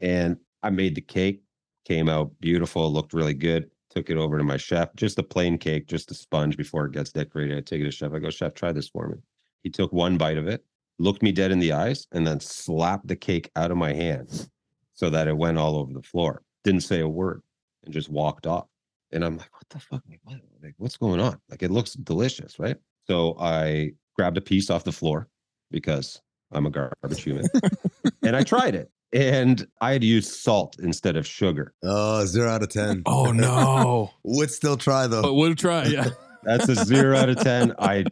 And 0.00 0.36
I 0.62 0.70
made 0.70 0.94
the 0.94 1.00
cake, 1.00 1.42
came 1.86 2.08
out 2.08 2.32
beautiful, 2.40 2.92
looked 2.92 3.14
really 3.14 3.34
good. 3.34 3.70
Took 3.90 4.10
it 4.10 4.16
over 4.16 4.36
to 4.38 4.44
my 4.44 4.56
chef, 4.56 4.94
just 4.96 5.18
a 5.18 5.22
plain 5.22 5.56
cake, 5.56 5.86
just 5.86 6.10
a 6.10 6.14
sponge 6.14 6.56
before 6.56 6.84
it 6.86 6.92
gets 6.92 7.10
decorated. 7.10 7.56
I 7.56 7.60
take 7.62 7.80
it 7.80 7.84
to 7.84 7.90
chef. 7.90 8.12
I 8.12 8.18
go, 8.18 8.30
Chef, 8.30 8.54
try 8.54 8.70
this 8.72 8.88
for 8.88 9.08
me. 9.08 9.16
He 9.62 9.70
took 9.70 9.92
one 9.92 10.18
bite 10.18 10.36
of 10.36 10.46
it, 10.46 10.64
looked 10.98 11.22
me 11.22 11.32
dead 11.32 11.50
in 11.50 11.58
the 11.58 11.72
eyes, 11.72 12.06
and 12.12 12.26
then 12.26 12.40
slapped 12.40 13.08
the 13.08 13.16
cake 13.16 13.50
out 13.56 13.70
of 13.70 13.76
my 13.76 13.92
hands 13.92 14.50
so 14.94 15.08
that 15.10 15.28
it 15.28 15.36
went 15.36 15.58
all 15.58 15.76
over 15.76 15.92
the 15.92 16.02
floor. 16.02 16.42
Didn't 16.64 16.82
say 16.82 17.00
a 17.00 17.08
word 17.08 17.42
and 17.84 17.94
just 17.94 18.10
walked 18.10 18.46
off. 18.46 18.66
And 19.12 19.24
I'm 19.24 19.38
like, 19.38 19.52
what 19.54 19.68
the 19.70 19.80
fuck? 19.80 20.02
What, 20.24 20.38
like, 20.62 20.74
what's 20.76 20.96
going 20.96 21.20
on? 21.20 21.40
Like, 21.48 21.62
it 21.62 21.70
looks 21.70 21.94
delicious, 21.94 22.58
right? 22.58 22.76
So 23.06 23.36
I 23.40 23.92
grabbed 24.14 24.36
a 24.36 24.42
piece 24.42 24.68
off 24.68 24.84
the 24.84 24.92
floor 24.92 25.28
because 25.70 26.20
I'm 26.52 26.66
a 26.66 26.70
garbage 26.70 27.22
human 27.22 27.46
and 28.22 28.36
I 28.36 28.42
tried 28.42 28.74
it. 28.74 28.90
And 29.12 29.66
I 29.80 29.92
had 29.92 30.04
used 30.04 30.32
salt 30.32 30.76
instead 30.80 31.16
of 31.16 31.26
sugar. 31.26 31.74
Oh, 31.82 32.24
zero 32.26 32.50
out 32.50 32.62
of 32.62 32.68
10. 32.68 33.02
Oh, 33.06 33.32
no. 33.32 34.10
Would 34.24 34.50
still 34.50 34.76
try 34.76 35.06
though. 35.06 35.22
But 35.22 35.34
would 35.34 35.58
try. 35.58 35.84
Yeah. 35.84 36.08
That's 36.44 36.68
a 36.68 36.74
zero 36.84 37.16
out 37.16 37.28
of 37.28 37.38
10. 37.40 37.74
I 37.78 38.04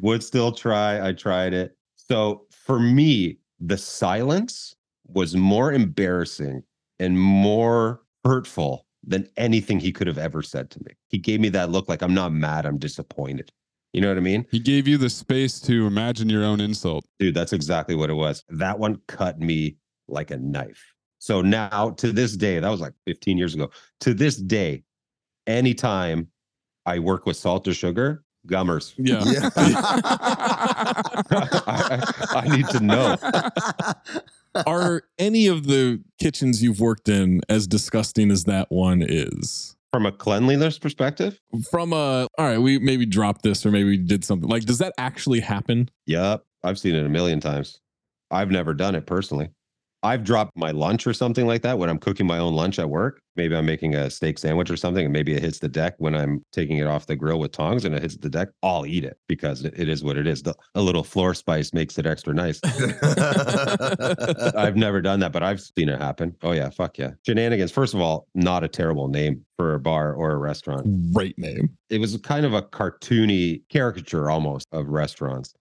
would 0.00 0.22
still 0.22 0.52
try. 0.52 1.06
I 1.06 1.12
tried 1.12 1.54
it. 1.54 1.76
So 1.94 2.44
for 2.50 2.80
me, 2.80 3.38
the 3.60 3.78
silence 3.78 4.74
was 5.06 5.36
more 5.36 5.72
embarrassing 5.72 6.64
and 6.98 7.18
more 7.18 8.02
hurtful 8.24 8.84
than 9.04 9.28
anything 9.36 9.78
he 9.80 9.92
could 9.92 10.06
have 10.06 10.18
ever 10.18 10.42
said 10.42 10.70
to 10.70 10.80
me. 10.80 10.92
He 11.08 11.18
gave 11.18 11.40
me 11.40 11.48
that 11.50 11.70
look 11.70 11.88
like 11.88 12.02
I'm 12.02 12.14
not 12.14 12.32
mad, 12.32 12.66
I'm 12.66 12.78
disappointed. 12.78 13.50
You 13.92 14.02
know 14.02 14.08
what 14.08 14.18
I 14.18 14.20
mean? 14.20 14.44
He 14.50 14.58
gave 14.58 14.86
you 14.86 14.98
the 14.98 15.08
space 15.08 15.60
to 15.60 15.86
imagine 15.86 16.28
your 16.28 16.44
own 16.44 16.60
insult. 16.60 17.04
Dude, 17.18 17.34
that's 17.34 17.52
exactly 17.54 17.94
what 17.94 18.10
it 18.10 18.14
was. 18.14 18.44
That 18.50 18.78
one 18.78 19.00
cut 19.06 19.38
me 19.40 19.76
like 20.08 20.30
a 20.30 20.38
knife. 20.38 20.94
So 21.18 21.42
now 21.42 21.90
to 21.98 22.12
this 22.12 22.36
day, 22.36 22.58
that 22.58 22.68
was 22.68 22.80
like 22.80 22.94
15 23.06 23.38
years 23.38 23.54
ago. 23.54 23.70
To 24.00 24.14
this 24.14 24.36
day, 24.36 24.84
anytime 25.46 26.28
I 26.86 27.00
work 27.00 27.26
with 27.26 27.36
salt 27.36 27.66
or 27.68 27.74
sugar, 27.74 28.24
gummers. 28.46 28.94
Yeah. 28.96 29.22
I, 31.66 32.12
I 32.30 32.56
need 32.56 32.66
to 32.68 32.80
know. 32.80 33.16
Are 34.66 35.02
any 35.18 35.46
of 35.46 35.66
the 35.66 36.02
kitchens 36.18 36.62
you've 36.62 36.80
worked 36.80 37.08
in 37.08 37.40
as 37.48 37.66
disgusting 37.66 38.30
as 38.30 38.44
that 38.44 38.70
one 38.70 39.02
is? 39.02 39.76
From 39.92 40.06
a 40.06 40.12
cleanliness 40.12 40.78
perspective? 40.78 41.40
From 41.70 41.92
a, 41.92 42.28
all 42.38 42.46
right, 42.46 42.58
we 42.58 42.78
maybe 42.78 43.06
dropped 43.06 43.42
this 43.42 43.64
or 43.64 43.70
maybe 43.70 43.88
we 43.88 43.96
did 43.96 44.24
something. 44.24 44.48
Like, 44.48 44.64
does 44.64 44.78
that 44.78 44.92
actually 44.98 45.40
happen? 45.40 45.88
Yep. 46.06 46.44
I've 46.64 46.78
seen 46.78 46.94
it 46.94 47.06
a 47.06 47.08
million 47.08 47.40
times. 47.40 47.80
I've 48.30 48.50
never 48.50 48.74
done 48.74 48.94
it 48.94 49.06
personally. 49.06 49.48
I've 50.02 50.22
dropped 50.22 50.56
my 50.56 50.70
lunch 50.70 51.06
or 51.06 51.12
something 51.12 51.46
like 51.46 51.62
that 51.62 51.78
when 51.78 51.90
I'm 51.90 51.98
cooking 51.98 52.26
my 52.26 52.38
own 52.38 52.54
lunch 52.54 52.78
at 52.78 52.88
work. 52.88 53.20
Maybe 53.34 53.56
I'm 53.56 53.66
making 53.66 53.96
a 53.96 54.10
steak 54.10 54.38
sandwich 54.38 54.70
or 54.70 54.76
something, 54.76 55.04
and 55.04 55.12
maybe 55.12 55.34
it 55.34 55.42
hits 55.42 55.58
the 55.58 55.68
deck 55.68 55.94
when 55.98 56.14
I'm 56.14 56.44
taking 56.52 56.78
it 56.78 56.86
off 56.86 57.06
the 57.06 57.16
grill 57.16 57.40
with 57.40 57.50
tongs 57.50 57.84
and 57.84 57.94
it 57.94 58.02
hits 58.02 58.16
the 58.16 58.28
deck. 58.28 58.48
I'll 58.62 58.86
eat 58.86 59.04
it 59.04 59.18
because 59.26 59.64
it, 59.64 59.88
is 59.88 60.04
what 60.04 60.16
it 60.16 60.26
is. 60.26 60.42
The, 60.42 60.54
a 60.76 60.80
little 60.80 61.02
floor 61.02 61.34
spice 61.34 61.72
makes 61.72 61.98
it 61.98 62.06
extra 62.06 62.32
nice. 62.32 62.60
I've 64.54 64.76
never 64.76 65.00
done 65.00 65.18
that, 65.20 65.32
but 65.32 65.42
I've 65.42 65.60
seen 65.60 65.88
it 65.88 66.00
happen. 66.00 66.34
Oh, 66.42 66.52
yeah. 66.52 66.70
Fuck 66.70 66.98
yeah. 66.98 67.12
Shenanigans, 67.26 67.72
first 67.72 67.94
of 67.94 68.00
all, 68.00 68.28
not 68.34 68.62
a 68.62 68.68
terrible 68.68 69.08
name 69.08 69.44
for 69.56 69.74
a 69.74 69.80
bar 69.80 70.14
or 70.14 70.30
a 70.30 70.36
restaurant. 70.36 71.12
Great 71.12 71.38
name. 71.38 71.76
It 71.90 71.98
was 71.98 72.16
kind 72.18 72.46
of 72.46 72.54
a 72.54 72.62
cartoony 72.62 73.62
caricature 73.68 74.30
almost 74.30 74.68
of 74.70 74.88
restaurants. 74.88 75.54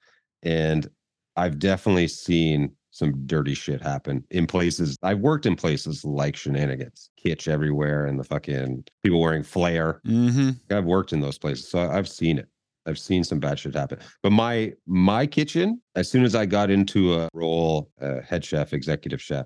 And 0.43 0.87
I've 1.35 1.57
definitely 1.59 2.07
seen 2.07 2.71
some 2.97 3.13
dirty 3.27 3.53
shit 3.53 3.81
happen 3.81 4.23
in 4.31 4.47
places. 4.47 4.97
I've 5.03 5.19
worked 5.19 5.45
in 5.45 5.55
places 5.55 6.03
like 6.03 6.35
shenanigans, 6.35 7.11
kitsch 7.23 7.47
everywhere, 7.47 8.07
and 8.07 8.19
the 8.19 8.23
fucking 8.23 8.85
people 9.03 9.21
wearing 9.21 9.43
flair. 9.43 10.01
Mm-hmm. 10.07 10.51
I've 10.75 10.85
worked 10.85 11.13
in 11.13 11.21
those 11.21 11.37
places, 11.37 11.69
so 11.69 11.79
I've 11.79 12.09
seen 12.09 12.39
it. 12.39 12.47
I've 12.87 12.97
seen 12.97 13.23
some 13.23 13.39
bad 13.39 13.59
shit 13.59 13.75
happen. 13.75 13.99
But 14.23 14.31
my 14.31 14.73
my 14.87 15.27
kitchen, 15.27 15.79
as 15.95 16.09
soon 16.09 16.23
as 16.23 16.33
I 16.33 16.45
got 16.47 16.71
into 16.71 17.13
a 17.13 17.29
role, 17.33 17.91
uh, 18.01 18.21
head 18.21 18.43
chef, 18.43 18.73
executive 18.73 19.21
chef, 19.21 19.45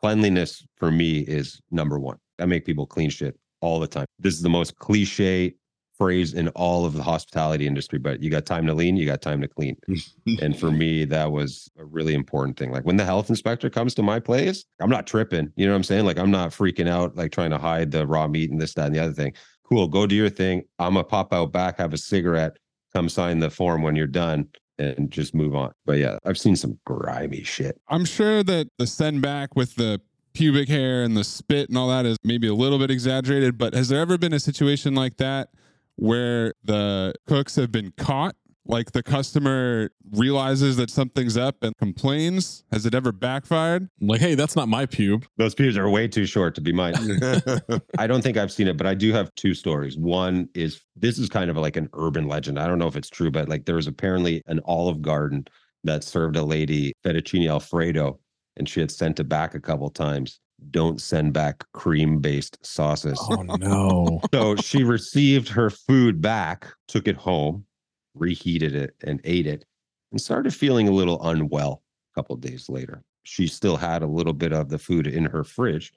cleanliness 0.00 0.66
for 0.76 0.90
me 0.90 1.20
is 1.20 1.60
number 1.70 1.98
one. 1.98 2.18
I 2.38 2.46
make 2.46 2.66
people 2.66 2.86
clean 2.86 3.08
shit 3.08 3.38
all 3.62 3.80
the 3.80 3.86
time. 3.86 4.06
This 4.18 4.34
is 4.34 4.42
the 4.42 4.48
most 4.50 4.76
cliche 4.76 5.54
phrase 6.00 6.32
in 6.32 6.48
all 6.50 6.86
of 6.86 6.94
the 6.94 7.02
hospitality 7.02 7.66
industry, 7.66 7.98
but 7.98 8.22
you 8.22 8.30
got 8.30 8.46
time 8.46 8.66
to 8.66 8.72
lean, 8.72 8.96
you 8.96 9.04
got 9.04 9.20
time 9.20 9.38
to 9.42 9.46
clean. 9.46 9.76
and 10.40 10.58
for 10.58 10.70
me, 10.70 11.04
that 11.04 11.30
was 11.30 11.70
a 11.78 11.84
really 11.84 12.14
important 12.14 12.56
thing. 12.56 12.72
Like 12.72 12.84
when 12.84 12.96
the 12.96 13.04
health 13.04 13.28
inspector 13.28 13.68
comes 13.68 13.94
to 13.96 14.02
my 14.02 14.18
place, 14.18 14.64
I'm 14.80 14.88
not 14.88 15.06
tripping. 15.06 15.52
You 15.56 15.66
know 15.66 15.72
what 15.72 15.76
I'm 15.76 15.84
saying? 15.84 16.06
Like 16.06 16.18
I'm 16.18 16.30
not 16.30 16.52
freaking 16.52 16.88
out, 16.88 17.16
like 17.16 17.32
trying 17.32 17.50
to 17.50 17.58
hide 17.58 17.90
the 17.90 18.06
raw 18.06 18.26
meat 18.26 18.50
and 18.50 18.58
this, 18.58 18.72
that, 18.74 18.86
and 18.86 18.94
the 18.94 18.98
other 19.00 19.12
thing. 19.12 19.34
Cool, 19.68 19.88
go 19.88 20.06
do 20.06 20.14
your 20.14 20.30
thing. 20.30 20.62
I'm 20.78 20.94
gonna 20.94 21.04
pop 21.04 21.34
out 21.34 21.52
back, 21.52 21.76
have 21.76 21.92
a 21.92 21.98
cigarette, 21.98 22.56
come 22.94 23.10
sign 23.10 23.38
the 23.38 23.50
form 23.50 23.82
when 23.82 23.94
you're 23.94 24.06
done, 24.06 24.48
and 24.78 25.10
just 25.10 25.34
move 25.34 25.54
on. 25.54 25.70
But 25.84 25.98
yeah, 25.98 26.16
I've 26.24 26.38
seen 26.38 26.56
some 26.56 26.78
grimy 26.86 27.42
shit. 27.42 27.78
I'm 27.88 28.06
sure 28.06 28.42
that 28.42 28.68
the 28.78 28.86
send 28.86 29.20
back 29.20 29.54
with 29.54 29.74
the 29.74 30.00
pubic 30.32 30.68
hair 30.68 31.02
and 31.02 31.14
the 31.14 31.24
spit 31.24 31.68
and 31.68 31.76
all 31.76 31.88
that 31.88 32.06
is 32.06 32.16
maybe 32.24 32.48
a 32.48 32.54
little 32.54 32.78
bit 32.78 32.90
exaggerated, 32.90 33.58
but 33.58 33.74
has 33.74 33.90
there 33.90 34.00
ever 34.00 34.16
been 34.16 34.32
a 34.32 34.40
situation 34.40 34.94
like 34.94 35.18
that 35.18 35.50
where 35.96 36.54
the 36.64 37.14
cooks 37.26 37.56
have 37.56 37.72
been 37.72 37.92
caught? 37.96 38.34
Like 38.66 38.92
the 38.92 39.02
customer 39.02 39.90
realizes 40.12 40.76
that 40.76 40.90
something's 40.90 41.36
up 41.36 41.62
and 41.62 41.76
complains? 41.78 42.62
Has 42.70 42.86
it 42.86 42.94
ever 42.94 43.10
backfired? 43.10 43.88
Like, 44.00 44.20
hey, 44.20 44.34
that's 44.34 44.54
not 44.54 44.68
my 44.68 44.86
pube. 44.86 45.24
Those 45.38 45.54
pubes 45.54 45.76
are 45.76 45.88
way 45.88 46.06
too 46.06 46.26
short 46.26 46.54
to 46.54 46.60
be 46.60 46.72
mine. 46.72 46.94
I 47.98 48.06
don't 48.06 48.22
think 48.22 48.36
I've 48.36 48.52
seen 48.52 48.68
it, 48.68 48.76
but 48.76 48.86
I 48.86 48.94
do 48.94 49.12
have 49.12 49.34
two 49.34 49.54
stories. 49.54 49.96
One 49.96 50.48
is 50.54 50.82
this 50.94 51.18
is 51.18 51.28
kind 51.28 51.50
of 51.50 51.56
like 51.56 51.76
an 51.76 51.88
urban 51.94 52.28
legend. 52.28 52.60
I 52.60 52.66
don't 52.66 52.78
know 52.78 52.86
if 52.86 52.96
it's 52.96 53.08
true, 53.08 53.30
but 53.30 53.48
like 53.48 53.64
there 53.64 53.76
was 53.76 53.86
apparently 53.86 54.42
an 54.46 54.60
Olive 54.66 55.02
Garden 55.02 55.46
that 55.82 56.04
served 56.04 56.36
a 56.36 56.44
lady 56.44 56.92
fettuccine 57.04 57.48
alfredo 57.48 58.20
and 58.56 58.68
she 58.68 58.80
had 58.80 58.90
sent 58.90 59.18
it 59.18 59.28
back 59.28 59.54
a 59.54 59.60
couple 59.60 59.88
times. 59.90 60.38
Don't 60.70 61.00
send 61.00 61.32
back 61.32 61.64
cream 61.72 62.20
based 62.20 62.58
sauces. 62.64 63.18
Oh 63.30 63.42
no. 63.42 64.20
so 64.34 64.56
she 64.56 64.84
received 64.84 65.48
her 65.48 65.70
food 65.70 66.20
back, 66.20 66.66
took 66.88 67.08
it 67.08 67.16
home, 67.16 67.64
reheated 68.14 68.74
it, 68.74 68.94
and 69.02 69.20
ate 69.24 69.46
it, 69.46 69.64
and 70.12 70.20
started 70.20 70.54
feeling 70.54 70.88
a 70.88 70.92
little 70.92 71.22
unwell 71.26 71.82
a 72.12 72.20
couple 72.20 72.36
days 72.36 72.68
later. 72.68 73.02
She 73.22 73.46
still 73.46 73.76
had 73.76 74.02
a 74.02 74.06
little 74.06 74.32
bit 74.32 74.52
of 74.52 74.68
the 74.68 74.78
food 74.78 75.06
in 75.06 75.24
her 75.24 75.44
fridge, 75.44 75.92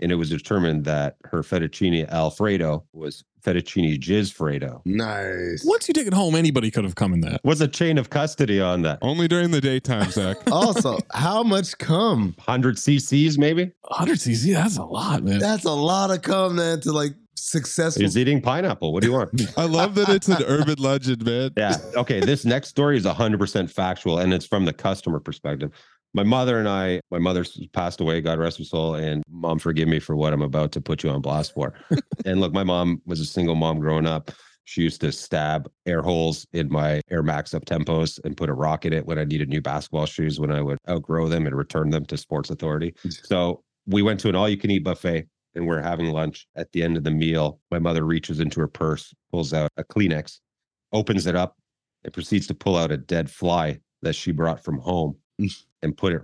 and 0.00 0.12
it 0.12 0.16
was 0.16 0.30
determined 0.30 0.84
that 0.84 1.16
her 1.24 1.42
fettuccine 1.42 2.08
alfredo 2.08 2.84
was 2.92 3.24
fettuccine 3.44 3.98
jizzfredo. 3.98 4.80
Nice. 4.84 5.64
Once 5.64 5.88
you 5.88 5.94
take 5.94 6.06
it 6.06 6.14
home, 6.14 6.34
anybody 6.34 6.70
could 6.70 6.84
have 6.84 6.94
come 6.94 7.12
in 7.12 7.20
that. 7.20 7.40
Was 7.44 7.60
a 7.60 7.68
chain 7.68 7.98
of 7.98 8.10
custody 8.10 8.60
on 8.60 8.82
that. 8.82 8.98
Only 9.02 9.28
during 9.28 9.50
the 9.50 9.60
daytime, 9.60 10.10
Zach. 10.10 10.36
Also, 10.50 10.98
how 11.12 11.42
much 11.42 11.76
cum? 11.78 12.34
100 12.44 12.76
cc's, 12.76 13.38
maybe? 13.38 13.70
100 13.82 14.18
cc, 14.18 14.54
that's 14.54 14.76
a 14.76 14.84
lot, 14.84 15.22
man. 15.22 15.38
That's 15.38 15.64
a 15.64 15.72
lot 15.72 16.10
of 16.10 16.22
cum, 16.22 16.56
man, 16.56 16.80
to 16.80 16.92
like 16.92 17.12
successful. 17.36 18.02
He's 18.02 18.16
eating 18.16 18.40
pineapple. 18.40 18.92
What 18.92 19.02
do 19.02 19.08
you 19.08 19.14
want? 19.14 19.30
I 19.56 19.64
love 19.64 19.94
that 19.94 20.08
it's 20.08 20.28
an 20.28 20.42
urban 20.46 20.76
legend, 20.78 21.24
man. 21.24 21.52
Yeah. 21.56 21.76
Okay. 21.94 22.20
This 22.20 22.44
next 22.44 22.68
story 22.68 22.96
is 22.96 23.04
100% 23.04 23.70
factual 23.70 24.18
and 24.18 24.34
it's 24.34 24.46
from 24.46 24.64
the 24.64 24.72
customer 24.72 25.20
perspective. 25.20 25.70
My 26.14 26.22
mother 26.22 26.58
and 26.58 26.68
I, 26.68 27.00
my 27.10 27.18
mother 27.18 27.44
passed 27.72 28.00
away, 28.00 28.20
God 28.20 28.38
rest 28.38 28.58
her 28.58 28.64
soul, 28.64 28.94
and 28.94 29.22
mom, 29.28 29.58
forgive 29.58 29.88
me 29.88 29.98
for 29.98 30.16
what 30.16 30.32
I'm 30.32 30.42
about 30.42 30.72
to 30.72 30.80
put 30.80 31.02
you 31.02 31.10
on 31.10 31.20
blast 31.20 31.52
for. 31.52 31.74
and 32.24 32.40
look, 32.40 32.52
my 32.52 32.64
mom 32.64 33.02
was 33.04 33.20
a 33.20 33.26
single 33.26 33.54
mom 33.54 33.78
growing 33.78 34.06
up. 34.06 34.30
She 34.64 34.82
used 34.82 35.00
to 35.00 35.12
stab 35.12 35.70
air 35.86 36.02
holes 36.02 36.46
in 36.52 36.70
my 36.70 37.00
Air 37.10 37.22
Max 37.22 37.54
up 37.54 37.64
tempos 37.64 38.20
and 38.24 38.36
put 38.36 38.50
a 38.50 38.54
rock 38.54 38.84
in 38.84 38.92
it 38.92 39.06
when 39.06 39.18
I 39.18 39.24
needed 39.24 39.48
new 39.48 39.62
basketball 39.62 40.06
shoes 40.06 40.40
when 40.40 40.50
I 40.50 40.60
would 40.60 40.78
outgrow 40.88 41.28
them 41.28 41.46
and 41.46 41.56
return 41.56 41.90
them 41.90 42.04
to 42.06 42.16
Sports 42.16 42.50
Authority. 42.50 42.94
So 43.24 43.62
we 43.86 44.02
went 44.02 44.20
to 44.20 44.28
an 44.28 44.34
all 44.34 44.48
you 44.48 44.58
can 44.58 44.70
eat 44.70 44.84
buffet 44.84 45.26
and 45.54 45.66
we're 45.66 45.80
having 45.80 46.10
lunch. 46.10 46.46
At 46.56 46.70
the 46.72 46.82
end 46.82 46.96
of 46.96 47.04
the 47.04 47.10
meal, 47.10 47.60
my 47.70 47.78
mother 47.78 48.04
reaches 48.04 48.40
into 48.40 48.60
her 48.60 48.68
purse, 48.68 49.14
pulls 49.30 49.52
out 49.52 49.70
a 49.76 49.84
Kleenex, 49.84 50.40
opens 50.92 51.26
it 51.26 51.34
up, 51.34 51.56
and 52.04 52.12
proceeds 52.12 52.46
to 52.48 52.54
pull 52.54 52.76
out 52.76 52.92
a 52.92 52.96
dead 52.96 53.30
fly 53.30 53.80
that 54.02 54.14
she 54.14 54.32
brought 54.32 54.62
from 54.62 54.78
home 54.78 55.16
and 55.82 55.96
put 55.96 56.12
it 56.12 56.22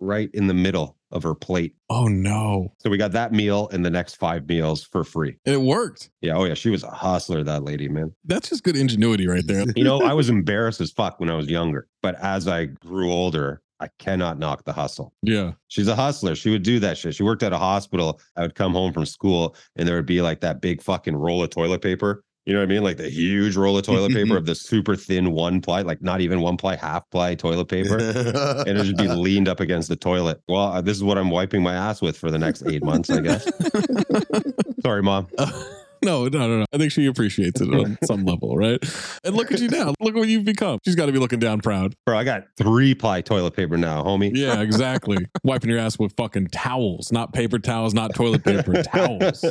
right 0.00 0.30
in 0.34 0.46
the 0.46 0.54
middle 0.54 0.96
of 1.12 1.22
her 1.22 1.34
plate. 1.34 1.74
Oh 1.90 2.08
no. 2.08 2.72
So 2.78 2.90
we 2.90 2.96
got 2.96 3.12
that 3.12 3.32
meal 3.32 3.68
and 3.72 3.84
the 3.84 3.90
next 3.90 4.16
five 4.16 4.48
meals 4.48 4.82
for 4.82 5.04
free. 5.04 5.36
It 5.44 5.60
worked. 5.60 6.10
Yeah. 6.20 6.36
Oh 6.36 6.44
yeah. 6.44 6.54
She 6.54 6.70
was 6.70 6.82
a 6.82 6.90
hustler, 6.90 7.44
that 7.44 7.64
lady, 7.64 7.88
man. 7.88 8.12
That's 8.24 8.48
just 8.48 8.64
good 8.64 8.76
ingenuity 8.76 9.28
right 9.28 9.46
there. 9.46 9.64
You 9.76 9.84
know, 9.84 10.02
I 10.02 10.12
was 10.14 10.28
embarrassed 10.28 10.80
as 10.80 10.90
fuck 10.90 11.20
when 11.20 11.30
I 11.30 11.36
was 11.36 11.48
younger, 11.48 11.88
but 12.02 12.16
as 12.16 12.48
I 12.48 12.66
grew 12.66 13.12
older, 13.12 13.62
I 13.78 13.88
cannot 13.98 14.38
knock 14.38 14.64
the 14.64 14.72
hustle. 14.72 15.12
Yeah. 15.22 15.52
She's 15.68 15.88
a 15.88 15.96
hustler. 15.96 16.34
She 16.34 16.50
would 16.50 16.62
do 16.62 16.78
that 16.78 16.96
shit. 16.96 17.14
She 17.14 17.24
worked 17.24 17.42
at 17.42 17.52
a 17.52 17.58
hospital. 17.58 18.20
I 18.36 18.42
would 18.42 18.54
come 18.54 18.72
home 18.72 18.92
from 18.92 19.04
school 19.04 19.56
and 19.76 19.86
there 19.86 19.96
would 19.96 20.06
be 20.06 20.22
like 20.22 20.40
that 20.40 20.60
big 20.60 20.80
fucking 20.80 21.16
roll 21.16 21.42
of 21.42 21.50
toilet 21.50 21.82
paper. 21.82 22.24
You 22.44 22.54
know 22.54 22.58
what 22.58 22.64
I 22.64 22.66
mean? 22.66 22.82
Like 22.82 22.96
the 22.96 23.08
huge 23.08 23.56
roll 23.56 23.76
of 23.76 23.84
toilet 23.84 24.12
paper 24.12 24.36
of 24.36 24.46
the 24.46 24.54
super 24.54 24.96
thin 24.96 25.30
one 25.30 25.60
ply, 25.60 25.82
like 25.82 26.02
not 26.02 26.20
even 26.20 26.40
one 26.40 26.56
ply, 26.56 26.74
half 26.76 27.08
ply 27.10 27.36
toilet 27.36 27.66
paper. 27.68 27.98
and 27.98 28.78
it 28.78 28.86
would 28.86 28.96
be 28.96 29.08
leaned 29.08 29.48
up 29.48 29.60
against 29.60 29.88
the 29.88 29.96
toilet. 29.96 30.40
Well, 30.48 30.72
uh, 30.72 30.80
this 30.80 30.96
is 30.96 31.04
what 31.04 31.18
I'm 31.18 31.30
wiping 31.30 31.62
my 31.62 31.74
ass 31.74 32.02
with 32.02 32.16
for 32.18 32.30
the 32.30 32.38
next 32.38 32.64
eight 32.66 32.82
months, 32.84 33.10
I 33.10 33.20
guess. 33.20 33.48
Sorry, 34.82 35.02
mom. 35.02 35.28
No, 36.04 36.26
no, 36.26 36.48
no, 36.48 36.58
no. 36.58 36.64
I 36.72 36.78
think 36.78 36.90
she 36.90 37.06
appreciates 37.06 37.60
it 37.60 37.72
on 37.72 37.96
some 38.02 38.24
level, 38.24 38.56
right? 38.56 38.80
And 39.22 39.36
look 39.36 39.52
at 39.52 39.60
you 39.60 39.68
now. 39.68 39.94
Look 40.00 40.16
what 40.16 40.26
you've 40.26 40.44
become. 40.44 40.80
She's 40.84 40.96
got 40.96 41.06
to 41.06 41.12
be 41.12 41.20
looking 41.20 41.38
down 41.38 41.60
proud. 41.60 41.94
Bro, 42.06 42.18
I 42.18 42.24
got 42.24 42.46
three 42.56 42.92
ply 42.92 43.20
toilet 43.20 43.54
paper 43.54 43.76
now, 43.76 44.02
homie. 44.02 44.32
Yeah, 44.34 44.60
exactly. 44.62 45.24
Wiping 45.44 45.70
your 45.70 45.78
ass 45.78 46.00
with 46.00 46.12
fucking 46.16 46.48
towels, 46.48 47.12
not 47.12 47.32
paper 47.32 47.60
towels, 47.60 47.94
not 47.94 48.16
toilet 48.16 48.42
paper, 48.42 48.82
towels. 48.82 49.44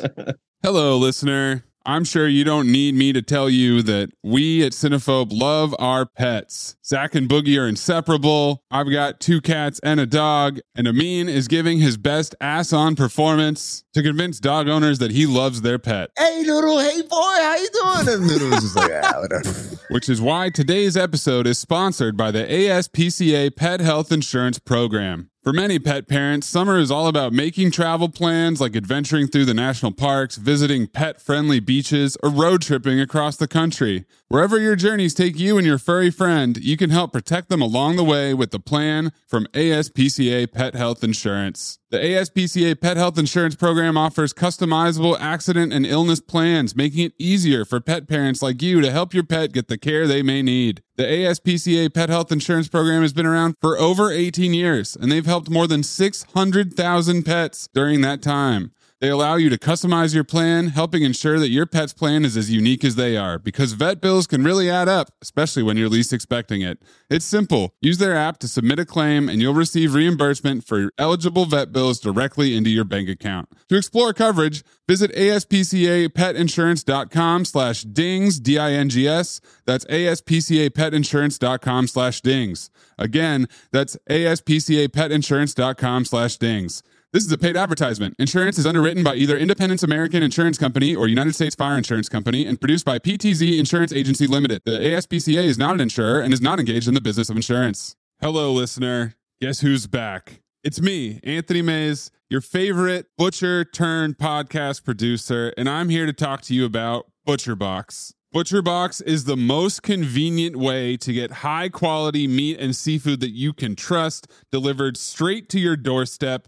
Hello, 0.62 0.98
listener. 0.98 1.64
I'm 1.86 2.04
sure 2.04 2.28
you 2.28 2.44
don't 2.44 2.72
need 2.72 2.94
me 2.94 3.12
to 3.14 3.22
tell 3.22 3.50
you 3.50 3.82
that 3.84 4.10
we 4.24 4.64
at 4.64 4.74
Cinephobe 4.74 5.32
love 5.32 5.76
our 5.80 6.06
pets. 6.06 6.76
Zach 6.86 7.16
and 7.16 7.28
Boogie 7.28 7.60
are 7.60 7.68
inseparable. 7.68 8.64
I've 8.70 8.92
got 8.92 9.20
two 9.20 9.42
cats 9.42 9.80
and 9.84 10.00
a 10.00 10.06
dog, 10.06 10.60
and 10.76 10.88
Amin 10.88 11.28
is 11.28 11.48
giving 11.48 11.80
his 11.80 11.98
best 11.98 12.36
ass 12.40 12.72
on 12.72 12.96
performance 12.96 13.84
to 13.94 14.04
convince 14.04 14.40
dog 14.40 14.68
owners 14.68 15.00
that 15.00 15.12
he 15.12 15.26
loves 15.26 15.62
their 15.62 15.80
pet. 15.80 16.12
Hey, 16.18 16.44
Noodle. 16.44 16.80
Hey, 16.80 17.02
boy. 17.02 17.18
How 17.18 17.56
you 17.58 17.70
doing? 17.74 18.16
And 18.16 18.28
Noodle 18.28 18.50
was 18.50 18.62
just 18.62 18.76
like, 18.76 18.92
ah, 19.04 19.20
whatever. 19.20 19.50
Which 19.90 20.08
is 20.08 20.22
why 20.22 20.50
today's 20.52 20.96
episode 20.96 21.48
is 21.48 21.58
sponsored 21.58 22.16
by 22.16 22.30
the 22.30 22.46
ASPCA 22.46 23.56
Pet 23.56 23.80
Health 23.80 24.12
Insurance 24.12 24.60
Program. 24.60 25.31
For 25.44 25.52
many 25.52 25.80
pet 25.80 26.08
parents, 26.08 26.46
summer 26.46 26.78
is 26.78 26.92
all 26.92 27.08
about 27.08 27.34
making 27.34 27.72
travel 27.72 28.10
plans 28.10 28.62
like 28.62 28.76
adventuring 28.76 29.26
through 29.26 29.46
the 29.46 29.56
national 29.56 29.92
parks, 29.92 30.36
visiting 30.36 30.86
pet 30.86 31.20
friendly 31.20 31.60
beaches, 31.60 32.16
or 32.22 32.30
road 32.30 32.62
tripping 32.62 33.00
across 33.00 33.38
the 33.38 33.48
country. 33.48 34.06
Wherever 34.28 34.60
your 34.60 34.76
journeys 34.76 35.16
take 35.16 35.40
you 35.40 35.58
and 35.58 35.66
your 35.66 35.80
furry 35.80 36.12
friend, 36.12 36.58
you 36.58 36.78
can 36.78 36.92
help 36.92 37.12
protect 37.12 37.50
them 37.50 37.60
along 37.60 37.96
the 37.96 38.04
way 38.04 38.36
with 38.36 38.52
the 38.52 38.60
plan 38.60 39.14
from 39.26 39.48
ASPCA 39.54 40.52
Pet 40.52 40.76
Health 40.76 41.04
Insurance. 41.04 41.80
The 41.92 41.98
ASPCA 41.98 42.80
Pet 42.80 42.96
Health 42.96 43.18
Insurance 43.18 43.56
Program 43.56 43.98
offers 43.98 44.34
customizable 44.34 45.20
accident 45.20 45.74
and 45.74 45.86
illness 45.86 46.22
plans, 46.22 46.74
making 46.74 47.08
it 47.08 47.14
easier 47.20 47.66
for 47.66 47.82
pet 47.82 48.08
parents 48.08 48.42
like 48.42 48.62
you 48.62 48.80
to 48.80 48.90
help 48.90 49.14
your 49.14 49.26
pet 49.26 49.52
get 49.52 49.68
the 49.68 49.78
care 49.78 50.08
they 50.08 50.22
may 50.22 50.42
need. 50.42 50.82
The 50.96 51.04
ASPCA 51.04 51.94
Pet 51.94 52.08
Health 52.08 52.32
Insurance 52.32 52.70
Program 52.70 53.02
has 53.02 53.12
been 53.12 53.26
around 53.26 53.56
for 53.60 53.78
over 53.78 54.10
18 54.10 54.54
years, 54.54 54.96
and 54.96 55.12
they've 55.12 55.26
helped 55.26 55.50
more 55.50 55.68
than 55.68 55.84
600,000 55.84 57.24
pets 57.24 57.68
during 57.74 58.00
that 58.00 58.22
time. 58.22 58.72
They 59.02 59.10
allow 59.10 59.36
you 59.36 59.50
to 59.50 59.58
customize 59.58 60.14
your 60.14 60.24
plan, 60.24 60.68
helping 60.68 61.02
ensure 61.02 61.40
that 61.40 61.50
your 61.50 61.66
pet's 61.66 61.92
plan 61.92 62.24
is 62.24 62.38
as 62.38 62.52
unique 62.52 62.86
as 62.86 62.96
they 62.96 63.18
are, 63.18 63.40
because 63.40 63.74
vet 63.74 64.00
bills 64.00 64.28
can 64.28 64.44
really 64.44 64.70
add 64.70 64.88
up, 64.88 65.10
especially 65.24 65.64
when 65.64 65.76
you're 65.76 65.90
least 65.90 66.14
expecting 66.14 66.62
it. 66.62 66.78
It's 67.10 67.26
simple. 67.26 67.74
Use 67.82 67.98
their 67.98 68.16
app 68.16 68.38
to 68.40 68.48
submit 68.48 68.78
a 68.78 68.86
claim, 68.86 69.28
and 69.28 69.42
you'll 69.42 69.56
receive 69.56 69.96
reimbursement 69.96 70.68
for 70.68 70.92
eligible 71.00 71.46
vet 71.46 71.72
bills 71.72 72.00
directly 72.00 72.56
into 72.56 72.70
your 72.70 72.84
bank 72.84 73.10
account. 73.10 73.50
To 73.70 73.76
explore 73.76 74.14
coverage, 74.14 74.64
visit 74.88 75.12
aspcapetinsurance.com 75.16 77.46
slash 77.46 77.82
dings, 77.82 78.40
D-I-N-G-S. 78.40 79.42
That's 79.66 79.86
aspcapetinsurance.com 79.86 81.88
slash 81.88 82.22
dings. 82.22 82.70
Again, 83.00 83.48
that's 83.72 83.98
aspcapetinsurance.com 84.08 86.06
slash 86.06 86.38
dings. 86.38 86.84
This 87.14 87.26
is 87.26 87.32
a 87.34 87.38
paid 87.38 87.58
advertisement. 87.58 88.16
Insurance 88.20 88.58
is 88.58 88.66
underwritten 88.66 89.04
by 89.04 89.16
either 89.16 89.38
Independence 89.38 89.84
American 89.84 90.24
Insurance 90.24 90.58
Company 90.58 90.96
or 90.96 91.10
United 91.10 91.36
States 91.36 91.56
Fire 91.56 91.78
Insurance 91.78 92.08
Company 92.08 92.46
and 92.46 92.58
produced 92.58 92.86
by 92.86 93.00
PTZ 93.00 93.60
Insurance 93.60 93.92
Agency 93.92 94.28
Limited. 94.28 94.62
The 94.64 94.80
ASPCA 94.80 95.44
is 95.44 95.58
not 95.58 95.74
an 95.74 95.82
insurer 95.82 96.22
and 96.22 96.32
is 96.34 96.40
not 96.40 96.58
engaged 96.58 96.88
in 96.88 96.94
the 96.94 97.02
business 97.02 97.30
of 97.30 97.36
insurance. 97.36 97.98
Hello, 98.22 98.54
listener. 98.54 99.16
Guess 99.42 99.60
who's 99.60 99.88
back? 99.88 100.40
It's 100.64 100.80
me, 100.80 101.20
Anthony 101.26 101.62
Mayes, 101.62 102.12
your 102.30 102.40
favorite 102.40 103.08
butcher 103.18 103.66
turned 103.66 104.18
podcast 104.18 104.86
producer, 104.86 105.54
and 105.58 105.68
I'm 105.68 105.90
here 105.90 106.06
to 106.06 106.14
talk 106.14 106.40
to 106.44 106.56
you 106.56 106.64
about 106.64 107.12
ButcherBox. 107.28 108.14
ButcherBox 108.34 109.04
is 109.06 109.26
the 109.26 109.36
most 109.36 109.84
convenient 109.84 110.56
way 110.56 110.96
to 110.96 111.12
get 111.12 111.32
high 111.32 111.68
quality 111.68 112.30
meat 112.30 112.58
and 112.62 112.74
seafood 112.74 113.20
that 113.20 113.32
you 113.32 113.52
can 113.52 113.76
trust 113.76 114.32
delivered 114.54 114.96
straight 114.96 115.50
to 115.50 115.60
your 115.60 115.76
doorstep, 115.76 116.48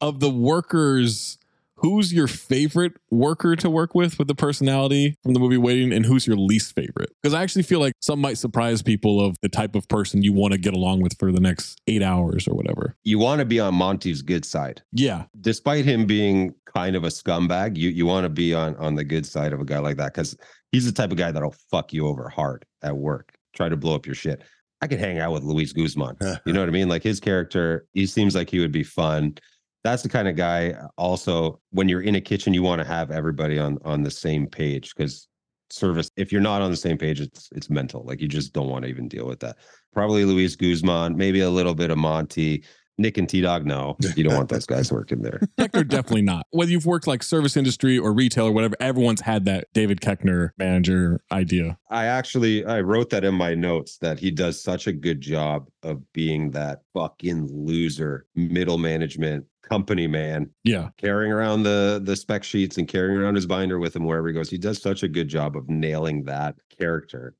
Of 0.00 0.20
the 0.20 0.30
workers, 0.30 1.38
who's 1.76 2.12
your 2.12 2.26
favorite 2.26 2.92
worker 3.10 3.56
to 3.56 3.68
work 3.68 3.94
with 3.94 4.18
with 4.18 4.28
the 4.28 4.34
personality 4.34 5.16
from 5.22 5.34
the 5.34 5.40
movie 5.40 5.56
Waiting, 5.56 5.92
and 5.92 6.06
who's 6.06 6.26
your 6.26 6.36
least 6.36 6.74
favorite? 6.74 7.10
Because 7.22 7.34
I 7.34 7.42
actually 7.42 7.62
feel 7.62 7.80
like 7.80 7.94
some 8.00 8.20
might 8.20 8.38
surprise 8.38 8.82
people 8.82 9.24
of 9.24 9.36
the 9.42 9.48
type 9.48 9.74
of 9.74 9.88
person 9.88 10.22
you 10.22 10.32
want 10.32 10.52
to 10.52 10.58
get 10.58 10.74
along 10.74 11.02
with 11.02 11.18
for 11.18 11.32
the 11.32 11.40
next 11.40 11.80
eight 11.86 12.02
hours 12.02 12.46
or 12.46 12.54
whatever. 12.54 12.96
You 13.04 13.18
want 13.18 13.40
to 13.40 13.44
be 13.44 13.60
on 13.60 13.74
Monty's 13.74 14.22
good 14.22 14.44
side. 14.44 14.82
Yeah. 14.92 15.24
Despite 15.40 15.84
him 15.84 16.06
being 16.06 16.54
kind 16.74 16.96
of 16.96 17.04
a 17.04 17.08
scumbag, 17.08 17.76
you 17.76 17.90
you 17.90 18.06
want 18.06 18.24
to 18.24 18.30
be 18.30 18.54
on 18.54 18.76
on 18.76 18.94
the 18.94 19.04
good 19.04 19.26
side 19.26 19.52
of 19.52 19.60
a 19.60 19.64
guy 19.64 19.78
like 19.78 19.96
that 19.96 20.14
because 20.14 20.36
he's 20.72 20.86
the 20.86 20.92
type 20.92 21.10
of 21.10 21.16
guy 21.16 21.30
that'll 21.30 21.54
fuck 21.70 21.92
you 21.92 22.06
over 22.06 22.28
hard 22.28 22.64
at 22.82 22.96
work, 22.96 23.34
try 23.54 23.68
to 23.68 23.76
blow 23.76 23.94
up 23.94 24.06
your 24.06 24.14
shit. 24.14 24.42
I 24.82 24.86
could 24.86 24.98
hang 24.98 25.18
out 25.18 25.32
with 25.32 25.42
Luis 25.42 25.72
Guzman. 25.72 26.16
you 26.46 26.52
know 26.52 26.60
what 26.60 26.68
I 26.68 26.72
mean? 26.72 26.88
Like 26.88 27.02
his 27.02 27.20
character, 27.20 27.86
he 27.92 28.06
seems 28.06 28.34
like 28.34 28.48
he 28.48 28.60
would 28.60 28.72
be 28.72 28.82
fun. 28.82 29.34
That's 29.82 30.02
the 30.02 30.08
kind 30.08 30.28
of 30.28 30.36
guy. 30.36 30.74
Also, 30.98 31.60
when 31.70 31.88
you're 31.88 32.02
in 32.02 32.14
a 32.14 32.20
kitchen, 32.20 32.52
you 32.52 32.62
want 32.62 32.80
to 32.80 32.86
have 32.86 33.10
everybody 33.10 33.58
on 33.58 33.78
on 33.84 34.02
the 34.02 34.10
same 34.10 34.46
page 34.46 34.94
because 34.94 35.28
service. 35.72 36.10
If 36.16 36.32
you're 36.32 36.40
not 36.40 36.62
on 36.62 36.70
the 36.70 36.76
same 36.76 36.98
page, 36.98 37.20
it's 37.20 37.48
it's 37.54 37.70
mental. 37.70 38.04
Like 38.04 38.20
you 38.20 38.28
just 38.28 38.52
don't 38.52 38.68
want 38.68 38.84
to 38.84 38.90
even 38.90 39.08
deal 39.08 39.26
with 39.26 39.40
that. 39.40 39.56
Probably 39.92 40.24
Luis 40.24 40.56
Guzman, 40.56 41.16
maybe 41.16 41.40
a 41.40 41.50
little 41.50 41.74
bit 41.74 41.90
of 41.90 41.98
Monty. 41.98 42.64
Nick 42.98 43.16
and 43.16 43.26
T 43.26 43.40
Dog, 43.40 43.64
no, 43.64 43.96
you 44.14 44.22
don't 44.22 44.36
want 44.36 44.50
those 44.50 44.66
guys 44.66 44.92
working 44.92 45.22
there. 45.22 45.40
Koechner 45.58 45.88
definitely 45.88 46.20
not. 46.20 46.46
Whether 46.50 46.70
you've 46.70 46.84
worked 46.84 47.06
like 47.06 47.22
service 47.22 47.56
industry 47.56 47.98
or 47.98 48.12
retail 48.12 48.46
or 48.46 48.52
whatever, 48.52 48.76
everyone's 48.78 49.22
had 49.22 49.46
that 49.46 49.68
David 49.72 50.02
Koechner 50.02 50.50
manager 50.58 51.22
idea. 51.32 51.78
I 51.88 52.04
actually 52.04 52.62
I 52.66 52.82
wrote 52.82 53.08
that 53.10 53.24
in 53.24 53.34
my 53.34 53.54
notes 53.54 53.96
that 53.98 54.18
he 54.18 54.30
does 54.30 54.62
such 54.62 54.86
a 54.86 54.92
good 54.92 55.22
job 55.22 55.68
of 55.82 56.00
being 56.12 56.50
that 56.50 56.80
fucking 56.92 57.48
loser 57.50 58.26
middle 58.34 58.76
management 58.76 59.46
company 59.62 60.06
man. 60.06 60.50
Yeah. 60.64 60.88
Carrying 60.98 61.32
around 61.32 61.62
the 61.62 62.00
the 62.02 62.16
spec 62.16 62.44
sheets 62.44 62.78
and 62.78 62.88
carrying 62.88 63.18
around 63.18 63.34
his 63.34 63.46
binder 63.46 63.78
with 63.78 63.94
him 63.94 64.04
wherever 64.04 64.28
he 64.28 64.34
goes. 64.34 64.50
He 64.50 64.58
does 64.58 64.80
such 64.80 65.02
a 65.02 65.08
good 65.08 65.28
job 65.28 65.56
of 65.56 65.68
nailing 65.68 66.24
that 66.24 66.56
character. 66.76 67.34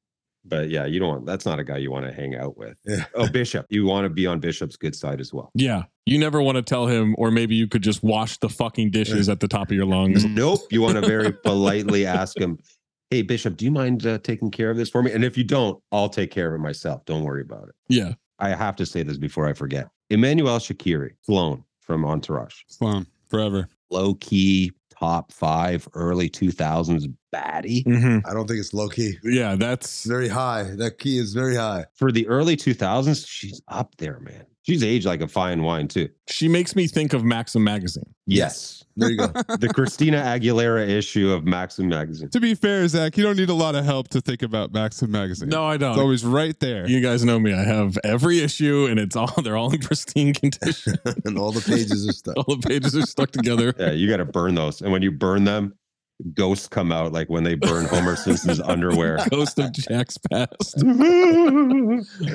But 0.44 0.70
yeah, 0.70 0.86
you 0.86 0.98
don't 0.98 1.08
want 1.08 1.26
that's 1.26 1.44
not 1.44 1.58
a 1.58 1.64
guy 1.64 1.78
you 1.78 1.90
want 1.90 2.06
to 2.06 2.12
hang 2.12 2.34
out 2.34 2.56
with. 2.56 2.78
Yeah. 2.86 3.04
Oh, 3.14 3.28
Bishop. 3.28 3.66
You 3.68 3.84
want 3.84 4.04
to 4.04 4.10
be 4.10 4.26
on 4.26 4.40
Bishop's 4.40 4.76
good 4.76 4.96
side 4.96 5.20
as 5.20 5.32
well. 5.32 5.50
Yeah. 5.54 5.84
You 6.06 6.18
never 6.18 6.40
want 6.40 6.56
to 6.56 6.62
tell 6.62 6.86
him, 6.86 7.14
or 7.18 7.30
maybe 7.30 7.54
you 7.54 7.68
could 7.68 7.82
just 7.82 8.02
wash 8.02 8.38
the 8.38 8.48
fucking 8.48 8.90
dishes 8.90 9.28
at 9.28 9.40
the 9.40 9.48
top 9.48 9.68
of 9.70 9.76
your 9.76 9.86
lungs. 9.86 10.24
Nope. 10.24 10.60
You 10.70 10.80
want 10.80 10.94
to 10.94 11.06
very 11.06 11.32
politely 11.44 12.06
ask 12.06 12.38
him, 12.38 12.58
Hey, 13.10 13.22
Bishop, 13.22 13.56
do 13.56 13.64
you 13.64 13.70
mind 13.70 14.06
uh, 14.06 14.18
taking 14.18 14.50
care 14.50 14.70
of 14.70 14.76
this 14.76 14.88
for 14.88 15.02
me? 15.02 15.12
And 15.12 15.24
if 15.24 15.36
you 15.36 15.44
don't, 15.44 15.82
I'll 15.92 16.08
take 16.08 16.30
care 16.30 16.48
of 16.48 16.54
it 16.54 16.62
myself. 16.62 17.04
Don't 17.04 17.22
worry 17.22 17.42
about 17.42 17.68
it. 17.68 17.74
Yeah. 17.88 18.14
I 18.38 18.50
have 18.50 18.76
to 18.76 18.86
say 18.86 19.02
this 19.02 19.18
before 19.18 19.46
I 19.46 19.52
forget. 19.52 19.88
Emmanuelle 20.10 20.58
Chriqui, 20.58 21.10
Sloan 21.22 21.64
from 21.90 22.04
Entourage. 22.04 22.62
Sloan 22.68 23.04
forever. 23.28 23.68
Low 23.90 24.14
key, 24.14 24.70
top 24.96 25.32
five, 25.32 25.88
early 25.94 26.30
2000s 26.30 27.12
baddie. 27.34 27.84
Mm-hmm. 27.84 28.26
I 28.28 28.34
don't 28.34 28.46
think 28.46 28.60
it's 28.60 28.74
low 28.74 28.88
key. 28.88 29.18
Yeah, 29.22 29.56
that's 29.56 30.04
very 30.04 30.28
high. 30.28 30.64
That 30.76 30.98
key 30.98 31.18
is 31.18 31.32
very 31.32 31.56
high. 31.56 31.86
For 31.94 32.12
the 32.12 32.26
early 32.28 32.56
2000s, 32.56 33.26
she's 33.26 33.60
up 33.68 33.96
there, 33.96 34.20
man. 34.20 34.46
She's 34.62 34.84
aged 34.84 35.06
like 35.06 35.22
a 35.22 35.28
fine 35.28 35.62
wine, 35.62 35.88
too. 35.88 36.08
She 36.28 36.46
makes 36.46 36.76
me 36.76 36.86
think 36.86 37.12
of 37.12 37.24
Maxim 37.24 37.64
magazine. 37.64 38.14
Yes. 38.26 38.84
There 38.96 39.10
you 39.10 39.16
go. 39.16 39.26
the 39.58 39.70
Christina 39.74 40.18
Aguilera 40.18 40.86
issue 40.86 41.30
of 41.30 41.44
Maxim 41.44 41.88
magazine. 41.88 42.28
To 42.30 42.40
be 42.40 42.54
fair, 42.54 42.86
Zach, 42.86 43.16
you 43.16 43.24
don't 43.24 43.36
need 43.36 43.48
a 43.48 43.54
lot 43.54 43.74
of 43.74 43.84
help 43.84 44.08
to 44.08 44.20
think 44.20 44.42
about 44.42 44.72
Maxim 44.72 45.10
magazine. 45.10 45.48
No, 45.48 45.64
I 45.64 45.76
don't. 45.76 45.92
It's 45.92 46.00
always 46.00 46.24
right 46.24 46.58
there. 46.60 46.86
You 46.86 47.00
guys 47.00 47.24
know 47.24 47.38
me. 47.38 47.54
I 47.54 47.62
have 47.64 47.96
every 48.04 48.40
issue, 48.40 48.86
and 48.88 49.00
it's 49.00 49.16
all 49.16 49.32
they're 49.42 49.56
all 49.56 49.72
in 49.72 49.80
pristine 49.80 50.34
condition. 50.34 50.98
and 51.24 51.38
all 51.38 51.52
the 51.52 51.62
pages 51.62 52.06
are 52.08 52.12
stuck. 52.12 52.36
all 52.36 52.56
the 52.56 52.68
pages 52.68 52.94
are 52.94 53.06
stuck 53.06 53.30
together. 53.30 53.74
Yeah, 53.78 53.92
you 53.92 54.08
got 54.08 54.18
to 54.18 54.26
burn 54.26 54.54
those. 54.54 54.82
And 54.82 54.92
when 54.92 55.02
you 55.02 55.10
burn 55.10 55.44
them, 55.44 55.74
ghosts 56.34 56.68
come 56.68 56.92
out 56.92 57.12
like 57.12 57.28
when 57.28 57.44
they 57.44 57.54
burn 57.54 57.86
Homer 57.86 58.16
Simpson's 58.24 58.60
underwear. 58.60 59.18
Ghost 59.30 59.58
of 59.58 59.72
Jack's 59.72 60.18
past. 60.18 60.74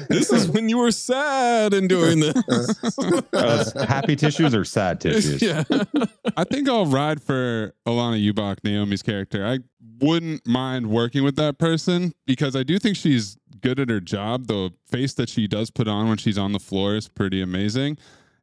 this 0.10 0.32
is 0.32 0.50
when 0.50 0.70
you 0.70 0.78
were 0.78 0.92
sad 0.92 1.74
and 1.74 1.90
doing 1.90 2.20
this. 2.20 2.36
Uh, 3.34 3.86
happy 3.86 4.16
tissues 4.16 4.56
or 4.56 4.64
sad 4.64 5.00
tissues? 5.00 5.42
yeah. 5.42 5.64
I 6.38 6.44
think 6.44 6.70
I'll 6.70 6.86
ride 6.86 7.22
for 7.22 7.74
Alanna 7.86 8.32
Ubach, 8.32 8.64
Naomi's 8.64 9.04
character. 9.04 9.46
I 9.46 9.60
wouldn't 10.00 10.46
mind 10.48 10.90
working 10.90 11.24
with 11.24 11.36
that 11.36 11.58
person 11.60 12.14
because 12.26 12.56
I 12.56 12.64
do 12.64 12.80
think 12.80 12.96
she's 12.98 13.38
good 13.62 13.80
at 13.80 13.90
her 13.90 14.00
job. 14.00 14.48
The 14.48 14.72
face 14.88 15.14
that 15.16 15.30
she 15.30 15.48
does 15.48 15.70
put 15.70 15.88
on 15.88 16.08
when 16.08 16.18
she's 16.18 16.38
on 16.38 16.52
the 16.54 16.60
floor 16.60 16.96
is 16.96 17.08
pretty 17.08 17.42
amazing. 17.42 17.98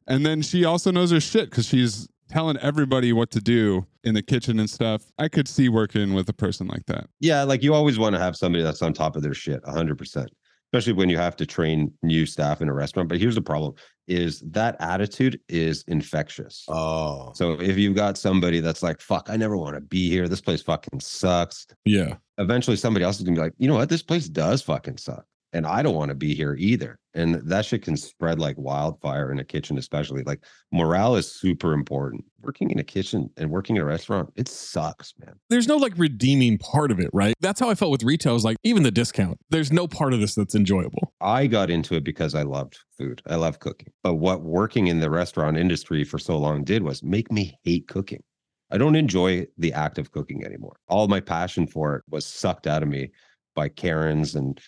And 0.07 0.25
then 0.25 0.41
she 0.41 0.65
also 0.65 0.91
knows 0.91 1.11
her 1.11 1.19
shit 1.19 1.49
because 1.49 1.65
she's 1.65 2.07
telling 2.29 2.57
everybody 2.57 3.13
what 3.13 3.31
to 3.31 3.41
do 3.41 3.85
in 4.03 4.13
the 4.13 4.21
kitchen 4.21 4.59
and 4.59 4.69
stuff. 4.69 5.11
I 5.17 5.27
could 5.27 5.47
see 5.47 5.69
working 5.69 6.13
with 6.13 6.27
a 6.29 6.33
person 6.33 6.67
like 6.67 6.85
that. 6.87 7.07
Yeah, 7.19 7.43
like 7.43 7.63
you 7.63 7.73
always 7.73 7.99
want 7.99 8.15
to 8.15 8.19
have 8.19 8.35
somebody 8.35 8.63
that's 8.63 8.81
on 8.81 8.93
top 8.93 9.15
of 9.15 9.23
their 9.23 9.33
shit 9.33 9.61
100%. 9.63 10.27
Especially 10.73 10.93
when 10.93 11.07
you 11.07 11.17
have 11.17 11.35
to 11.35 11.45
train 11.45 11.93
new 12.01 12.25
staff 12.25 12.59
in 12.59 12.67
a 12.67 12.73
restaurant. 12.73 13.07
But 13.07 13.19
here's 13.19 13.35
the 13.35 13.41
problem 13.43 13.75
is 14.07 14.39
that 14.41 14.75
attitude 14.79 15.39
is 15.47 15.83
infectious. 15.87 16.65
Oh. 16.67 17.31
So 17.35 17.53
if 17.61 17.77
you've 17.77 17.95
got 17.95 18.17
somebody 18.17 18.59
that's 18.59 18.81
like, 18.81 18.99
fuck, 18.99 19.29
I 19.29 19.37
never 19.37 19.55
want 19.55 19.75
to 19.75 19.81
be 19.81 20.09
here. 20.09 20.27
This 20.27 20.41
place 20.41 20.63
fucking 20.63 20.99
sucks. 20.99 21.67
Yeah. 21.85 22.15
Eventually 22.39 22.75
somebody 22.75 23.05
else 23.05 23.17
is 23.17 23.23
gonna 23.23 23.35
be 23.35 23.41
like, 23.41 23.53
you 23.59 23.67
know 23.67 23.75
what? 23.75 23.89
This 23.89 24.01
place 24.01 24.27
does 24.27 24.63
fucking 24.63 24.97
suck. 24.97 25.25
And 25.53 25.67
I 25.67 25.83
don't 25.83 25.95
want 25.95 26.09
to 26.09 26.15
be 26.15 26.33
here 26.33 26.55
either. 26.57 26.97
And 27.13 27.35
that 27.47 27.65
shit 27.65 27.83
can 27.83 27.95
spread 27.95 28.39
like 28.39 28.57
wildfire 28.57 29.31
in 29.31 29.37
a 29.37 29.43
kitchen, 29.43 29.77
especially. 29.77 30.23
Like 30.23 30.43
morale 30.71 31.15
is 31.15 31.31
super 31.31 31.73
important. 31.73 32.25
Working 32.41 32.71
in 32.71 32.79
a 32.79 32.83
kitchen 32.83 33.29
and 33.37 33.51
working 33.51 33.75
in 33.75 33.83
a 33.83 33.85
restaurant, 33.85 34.33
it 34.35 34.47
sucks, 34.47 35.13
man. 35.19 35.35
There's 35.49 35.67
no 35.67 35.77
like 35.77 35.93
redeeming 35.95 36.57
part 36.57 36.89
of 36.89 36.99
it, 36.99 37.11
right? 37.13 37.35
That's 37.39 37.59
how 37.59 37.69
I 37.69 37.75
felt 37.75 37.91
with 37.91 38.03
retail. 38.03 38.35
Is 38.35 38.43
like 38.43 38.57
even 38.63 38.81
the 38.81 38.91
discount. 38.91 39.37
There's 39.51 39.71
no 39.71 39.87
part 39.87 40.13
of 40.13 40.19
this 40.19 40.33
that's 40.33 40.55
enjoyable. 40.55 41.13
I 41.21 41.45
got 41.45 41.69
into 41.69 41.95
it 41.95 42.03
because 42.03 42.33
I 42.33 42.41
loved 42.41 42.79
food. 42.97 43.21
I 43.27 43.35
love 43.35 43.59
cooking. 43.59 43.93
But 44.01 44.15
what 44.15 44.41
working 44.41 44.87
in 44.87 44.99
the 44.99 45.11
restaurant 45.11 45.57
industry 45.57 46.03
for 46.03 46.17
so 46.17 46.37
long 46.37 46.63
did 46.63 46.81
was 46.81 47.03
make 47.03 47.31
me 47.31 47.57
hate 47.63 47.87
cooking. 47.87 48.23
I 48.71 48.79
don't 48.79 48.95
enjoy 48.95 49.45
the 49.59 49.71
act 49.71 49.99
of 49.99 50.11
cooking 50.11 50.43
anymore. 50.43 50.77
All 50.87 51.07
my 51.07 51.19
passion 51.19 51.67
for 51.67 51.97
it 51.97 52.03
was 52.09 52.25
sucked 52.25 52.65
out 52.65 52.81
of 52.81 52.89
me 52.89 53.11
by 53.55 53.69
Karens 53.69 54.33
and 54.33 54.59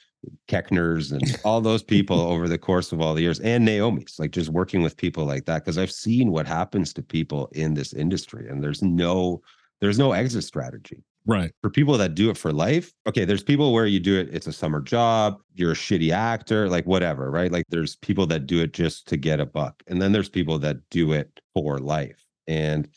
Koechners 0.47 1.11
and 1.11 1.39
all 1.43 1.61
those 1.61 1.83
people 1.83 2.19
over 2.31 2.47
the 2.47 2.57
course 2.57 2.91
of 2.91 3.01
all 3.01 3.13
the 3.13 3.21
years 3.21 3.39
and 3.39 3.65
Naomi's, 3.65 4.15
like 4.19 4.31
just 4.31 4.49
working 4.49 4.81
with 4.81 4.97
people 4.97 5.25
like 5.25 5.45
that. 5.45 5.65
Cause 5.65 5.77
I've 5.77 5.91
seen 5.91 6.31
what 6.31 6.47
happens 6.47 6.93
to 6.93 7.01
people 7.01 7.49
in 7.53 7.73
this 7.73 7.93
industry 7.93 8.47
and 8.49 8.63
there's 8.63 8.81
no, 8.81 9.41
there's 9.81 9.99
no 9.99 10.11
exit 10.11 10.43
strategy. 10.43 11.03
Right. 11.27 11.51
For 11.61 11.71
people 11.71 11.97
that 11.97 12.13
do 12.13 12.29
it 12.29 12.37
for 12.37 12.53
life, 12.53 12.93
okay, 13.07 13.25
there's 13.25 13.41
people 13.41 13.73
where 13.73 13.87
you 13.87 13.99
do 13.99 14.19
it, 14.19 14.29
it's 14.31 14.45
a 14.45 14.53
summer 14.53 14.79
job, 14.79 15.39
you're 15.55 15.71
a 15.71 15.75
shitty 15.75 16.11
actor, 16.11 16.69
like 16.69 16.85
whatever, 16.85 17.31
right? 17.31 17.51
Like 17.51 17.65
there's 17.69 17.95
people 17.95 18.27
that 18.27 18.45
do 18.45 18.61
it 18.61 18.73
just 18.73 19.07
to 19.07 19.17
get 19.17 19.39
a 19.39 19.45
buck. 19.45 19.81
And 19.87 19.99
then 20.01 20.11
there's 20.11 20.29
people 20.29 20.59
that 20.59 20.77
do 20.91 21.13
it 21.13 21.39
for 21.53 21.79
life. 21.79 22.23
And 22.47 22.87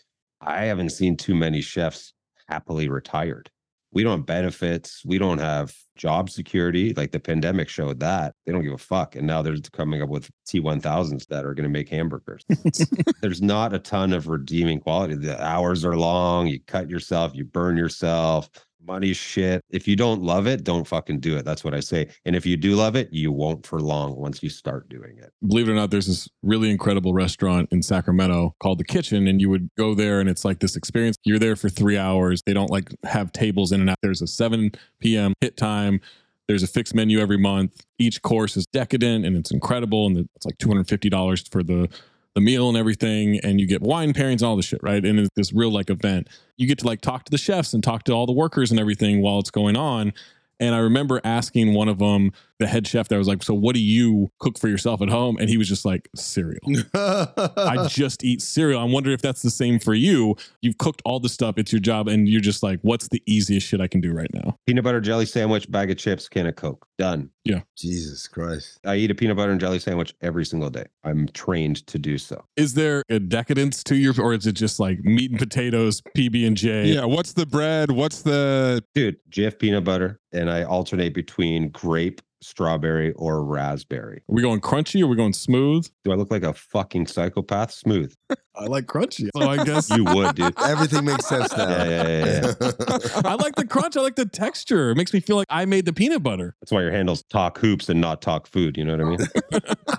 I 0.42 0.66
haven't 0.66 0.90
seen 0.90 1.16
too 1.16 1.34
many 1.34 1.62
chefs 1.62 2.12
happily 2.48 2.88
retired. 2.88 3.50
We 3.92 4.02
don't 4.02 4.18
have 4.18 4.26
benefits. 4.26 5.02
We 5.04 5.18
don't 5.18 5.38
have 5.38 5.74
job 5.96 6.30
security. 6.30 6.92
Like 6.94 7.12
the 7.12 7.20
pandemic 7.20 7.68
showed 7.68 8.00
that. 8.00 8.34
They 8.44 8.52
don't 8.52 8.62
give 8.62 8.72
a 8.72 8.78
fuck. 8.78 9.16
And 9.16 9.26
now 9.26 9.42
they're 9.42 9.56
coming 9.72 10.02
up 10.02 10.08
with 10.08 10.30
T1000s 10.48 11.26
that 11.28 11.44
are 11.44 11.54
going 11.54 11.64
to 11.64 11.70
make 11.70 11.88
hamburgers. 11.88 12.44
There's 13.22 13.42
not 13.42 13.72
a 13.72 13.78
ton 13.78 14.12
of 14.12 14.28
redeeming 14.28 14.80
quality. 14.80 15.14
The 15.14 15.42
hours 15.42 15.84
are 15.84 15.96
long. 15.96 16.46
You 16.46 16.60
cut 16.66 16.90
yourself, 16.90 17.32
you 17.34 17.44
burn 17.44 17.76
yourself. 17.76 18.50
Money 18.88 19.12
shit. 19.12 19.60
If 19.68 19.86
you 19.86 19.96
don't 19.96 20.22
love 20.22 20.46
it, 20.46 20.64
don't 20.64 20.86
fucking 20.86 21.20
do 21.20 21.36
it. 21.36 21.44
That's 21.44 21.62
what 21.62 21.74
I 21.74 21.80
say. 21.80 22.08
And 22.24 22.34
if 22.34 22.46
you 22.46 22.56
do 22.56 22.74
love 22.74 22.96
it, 22.96 23.12
you 23.12 23.30
won't 23.30 23.66
for 23.66 23.80
long 23.80 24.16
once 24.16 24.42
you 24.42 24.48
start 24.48 24.88
doing 24.88 25.18
it. 25.18 25.30
believe 25.46 25.68
it 25.68 25.72
or 25.72 25.74
not, 25.74 25.90
there's 25.90 26.06
this 26.06 26.26
really 26.42 26.70
incredible 26.70 27.12
restaurant 27.12 27.68
in 27.70 27.82
Sacramento 27.82 28.54
called 28.60 28.78
The 28.78 28.84
Kitchen, 28.84 29.28
and 29.28 29.42
you 29.42 29.50
would 29.50 29.68
go 29.76 29.94
there 29.94 30.20
and 30.20 30.28
it's 30.30 30.42
like 30.42 30.60
this 30.60 30.74
experience. 30.74 31.18
You're 31.24 31.38
there 31.38 31.54
for 31.54 31.68
three 31.68 31.98
hours. 31.98 32.40
They 32.46 32.54
don't 32.54 32.70
like 32.70 32.88
have 33.04 33.30
tables 33.32 33.72
in 33.72 33.82
and 33.82 33.90
out. 33.90 33.98
There's 34.00 34.22
a 34.22 34.26
7 34.26 34.72
p.m. 35.00 35.34
hit 35.42 35.58
time. 35.58 36.00
There's 36.46 36.62
a 36.62 36.66
fixed 36.66 36.94
menu 36.94 37.18
every 37.18 37.36
month. 37.36 37.84
Each 37.98 38.22
course 38.22 38.56
is 38.56 38.66
decadent 38.72 39.26
and 39.26 39.36
it's 39.36 39.50
incredible. 39.50 40.06
And 40.06 40.28
it's 40.34 40.46
like 40.46 40.56
$250 40.56 41.52
for 41.52 41.62
the 41.62 41.90
the 42.34 42.40
meal 42.40 42.68
and 42.68 42.76
everything, 42.76 43.40
and 43.40 43.60
you 43.60 43.66
get 43.66 43.82
wine 43.82 44.12
pairings 44.12 44.42
all 44.42 44.56
this 44.56 44.66
shit, 44.66 44.82
right? 44.82 45.04
And 45.04 45.18
it's 45.18 45.30
this 45.34 45.52
real 45.52 45.70
like 45.70 45.90
event. 45.90 46.28
You 46.56 46.66
get 46.66 46.78
to 46.78 46.86
like 46.86 47.00
talk 47.00 47.24
to 47.24 47.30
the 47.30 47.38
chefs 47.38 47.74
and 47.74 47.82
talk 47.82 48.04
to 48.04 48.12
all 48.12 48.26
the 48.26 48.32
workers 48.32 48.70
and 48.70 48.78
everything 48.78 49.22
while 49.22 49.38
it's 49.38 49.50
going 49.50 49.76
on. 49.76 50.12
And 50.60 50.74
I 50.74 50.78
remember 50.78 51.20
asking 51.22 51.74
one 51.74 51.88
of 51.88 51.98
them, 51.98 52.32
the 52.58 52.66
head 52.66 52.86
chef, 52.86 53.08
that 53.08 53.16
was 53.16 53.28
like, 53.28 53.42
"So 53.44 53.54
what 53.54 53.74
do 53.74 53.80
you 53.80 54.30
cook 54.40 54.58
for 54.58 54.68
yourself 54.68 55.00
at 55.00 55.08
home?" 55.08 55.36
And 55.38 55.48
he 55.48 55.56
was 55.56 55.68
just 55.68 55.84
like, 55.84 56.08
"Cereal. 56.16 56.58
I 56.94 57.86
just 57.88 58.24
eat 58.24 58.42
cereal." 58.42 58.80
I 58.80 58.84
wonder 58.84 59.12
if 59.12 59.22
that's 59.22 59.42
the 59.42 59.50
same 59.50 59.78
for 59.78 59.94
you. 59.94 60.36
You've 60.60 60.78
cooked 60.78 61.00
all 61.04 61.20
the 61.20 61.28
stuff; 61.28 61.58
it's 61.58 61.72
your 61.72 61.80
job, 61.80 62.08
and 62.08 62.28
you're 62.28 62.40
just 62.40 62.64
like, 62.64 62.80
"What's 62.82 63.06
the 63.08 63.22
easiest 63.26 63.68
shit 63.68 63.80
I 63.80 63.86
can 63.86 64.00
do 64.00 64.12
right 64.12 64.32
now?" 64.34 64.56
Peanut 64.66 64.82
butter 64.82 65.00
jelly 65.00 65.26
sandwich, 65.26 65.70
bag 65.70 65.92
of 65.92 65.96
chips, 65.96 66.28
can 66.28 66.46
of 66.46 66.56
Coke. 66.56 66.86
Done. 66.98 67.30
Yeah. 67.48 67.60
Jesus 67.78 68.28
Christ. 68.28 68.78
I 68.84 68.96
eat 68.96 69.10
a 69.10 69.14
peanut 69.14 69.38
butter 69.38 69.50
and 69.50 69.58
jelly 69.58 69.78
sandwich 69.78 70.14
every 70.20 70.44
single 70.44 70.68
day. 70.68 70.84
I'm 71.02 71.28
trained 71.28 71.86
to 71.86 71.98
do 71.98 72.18
so. 72.18 72.44
Is 72.56 72.74
there 72.74 73.02
a 73.08 73.18
decadence 73.18 73.82
to 73.84 73.96
your, 73.96 74.12
or 74.20 74.34
is 74.34 74.46
it 74.46 74.52
just 74.52 74.78
like 74.78 74.98
meat 75.00 75.30
and 75.30 75.40
potatoes, 75.40 76.02
PB 76.14 76.46
and 76.46 76.56
J? 76.58 76.88
Yeah. 76.88 77.06
What's 77.06 77.32
the 77.32 77.46
bread? 77.46 77.90
What's 77.90 78.20
the 78.20 78.84
dude? 78.94 79.16
Jif 79.30 79.58
peanut 79.58 79.84
butter, 79.84 80.20
and 80.30 80.50
I 80.50 80.64
alternate 80.64 81.14
between 81.14 81.70
grape, 81.70 82.20
strawberry, 82.40 83.12
or 83.12 83.44
raspberry. 83.44 84.18
Are 84.28 84.34
we 84.34 84.42
going 84.42 84.60
crunchy? 84.60 85.00
Or 85.02 85.04
are 85.04 85.08
we 85.08 85.16
going 85.16 85.32
smooth? 85.32 85.88
Do 86.04 86.12
I 86.12 86.14
look 86.14 86.30
like 86.30 86.42
a 86.42 86.52
fucking 86.52 87.06
psychopath? 87.06 87.72
Smooth. 87.72 88.14
I 88.54 88.64
like 88.64 88.86
crunchy, 88.86 89.28
so 89.36 89.48
I 89.48 89.64
guess 89.64 89.88
you 89.90 90.04
would, 90.04 90.34
dude. 90.34 90.54
Everything 90.64 91.04
makes 91.04 91.26
sense 91.26 91.56
now. 91.56 91.68
Yeah, 91.68 91.84
yeah, 91.84 92.24
yeah. 92.24 92.54
yeah. 92.60 93.20
I 93.24 93.34
like 93.34 93.54
the 93.54 93.66
crunch. 93.68 93.96
I 93.96 94.00
like 94.00 94.16
the 94.16 94.26
texture. 94.26 94.90
It 94.90 94.96
makes 94.96 95.12
me 95.12 95.20
feel 95.20 95.36
like 95.36 95.46
I 95.48 95.64
made 95.64 95.84
the 95.84 95.92
peanut 95.92 96.22
butter. 96.22 96.56
That's 96.60 96.72
why 96.72 96.82
your 96.82 96.90
handle's 96.90 97.22
talk 97.24 97.58
hoops 97.58 97.88
and 97.88 98.00
not 98.00 98.20
talk 98.20 98.46
food. 98.46 98.76
You 98.76 98.84
know 98.84 98.96
what 98.96 99.00
I 99.00 99.60
mean? 99.60 99.62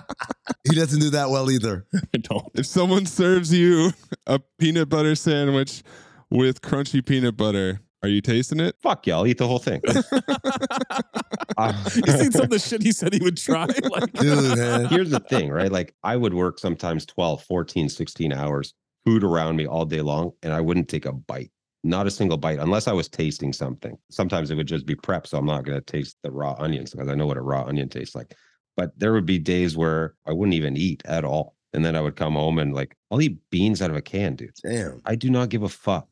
He 0.68 0.74
doesn't 0.76 1.00
do 1.00 1.10
that 1.10 1.30
well 1.30 1.50
either. 1.50 1.86
I 1.94 2.18
don't. 2.18 2.48
if 2.54 2.66
someone 2.66 3.06
serves 3.06 3.52
you 3.52 3.92
a 4.26 4.40
peanut 4.58 4.88
butter 4.88 5.14
sandwich 5.14 5.82
with 6.30 6.60
crunchy 6.60 7.04
peanut 7.04 7.36
butter, 7.36 7.80
are 8.02 8.08
you 8.08 8.20
tasting 8.20 8.60
it? 8.60 8.76
Fuck 8.80 9.06
yeah, 9.06 9.16
I'll 9.16 9.26
eat 9.26 9.38
the 9.38 9.46
whole 9.46 9.58
thing. 9.58 9.80
Uh, 11.56 11.72
you 11.94 12.12
seen 12.12 12.32
some 12.32 12.44
of 12.44 12.50
the 12.50 12.58
shit 12.58 12.82
he 12.82 12.92
said 12.92 13.12
he 13.12 13.20
would 13.22 13.36
try? 13.36 13.66
Like, 13.66 14.12
Dude, 14.14 14.56
man. 14.56 14.86
Here's 14.86 15.10
the 15.10 15.20
thing, 15.20 15.50
right? 15.50 15.70
Like 15.70 15.94
I 16.02 16.16
would 16.16 16.32
work 16.32 16.58
sometimes 16.58 17.04
12, 17.04 17.42
14, 17.42 17.88
16 17.88 18.32
hours, 18.32 18.72
food 19.04 19.22
around 19.22 19.56
me 19.56 19.66
all 19.66 19.84
day 19.84 20.00
long, 20.00 20.32
and 20.42 20.54
I 20.54 20.60
wouldn't 20.60 20.88
take 20.88 21.04
a 21.04 21.12
bite. 21.12 21.50
Not 21.82 22.06
a 22.06 22.10
single 22.10 22.38
bite 22.38 22.58
unless 22.58 22.88
I 22.88 22.92
was 22.92 23.08
tasting 23.08 23.52
something. 23.52 23.96
Sometimes 24.10 24.50
it 24.50 24.54
would 24.54 24.68
just 24.68 24.86
be 24.86 24.94
prep, 24.94 25.26
so 25.26 25.38
I'm 25.38 25.46
not 25.46 25.64
going 25.64 25.78
to 25.78 25.84
taste 25.84 26.16
the 26.22 26.30
raw 26.30 26.54
onions 26.58 26.92
because 26.92 27.08
I 27.08 27.14
know 27.14 27.26
what 27.26 27.36
a 27.38 27.42
raw 27.42 27.64
onion 27.64 27.88
tastes 27.88 28.14
like. 28.14 28.34
But 28.76 28.98
there 28.98 29.12
would 29.12 29.26
be 29.26 29.38
days 29.38 29.76
where 29.76 30.14
I 30.26 30.32
wouldn't 30.32 30.54
even 30.54 30.76
eat 30.76 31.02
at 31.04 31.24
all. 31.24 31.56
And 31.72 31.84
then 31.84 31.94
I 31.94 32.00
would 32.00 32.16
come 32.16 32.34
home 32.34 32.58
and 32.58 32.74
like, 32.74 32.96
I'll 33.10 33.20
eat 33.20 33.38
beans 33.50 33.80
out 33.80 33.90
of 33.90 33.96
a 33.96 34.02
can, 34.02 34.34
dude. 34.34 34.54
Damn. 34.62 35.00
I 35.04 35.14
do 35.14 35.30
not 35.30 35.48
give 35.50 35.62
a 35.62 35.68
fuck. 35.68 36.08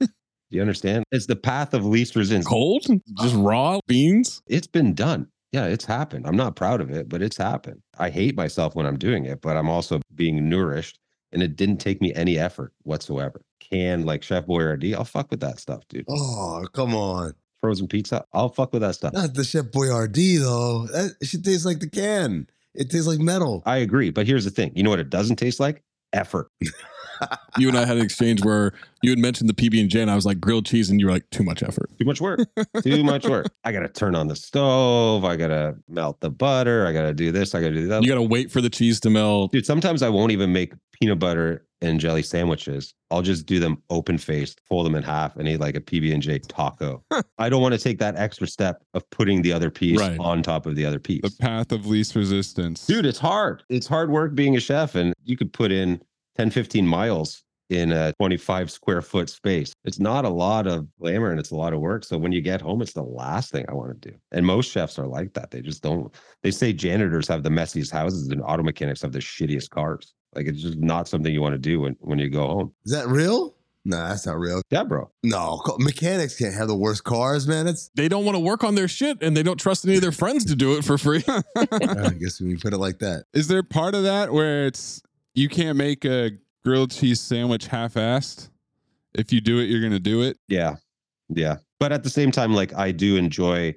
Do 0.51 0.57
you 0.57 0.62
understand? 0.62 1.05
It's 1.12 1.26
the 1.26 1.36
path 1.36 1.74
of 1.74 1.84
least 1.84 2.16
resistance. 2.16 2.46
cold, 2.46 2.86
just 3.20 3.34
raw 3.34 3.80
beans. 3.86 4.42
It's 4.46 4.66
been 4.66 4.94
done. 4.94 5.28
Yeah, 5.53 5.66
it's 5.66 5.84
happened. 5.84 6.26
I'm 6.26 6.36
not 6.36 6.57
proud 6.57 6.80
of 6.80 6.90
it, 6.90 7.09
but 7.09 7.22
it's 7.22 7.36
happened. 7.36 7.82
I 7.99 8.11
hate 8.11 8.36
myself 8.36 8.74
when 8.74 8.86
I'm 8.86 8.99
doing 8.99 9.24
it, 9.24 9.40
but 9.40 9.57
I'm 9.57 9.68
also 9.68 10.01
being 10.14 10.49
nourished 10.49 10.99
and 11.32 11.42
it 11.42 11.57
didn't 11.57 11.78
take 11.78 12.01
me 12.01 12.12
any 12.14 12.38
effort 12.38 12.72
whatsoever. 12.82 13.42
Can 13.61 14.05
like 14.05 14.22
Chef 14.22 14.46
Boyardee, 14.46 14.94
I'll 14.94 15.05
fuck 15.05 15.30
with 15.30 15.40
that 15.40 15.59
stuff, 15.59 15.82
dude. 15.88 16.07
Oh, 16.09 16.66
come 16.72 16.94
on. 16.94 17.34
Frozen 17.61 17.88
pizza, 17.88 18.24
I'll 18.32 18.49
fuck 18.51 18.72
with 18.72 18.82
that 18.82 18.94
stuff. 18.94 19.12
Not 19.12 19.34
the 19.34 19.44
Chef 19.44 19.66
Boyardee, 19.66 20.38
though. 20.38 20.86
That 20.86 21.16
shit 21.22 21.44
tastes 21.44 21.66
like 21.66 21.80
the 21.80 21.90
can. 21.90 22.46
It 22.74 22.90
tastes 22.90 23.07
like 23.07 23.18
metal. 23.18 23.62
I 23.66 23.78
agree, 23.78 24.11
but 24.11 24.26
here's 24.26 24.44
the 24.44 24.51
thing. 24.51 24.72
You 24.74 24.82
know 24.82 24.90
what 24.90 25.01
it 25.01 25.11
doesn't 25.11 25.36
taste 25.36 25.61
like? 25.61 25.82
Effort. 26.12 26.51
You 27.59 27.69
and 27.69 27.77
I 27.79 27.85
had 27.85 27.97
an 27.97 28.03
exchange 28.03 28.45
where 28.45 28.73
you 29.03 29.11
had 29.11 29.19
mentioned 29.19 29.49
the 29.49 29.55
PB 29.55 29.81
and 29.81 29.91
J, 29.91 30.03
and 30.03 30.11
I 30.11 30.14
was 30.14 30.27
like 30.27 30.41
grilled 30.41 30.66
cheese, 30.66 30.91
and 30.91 31.01
you 31.01 31.07
were 31.07 31.12
like 31.12 31.29
too 31.31 31.43
much 31.43 31.62
effort. 31.62 31.91
Too 31.99 32.05
much 32.05 32.21
work. 32.21 32.41
Too 32.83 33.03
much 33.05 33.27
work. 33.27 33.47
I 33.64 33.73
gotta 33.73 33.89
turn 33.89 34.14
on 34.14 34.29
the 34.29 34.37
stove. 34.37 35.25
I 35.25 35.37
gotta 35.37 35.77
melt 35.89 36.21
the 36.21 36.31
butter. 36.31 36.87
I 36.87 36.93
gotta 36.93 37.14
do 37.14 37.33
this. 37.33 37.55
I 37.55 37.61
gotta 37.61 37.75
do 37.75 37.89
that. 37.89 38.03
You 38.03 38.09
got 38.09 38.16
to 38.16 38.23
wait 38.23 38.51
for 38.51 38.61
the 38.61 38.71
cheese 38.71 39.01
to 39.01 39.11
melt. 39.11 39.53
Dude, 39.53 39.66
sometimes 39.66 40.03
I 40.03 40.09
won't 40.09 40.33
even 40.33 40.53
make 40.53 40.73
peanut 41.01 41.19
butter 41.19 41.64
and 41.81 42.01
jelly 42.01 42.23
sandwiches. 42.25 42.93
I'll 43.12 43.23
just 43.23 43.47
do 43.47 43.61
them 43.61 43.81
open 43.89 44.19
faced, 44.19 44.61
fold 44.69 44.85
them 44.85 44.97
in 44.97 45.05
half, 45.05 45.37
and 45.37 45.47
eat 45.49 45.61
like 45.61 45.77
a 45.77 45.81
PB 45.81 46.12
and 46.12 46.21
J 46.21 46.41
taco. 46.41 47.05
I 47.39 47.49
don't 47.49 47.62
want 47.62 47.73
to 47.75 47.79
take 47.81 47.99
that 48.01 48.16
extra 48.16 48.49
step 48.49 48.83
of 48.95 49.09
putting 49.11 49.43
the 49.43 49.53
other 49.53 49.71
piece 49.71 49.99
Right. 50.01 50.19
on 50.19 50.43
top 50.43 50.66
of 50.66 50.75
the 50.75 50.85
other 50.85 50.99
piece. 50.99 51.23
The 51.23 51.31
path 51.41 51.71
of 51.71 51.87
least 51.87 52.16
resistance. 52.16 52.85
Dude, 52.87 53.07
it's 53.07 53.21
hard. 53.21 53.62
It's 53.69 53.87
hard 53.87 54.11
work 54.11 54.35
being 54.35 54.57
a 54.57 54.61
chef, 54.61 54.97
and 54.97 55.14
you 55.25 55.37
could 55.37 55.53
put 55.53 55.71
in 55.71 56.01
10, 56.39 56.51
15 56.51 56.86
miles 56.86 57.43
in 57.70 57.93
a 57.93 58.12
25 58.14 58.70
square 58.70 59.03
foot 59.03 59.28
space. 59.28 59.72
It's 59.84 59.99
not 59.99 60.24
a 60.24 60.28
lot 60.30 60.66
of 60.66 60.86
glamour 60.99 61.30
and 61.30 61.39
it's 61.39 61.51
a 61.51 61.57
lot 61.57 61.72
of 61.72 61.80
work. 61.80 62.05
So 62.05 62.16
when 62.16 62.32
you 62.32 62.41
get 62.41 62.61
home, 62.61 62.80
it's 62.80 62.95
the 62.95 63.03
last 63.03 63.51
thing 63.51 63.66
I 63.68 63.74
want 63.74 64.01
to 64.01 64.11
do. 64.11 64.16
And 64.32 64.47
most 64.47 64.70
chefs 64.70 64.99
are 64.99 65.07
like 65.07 65.34
that. 65.34 65.51
They 65.51 65.61
just 65.61 65.82
don't, 65.82 66.12
they 66.43 66.51
say 66.51 66.72
janitors 66.72 67.28
have 67.28 67.43
the 67.43 67.51
messiest 67.51 67.93
houses 67.93 68.28
and 68.28 68.43
auto 68.43 68.62
mechanics 68.62 69.03
have 69.03 69.12
the 69.12 69.18
shittiest 69.18 69.70
cars. 69.70 70.14
Like 70.34 70.47
it's 70.47 70.62
just 70.62 70.78
not 70.78 71.09
something 71.09 71.32
you 71.32 71.43
want 71.43 71.55
to 71.55 71.59
do 71.59 71.80
when, 71.80 71.97
when 72.01 72.18
you 72.18 72.30
go 72.30 72.47
home. 72.47 72.72
Is 72.84 72.93
that 72.93 73.09
real? 73.09 73.55
No, 73.84 73.97
that's 73.97 74.26
not 74.26 74.39
real. 74.39 74.61
Yeah, 74.70 74.84
bro. 74.84 75.11
No, 75.22 75.62
mechanics 75.78 76.36
can't 76.36 76.53
have 76.53 76.68
the 76.68 76.76
worst 76.76 77.05
cars, 77.05 77.49
man. 77.49 77.66
It's 77.66 77.91
They 77.95 78.09
don't 78.09 78.24
want 78.24 78.36
to 78.36 78.41
work 78.41 78.62
on 78.62 78.74
their 78.74 78.89
shit, 78.89 79.22
and 79.22 79.34
they 79.34 79.43
don't 79.43 79.57
trust 79.57 79.86
any 79.86 79.95
of 79.95 80.03
their 80.03 80.12
friends 80.12 80.45
to 80.47 80.57
do 80.57 80.76
it 80.76 80.84
for 80.84 80.99
free. 80.99 81.24
I 81.57 82.11
guess 82.20 82.39
when 82.39 82.51
you 82.51 82.59
put 82.59 82.74
it 82.74 82.78
like 82.78 82.99
that. 82.99 83.24
Is 83.32 83.49
there 83.49 83.62
part 83.62 83.95
of 83.95 84.03
that 84.03 84.30
where 84.30 84.66
it's 84.66 85.01
you 85.39 85.49
can't 85.49 85.76
make 85.76 86.05
a 86.05 86.32
grilled 86.64 86.91
cheese 86.91 87.20
sandwich 87.20 87.66
half-assed? 87.66 88.51
If 89.14 89.32
you 89.32 89.41
do 89.41 89.61
it, 89.61 89.64
you're 89.64 89.80
gonna 89.80 90.01
do 90.01 90.22
it. 90.22 90.36
Yeah. 90.49 90.76
Yeah. 91.28 91.57
But 91.78 91.93
at 91.93 92.03
the 92.03 92.11
same 92.11 92.30
time, 92.30 92.55
like 92.55 92.74
I 92.74 92.91
do 92.91 93.16
enjoy 93.16 93.74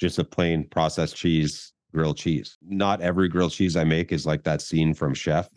just 0.00 0.18
a 0.18 0.24
plain 0.24 0.68
processed 0.68 1.16
cheese, 1.16 1.72
grilled 1.92 2.16
cheese. 2.16 2.56
Not 2.62 3.00
every 3.00 3.28
grilled 3.28 3.52
cheese 3.52 3.76
I 3.76 3.84
make 3.84 4.12
is 4.12 4.26
like 4.26 4.44
that 4.44 4.60
scene 4.60 4.94
from 4.94 5.14
Chef 5.14 5.48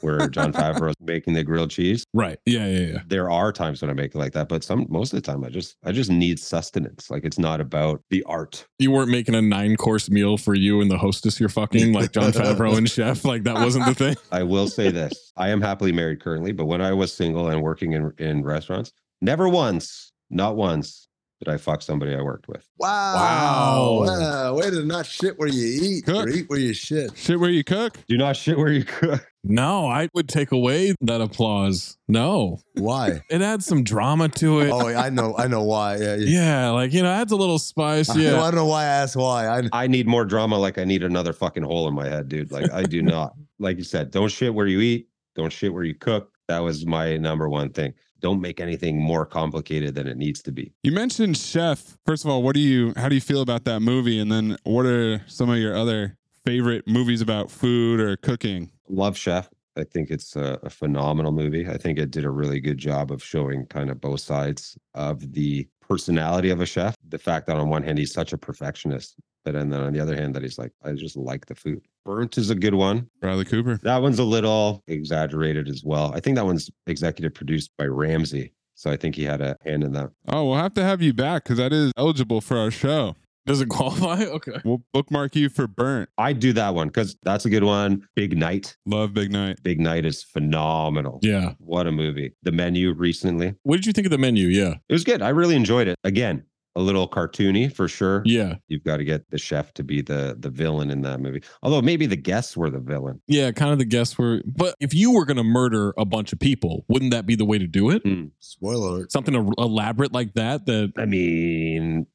where 0.00 0.28
John 0.28 0.52
Favreau 0.58 0.90
is 0.90 0.96
making 1.00 1.34
the 1.34 1.44
grilled 1.44 1.70
cheese. 1.70 2.04
right? 2.14 2.38
Yeah, 2.46 2.66
yeah, 2.66 2.86
yeah. 2.86 2.98
There 3.06 3.30
are 3.30 3.52
times 3.52 3.82
when 3.82 3.90
I 3.90 3.94
make 3.94 4.14
it 4.14 4.18
like 4.18 4.32
that, 4.32 4.48
but 4.48 4.62
some 4.64 4.86
most 4.88 5.12
of 5.12 5.22
the 5.22 5.30
time 5.30 5.44
I 5.44 5.48
just 5.48 5.76
I 5.84 5.92
just 5.92 6.10
need 6.10 6.38
sustenance. 6.38 7.10
Like 7.10 7.24
it's 7.24 7.38
not 7.38 7.60
about 7.60 8.02
the 8.10 8.22
art. 8.24 8.66
You 8.78 8.90
weren't 8.90 9.10
making 9.10 9.34
a 9.34 9.42
nine 9.42 9.76
course 9.76 10.10
meal 10.10 10.36
for 10.36 10.54
you 10.54 10.80
and 10.80 10.90
the 10.90 10.98
hostess 10.98 11.40
you're 11.40 11.48
fucking 11.48 11.92
like 11.92 12.12
Jon 12.12 12.32
Favreau 12.32 12.76
and 12.76 12.88
Chef. 12.88 13.24
Like 13.24 13.44
that 13.44 13.56
wasn't 13.56 13.86
the 13.86 13.94
thing. 13.94 14.16
I 14.32 14.42
will 14.42 14.68
say 14.68 14.90
this. 14.90 15.32
I 15.36 15.48
am 15.50 15.60
happily 15.60 15.92
married 15.92 16.20
currently, 16.20 16.52
but 16.52 16.66
when 16.66 16.80
I 16.80 16.92
was 16.92 17.12
single 17.12 17.48
and 17.48 17.62
working 17.62 17.92
in, 17.92 18.12
in 18.18 18.44
restaurants, 18.44 18.92
never 19.20 19.48
once, 19.48 20.12
not 20.30 20.56
once, 20.56 21.07
did 21.38 21.48
I 21.48 21.56
fuck 21.56 21.82
somebody 21.82 22.14
I 22.14 22.20
worked 22.20 22.48
with. 22.48 22.66
Wow. 22.78 23.14
Wow. 23.14 24.04
Wow. 24.06 24.54
Way 24.56 24.70
to 24.70 24.84
not 24.84 25.06
shit 25.06 25.38
where 25.38 25.48
you 25.48 25.80
eat, 25.82 26.08
or 26.08 26.24
Cook. 26.24 26.34
eat 26.34 26.50
where 26.50 26.58
you 26.58 26.72
shit. 26.74 27.16
Shit 27.16 27.38
where 27.38 27.50
you 27.50 27.62
cook. 27.62 27.98
Do 28.08 28.16
not 28.16 28.36
shit 28.36 28.58
where 28.58 28.72
you 28.72 28.84
cook. 28.84 29.24
No, 29.44 29.86
I 29.86 30.08
would 30.14 30.28
take 30.28 30.50
away 30.50 30.94
that 31.00 31.20
applause. 31.20 31.96
No, 32.08 32.58
Why? 32.74 33.22
it 33.30 33.40
adds 33.40 33.64
some 33.64 33.82
drama 33.84 34.28
to 34.30 34.60
it. 34.60 34.70
Oh, 34.70 34.88
I 34.88 35.08
know. 35.10 35.36
I 35.38 35.46
know 35.46 35.62
why. 35.62 35.96
Yeah. 35.96 36.16
yeah. 36.16 36.26
Yeah, 36.26 36.70
like 36.70 36.92
you 36.92 37.02
know, 37.02 37.08
adds 37.10 37.30
a 37.32 37.36
little 37.36 37.60
spice. 37.60 38.10
I, 38.10 38.16
know, 38.16 38.40
I 38.40 38.50
don't 38.50 38.56
know 38.56 38.66
why 38.66 38.82
I 38.82 38.86
asked 38.86 39.16
why. 39.16 39.46
I, 39.46 39.62
I 39.72 39.86
need 39.86 40.06
more 40.08 40.24
drama 40.24 40.58
like 40.58 40.76
I 40.76 40.84
need 40.84 41.02
another 41.04 41.32
fucking 41.32 41.62
hole 41.62 41.86
in 41.88 41.94
my 41.94 42.08
head, 42.08 42.28
dude. 42.28 42.50
Like 42.50 42.70
I 42.72 42.82
do 42.82 43.00
not. 43.00 43.34
Like 43.60 43.78
you 43.78 43.84
said, 43.84 44.10
don't 44.10 44.28
shit 44.28 44.54
where 44.54 44.66
you 44.66 44.80
eat, 44.80 45.08
don't 45.34 45.52
shit 45.52 45.72
where 45.72 45.82
you 45.84 45.94
cook. 45.94 46.32
That 46.48 46.58
was 46.58 46.84
my 46.84 47.16
number 47.16 47.48
one 47.48 47.70
thing. 47.72 47.94
Don't 48.20 48.40
make 48.40 48.60
anything 48.60 49.00
more 49.00 49.24
complicated 49.24 49.94
than 49.94 50.06
it 50.06 50.16
needs 50.16 50.42
to 50.42 50.52
be. 50.52 50.72
You 50.82 50.92
mentioned 50.92 51.36
Chef. 51.36 51.98
First 52.04 52.24
of 52.24 52.30
all, 52.30 52.42
what 52.42 52.54
do 52.54 52.60
you 52.60 52.92
how 52.96 53.08
do 53.08 53.14
you 53.14 53.20
feel 53.20 53.40
about 53.40 53.64
that 53.64 53.80
movie? 53.80 54.18
And 54.18 54.30
then 54.30 54.56
what 54.64 54.86
are 54.86 55.22
some 55.26 55.50
of 55.50 55.58
your 55.58 55.76
other 55.76 56.16
favorite 56.44 56.86
movies 56.88 57.20
about 57.20 57.50
food 57.50 58.00
or 58.00 58.16
cooking? 58.16 58.70
Love 58.88 59.16
Chef. 59.16 59.48
I 59.76 59.84
think 59.84 60.10
it's 60.10 60.34
a, 60.34 60.58
a 60.62 60.70
phenomenal 60.70 61.30
movie. 61.30 61.68
I 61.68 61.76
think 61.76 61.98
it 61.98 62.10
did 62.10 62.24
a 62.24 62.30
really 62.30 62.60
good 62.60 62.78
job 62.78 63.12
of 63.12 63.22
showing 63.22 63.66
kind 63.66 63.90
of 63.90 64.00
both 64.00 64.20
sides 64.20 64.76
of 64.94 65.32
the 65.32 65.68
personality 65.88 66.50
of 66.50 66.60
a 66.60 66.66
chef. 66.66 66.94
The 67.08 67.18
fact 67.18 67.46
that 67.46 67.56
on 67.56 67.68
one 67.68 67.82
hand 67.82 67.98
he's 67.98 68.12
such 68.12 68.32
a 68.32 68.38
perfectionist, 68.38 69.14
but 69.52 69.58
and 69.58 69.72
then 69.72 69.80
on 69.80 69.92
the 69.94 70.00
other 70.00 70.14
hand 70.14 70.34
that 70.34 70.42
he's 70.42 70.58
like, 70.58 70.72
I 70.84 70.92
just 70.92 71.16
like 71.16 71.46
the 71.46 71.54
food. 71.54 71.80
Burnt 72.04 72.36
is 72.36 72.50
a 72.50 72.54
good 72.54 72.74
one. 72.74 73.08
Bradley 73.22 73.46
Cooper. 73.46 73.80
That 73.82 74.02
one's 74.02 74.18
a 74.18 74.24
little 74.24 74.82
exaggerated 74.86 75.68
as 75.68 75.82
well. 75.82 76.12
I 76.14 76.20
think 76.20 76.36
that 76.36 76.44
one's 76.44 76.70
executive 76.86 77.32
produced 77.32 77.70
by 77.78 77.86
Ramsay. 77.86 78.52
So 78.74 78.90
I 78.90 78.96
think 78.96 79.14
he 79.14 79.24
had 79.24 79.40
a 79.40 79.56
hand 79.64 79.84
in 79.84 79.92
that. 79.92 80.10
Oh, 80.28 80.44
we'll 80.44 80.56
have 80.58 80.74
to 80.74 80.84
have 80.84 81.00
you 81.00 81.14
back 81.14 81.44
because 81.44 81.56
that 81.56 81.72
is 81.72 81.92
eligible 81.96 82.42
for 82.42 82.58
our 82.58 82.70
show. 82.70 83.16
Does 83.46 83.62
it 83.62 83.66
qualify? 83.70 84.24
Okay. 84.24 84.60
We'll 84.64 84.82
bookmark 84.92 85.34
you 85.34 85.48
for 85.48 85.66
Burnt. 85.66 86.10
I 86.18 86.34
do 86.34 86.52
that 86.52 86.74
one 86.74 86.88
because 86.88 87.16
that's 87.22 87.46
a 87.46 87.50
good 87.50 87.64
one. 87.64 88.06
Big 88.14 88.36
Night. 88.36 88.76
Love 88.84 89.14
Big 89.14 89.32
Night. 89.32 89.62
Big 89.62 89.80
Night 89.80 90.04
is 90.04 90.22
phenomenal. 90.22 91.20
Yeah. 91.22 91.54
What 91.58 91.86
a 91.86 91.92
movie. 91.92 92.34
The 92.42 92.52
menu 92.52 92.92
recently. 92.92 93.54
What 93.62 93.76
did 93.76 93.86
you 93.86 93.92
think 93.94 94.06
of 94.06 94.10
the 94.10 94.18
menu? 94.18 94.48
Yeah. 94.48 94.74
It 94.90 94.92
was 94.92 95.04
good. 95.04 95.22
I 95.22 95.30
really 95.30 95.56
enjoyed 95.56 95.88
it. 95.88 95.96
Again, 96.04 96.44
a 96.78 96.80
little 96.80 97.08
cartoony 97.08 97.74
for 97.74 97.88
sure. 97.88 98.22
Yeah. 98.24 98.54
You've 98.68 98.84
got 98.84 98.98
to 98.98 99.04
get 99.04 99.28
the 99.30 99.38
chef 99.38 99.74
to 99.74 99.82
be 99.82 100.00
the 100.00 100.36
the 100.38 100.48
villain 100.48 100.90
in 100.90 101.02
that 101.02 101.20
movie. 101.20 101.42
Although 101.62 101.82
maybe 101.82 102.06
the 102.06 102.16
guests 102.16 102.56
were 102.56 102.70
the 102.70 102.78
villain. 102.78 103.20
Yeah, 103.26 103.50
kind 103.50 103.72
of 103.72 103.78
the 103.78 103.84
guests 103.84 104.16
were. 104.16 104.42
But 104.46 104.76
if 104.78 104.94
you 104.94 105.10
were 105.10 105.24
going 105.24 105.38
to 105.38 105.44
murder 105.44 105.92
a 105.98 106.04
bunch 106.04 106.32
of 106.32 106.38
people, 106.38 106.84
wouldn't 106.88 107.10
that 107.10 107.26
be 107.26 107.34
the 107.34 107.44
way 107.44 107.58
to 107.58 107.66
do 107.66 107.90
it? 107.90 108.02
Hmm. 108.02 108.26
Spoiler 108.38 108.88
alert. 108.88 109.12
Something 109.12 109.34
elaborate 109.58 110.12
like 110.12 110.34
that. 110.34 110.66
That 110.66 110.92
I 110.96 111.04
mean, 111.04 112.06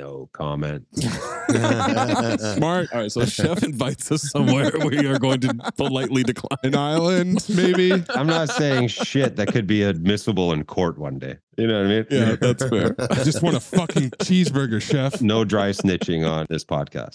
no 0.00 0.28
comment. 0.32 0.86
smart. 0.96 2.88
All 2.92 3.00
right, 3.00 3.12
so 3.12 3.24
chef 3.24 3.62
invites 3.62 4.10
us 4.10 4.30
somewhere. 4.30 4.72
We 4.84 5.06
are 5.06 5.18
going 5.18 5.40
to 5.40 5.54
politely 5.76 6.22
decline. 6.22 6.58
An 6.64 6.74
island, 6.74 7.44
maybe. 7.48 7.92
I'm 8.10 8.26
not 8.26 8.48
saying 8.48 8.88
shit 8.88 9.36
that 9.36 9.48
could 9.48 9.66
be 9.66 9.82
admissible 9.82 10.52
in 10.52 10.64
court 10.64 10.98
one 10.98 11.18
day. 11.18 11.36
You 11.58 11.66
know 11.66 11.78
what 11.82 11.86
I 11.86 11.88
mean? 11.88 12.06
Yeah, 12.10 12.36
that's 12.40 12.66
fair. 12.66 12.94
I 12.98 13.22
just 13.24 13.42
want 13.42 13.56
a 13.56 13.60
fucking 13.60 14.10
cheeseburger, 14.22 14.80
chef. 14.80 15.20
No 15.20 15.44
dry 15.44 15.70
snitching 15.70 16.28
on 16.28 16.46
this 16.48 16.64
podcast. 16.64 17.14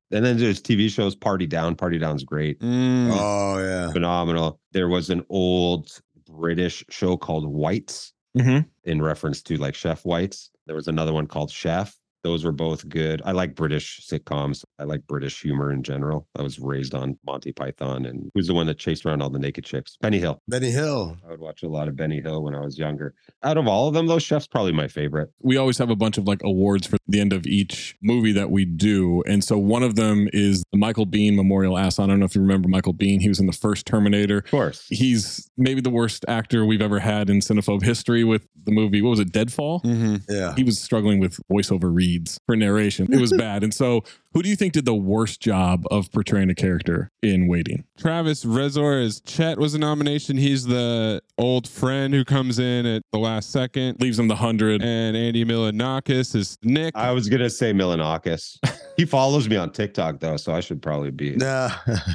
And 0.10 0.24
then 0.24 0.38
there's 0.38 0.62
TV 0.62 0.88
shows. 0.88 1.14
Party 1.14 1.46
Down. 1.46 1.76
Party 1.76 1.98
Down's 1.98 2.24
great. 2.24 2.58
Mm. 2.60 3.10
Oh 3.12 3.58
yeah. 3.58 3.92
Phenomenal. 3.92 4.58
There 4.72 4.88
was 4.88 5.10
an 5.10 5.22
old 5.28 6.00
British 6.26 6.82
show 6.88 7.18
called 7.18 7.46
Whites 7.46 8.14
Mhm. 8.34 8.64
in 8.84 9.02
reference 9.02 9.42
to 9.42 9.58
like 9.58 9.74
Chef 9.74 10.06
Whites. 10.06 10.50
There 10.66 10.74
was 10.74 10.88
another 10.88 11.12
one 11.12 11.26
called 11.26 11.50
Chef. 11.50 11.94
Those 12.24 12.44
were 12.44 12.52
both 12.52 12.88
good. 12.88 13.22
I 13.24 13.32
like 13.32 13.54
British 13.54 14.00
sitcoms. 14.06 14.64
I 14.78 14.84
like 14.84 15.06
British 15.06 15.40
humor 15.40 15.72
in 15.72 15.82
general. 15.82 16.26
I 16.36 16.42
was 16.42 16.58
raised 16.58 16.94
on 16.94 17.18
Monty 17.24 17.52
Python 17.52 18.06
and 18.06 18.30
who's 18.34 18.48
the 18.48 18.54
one 18.54 18.66
that 18.66 18.78
chased 18.78 19.06
around 19.06 19.22
all 19.22 19.30
the 19.30 19.38
naked 19.38 19.64
chicks? 19.64 19.96
Benny 20.00 20.18
Hill. 20.18 20.40
Benny 20.48 20.70
Hill. 20.70 21.16
I 21.26 21.30
would 21.30 21.40
watch 21.40 21.62
a 21.62 21.68
lot 21.68 21.88
of 21.88 21.96
Benny 21.96 22.20
Hill 22.20 22.42
when 22.42 22.54
I 22.54 22.60
was 22.60 22.78
younger. 22.78 23.14
Out 23.42 23.56
of 23.56 23.66
all 23.68 23.88
of 23.88 23.94
them, 23.94 24.06
though, 24.06 24.18
Chef's 24.18 24.46
probably 24.46 24.72
my 24.72 24.88
favorite. 24.88 25.30
we 25.40 25.56
always 25.56 25.78
have 25.78 25.90
a 25.90 25.96
bunch 25.96 26.18
of 26.18 26.26
like 26.26 26.42
awards 26.42 26.86
for 26.86 26.96
the 27.06 27.20
end 27.20 27.32
of 27.32 27.46
each 27.46 27.96
movie 28.02 28.32
that 28.32 28.50
we 28.50 28.64
do. 28.64 29.22
And 29.26 29.42
so 29.44 29.56
one 29.56 29.82
of 29.82 29.94
them 29.94 30.28
is 30.32 30.62
the 30.72 30.78
Michael 30.78 31.06
Biehn 31.06 31.34
Memorial 31.36 31.78
Ass. 31.78 31.98
I 31.98 32.06
don't 32.06 32.18
know 32.18 32.26
if 32.26 32.34
you 32.34 32.40
remember 32.40 32.68
Michael 32.68 32.94
Biehn. 32.94 33.20
He 33.20 33.28
was 33.28 33.40
in 33.40 33.46
the 33.46 33.52
first 33.52 33.86
Terminator. 33.86 34.38
Of 34.38 34.50
course. 34.50 34.86
He's 34.88 35.50
maybe 35.56 35.80
the 35.80 35.90
worst 35.90 36.24
actor 36.28 36.64
we've 36.66 36.82
ever 36.82 36.98
had 36.98 37.30
in 37.30 37.38
Cinephobe 37.40 37.82
history 37.82 38.24
with 38.24 38.46
the 38.64 38.72
movie. 38.72 39.02
What 39.02 39.10
was 39.10 39.20
it? 39.20 39.32
Deadfall? 39.32 39.80
Mm-hmm. 39.82 40.16
Yeah. 40.28 40.54
He 40.56 40.64
was 40.64 40.80
struggling 40.80 41.20
with 41.20 41.38
voiceover 41.50 41.94
reads 42.08 42.40
for 42.46 42.56
narration. 42.56 43.12
It 43.12 43.20
was 43.20 43.32
bad. 43.36 43.62
And 43.62 43.72
so 43.72 44.02
who 44.32 44.42
do 44.42 44.48
you 44.48 44.56
think 44.56 44.72
did 44.72 44.84
the 44.84 44.94
worst 44.94 45.40
job 45.40 45.84
of 45.90 46.10
portraying 46.12 46.50
a 46.50 46.54
character 46.54 47.10
in 47.22 47.48
Waiting? 47.48 47.84
Travis 47.98 48.44
Rezor 48.44 49.04
as 49.04 49.20
Chet 49.20 49.58
was 49.58 49.74
a 49.74 49.78
nomination. 49.78 50.36
He's 50.36 50.64
the 50.64 51.22
old 51.38 51.68
friend 51.68 52.14
who 52.14 52.24
comes 52.24 52.58
in 52.58 52.86
at 52.86 53.02
the 53.12 53.18
last 53.18 53.50
second. 53.50 54.00
Leaves 54.00 54.18
him 54.18 54.28
the 54.28 54.36
hundred. 54.36 54.82
And 54.82 55.16
Andy 55.16 55.44
Milonakis 55.44 56.34
is 56.34 56.56
Nick. 56.62 56.96
I 56.96 57.12
was 57.12 57.28
gonna 57.28 57.50
say 57.50 57.72
Milonakis. 57.72 58.58
he 58.96 59.04
follows 59.04 59.48
me 59.48 59.56
on 59.56 59.70
TikTok 59.70 60.20
though, 60.20 60.36
so 60.36 60.52
I 60.54 60.60
should 60.60 60.80
probably 60.82 61.10
be. 61.10 61.36
Nah. 61.36 61.70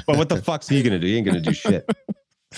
But 0.06 0.16
what 0.16 0.28
the 0.28 0.42
fuck's 0.42 0.68
he 0.68 0.82
gonna 0.82 0.98
do? 0.98 1.06
He 1.06 1.16
ain't 1.16 1.26
gonna 1.26 1.40
do 1.40 1.52
shit. 1.64 1.88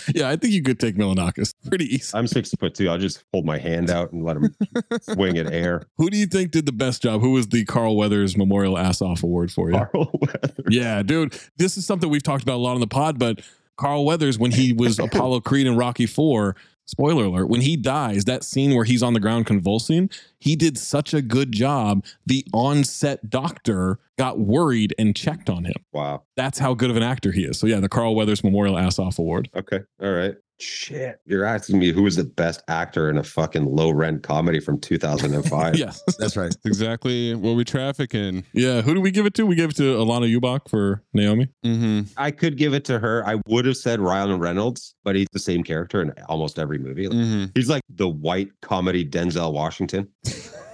Yeah, 0.15 0.29
I 0.29 0.37
think 0.37 0.53
you 0.53 0.63
could 0.63 0.79
take 0.81 0.97
Milonakis 0.97 1.53
pretty 1.69 1.87
easy. 1.95 2.17
I'm 2.17 2.27
six 2.27 2.51
foot 2.59 2.75
two. 2.75 2.89
I'll 2.89 2.99
just 2.99 3.25
hold 3.33 3.45
my 3.45 3.59
hand 3.59 3.91
out 3.91 4.13
and 4.13 4.25
let 4.25 4.37
him 4.37 4.55
swing 5.03 5.37
at 5.39 5.53
air. 5.53 5.83
Who 5.99 6.11
do 6.11 6.17
you 6.17 6.27
think 6.27 6.53
did 6.53 6.67
the 6.67 6.73
best 6.73 7.03
job? 7.03 7.21
Who 7.21 7.33
was 7.33 7.49
the 7.49 7.65
Carl 7.65 7.97
Weathers 7.97 8.37
Memorial 8.37 8.79
Ass 8.79 9.03
Off 9.03 9.23
Award 9.23 9.51
for 9.53 9.71
you? 9.71 9.77
Carl 9.77 10.11
Weathers. 10.21 10.67
Yeah, 10.69 11.03
dude. 11.03 11.39
This 11.57 11.77
is 11.77 11.85
something 11.87 12.09
we've 12.09 12.23
talked 12.23 12.43
about 12.43 12.57
a 12.57 12.63
lot 12.63 12.75
on 12.75 12.81
the 12.81 12.87
pod, 12.87 13.19
but 13.19 13.41
Carl 13.77 14.05
Weathers, 14.05 14.39
when 14.39 14.53
he 14.53 14.73
was 14.73 14.99
Apollo 15.01 15.41
Creed 15.41 15.67
in 15.67 15.77
Rocky 15.77 16.07
Four, 16.07 16.57
spoiler 16.87 17.25
alert, 17.25 17.47
when 17.49 17.61
he 17.61 17.77
dies, 17.77 18.25
that 18.25 18.45
scene 18.45 18.75
where 18.75 18.85
he's 18.85 19.03
on 19.03 19.13
the 19.13 19.21
ground 19.21 19.47
convulsing, 19.47 20.09
he 20.39 20.57
did 20.57 20.79
such 20.79 21.13
a 21.13 21.21
good 21.21 21.53
job. 21.53 22.05
The 22.25 22.47
on-set 22.55 23.29
doctor 23.29 23.99
got 24.19 24.39
worried 24.39 24.95
and 24.99 25.15
checked 25.15 25.51
on 25.51 25.65
him. 25.65 25.75
Wow. 25.93 26.23
That's 26.37 26.59
how 26.59 26.75
good 26.75 26.91
of 26.91 26.97
an 26.97 27.03
actor 27.03 27.33
he 27.33 27.45
is. 27.45 27.59
So 27.59 27.67
yeah, 27.67 27.81
the 27.81 27.89
Carl 27.89 28.15
Weathers 28.15 28.43
Memorial 28.43 28.79
Ass 28.79 28.99
Off 28.99 29.19
Award. 29.19 29.51
Okay. 29.55 29.81
All 30.03 30.13
right. 30.13 30.35
Shit. 30.59 31.21
You're 31.27 31.45
asking 31.45 31.79
me 31.79 31.93
who 31.93 32.03
was 32.03 32.17
the 32.17 32.25
best 32.25 32.63
actor 32.67 33.11
in 33.11 33.19
a 33.19 33.23
fucking 33.23 33.67
low 33.67 33.91
rent 33.91 34.23
comedy 34.23 34.59
from 34.59 34.81
2005. 34.81 35.77
yes. 35.79 36.03
That's 36.19 36.37
right. 36.37 36.45
That's 36.45 36.57
exactly 36.65 37.35
what 37.35 37.57
we 37.57 37.65
traffic 37.65 38.15
in. 38.15 38.43
Yeah. 38.55 38.81
Who 38.81 38.95
do 38.95 39.03
we 39.03 39.11
give 39.11 39.27
it 39.27 39.35
to? 39.35 39.45
We 39.45 39.55
give 39.55 39.71
it 39.71 39.77
to 39.77 39.97
Alanna 39.97 40.35
Ubach 40.35 40.69
for 40.69 41.03
Naomi. 41.13 41.49
Mm-hmm. 41.65 42.13
I 42.17 42.31
could 42.31 42.57
give 42.57 42.73
it 42.73 42.87
to 42.87 42.99
her. 42.99 43.27
I 43.27 43.39
would 43.47 43.67
have 43.67 43.77
said 43.77 44.01
Ryan 44.01 44.39
Reynolds, 44.39 44.95
but 45.05 45.15
he's 45.15 45.29
the 45.33 45.39
same 45.39 45.63
character 45.63 46.01
in 46.01 46.13
almost 46.27 46.59
every 46.59 46.79
movie. 46.79 47.07
Mm-hmm. 47.07 47.47
He's 47.55 47.69
like 47.69 47.83
the 47.91 48.09
white 48.09 48.49
comedy 48.63 49.07
Denzel 49.07 49.53
Washington. 49.53 50.09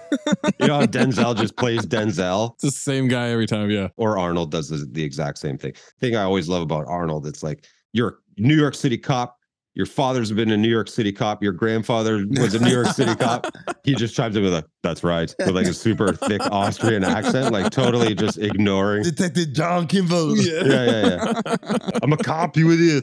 you 0.60 0.66
know 0.66 0.80
how 0.80 0.86
Denzel 0.86 1.36
just 1.36 1.56
plays 1.56 1.86
Denzel? 1.86 2.54
It's 2.54 2.62
the 2.62 2.70
same 2.70 3.08
guy 3.08 3.30
every 3.30 3.46
time. 3.46 3.70
Yeah. 3.70 3.88
Or 3.96 4.18
Arnold 4.18 4.50
does 4.50 4.68
the, 4.68 4.86
the 4.90 5.02
exact 5.02 5.38
same 5.38 5.58
thing. 5.58 5.74
Thing 6.00 6.16
I 6.16 6.22
always 6.22 6.48
love 6.48 6.62
about 6.62 6.86
Arnold, 6.86 7.26
it's 7.26 7.42
like 7.42 7.66
you're 7.92 8.08
a 8.08 8.40
New 8.40 8.56
York 8.56 8.74
City 8.74 8.98
cop. 8.98 9.38
Your 9.74 9.86
father's 9.86 10.30
been 10.30 10.50
a 10.50 10.56
New 10.56 10.68
York 10.68 10.88
City 10.88 11.12
cop. 11.12 11.42
Your 11.42 11.54
grandfather 11.54 12.26
was 12.28 12.54
a 12.54 12.62
New 12.62 12.70
York 12.70 12.88
City 12.88 13.14
cop. 13.14 13.46
He 13.84 13.96
just 13.96 14.14
chimes 14.14 14.36
in 14.36 14.44
with 14.44 14.54
a 14.54 14.64
"That's 14.84 15.02
right" 15.02 15.34
with 15.40 15.56
like 15.56 15.66
a 15.66 15.74
super 15.74 16.12
thick 16.12 16.40
Austrian 16.52 17.02
accent, 17.02 17.52
like 17.52 17.72
totally 17.72 18.14
just 18.14 18.38
ignoring. 18.38 19.02
Detective 19.02 19.52
John 19.52 19.88
Kimble. 19.88 20.36
Yeah, 20.36 20.62
yeah, 20.64 21.06
yeah. 21.44 21.56
I'm 22.02 22.12
a 22.12 22.16
cop, 22.16 22.56
you 22.56 22.70
idiot. 22.70 23.02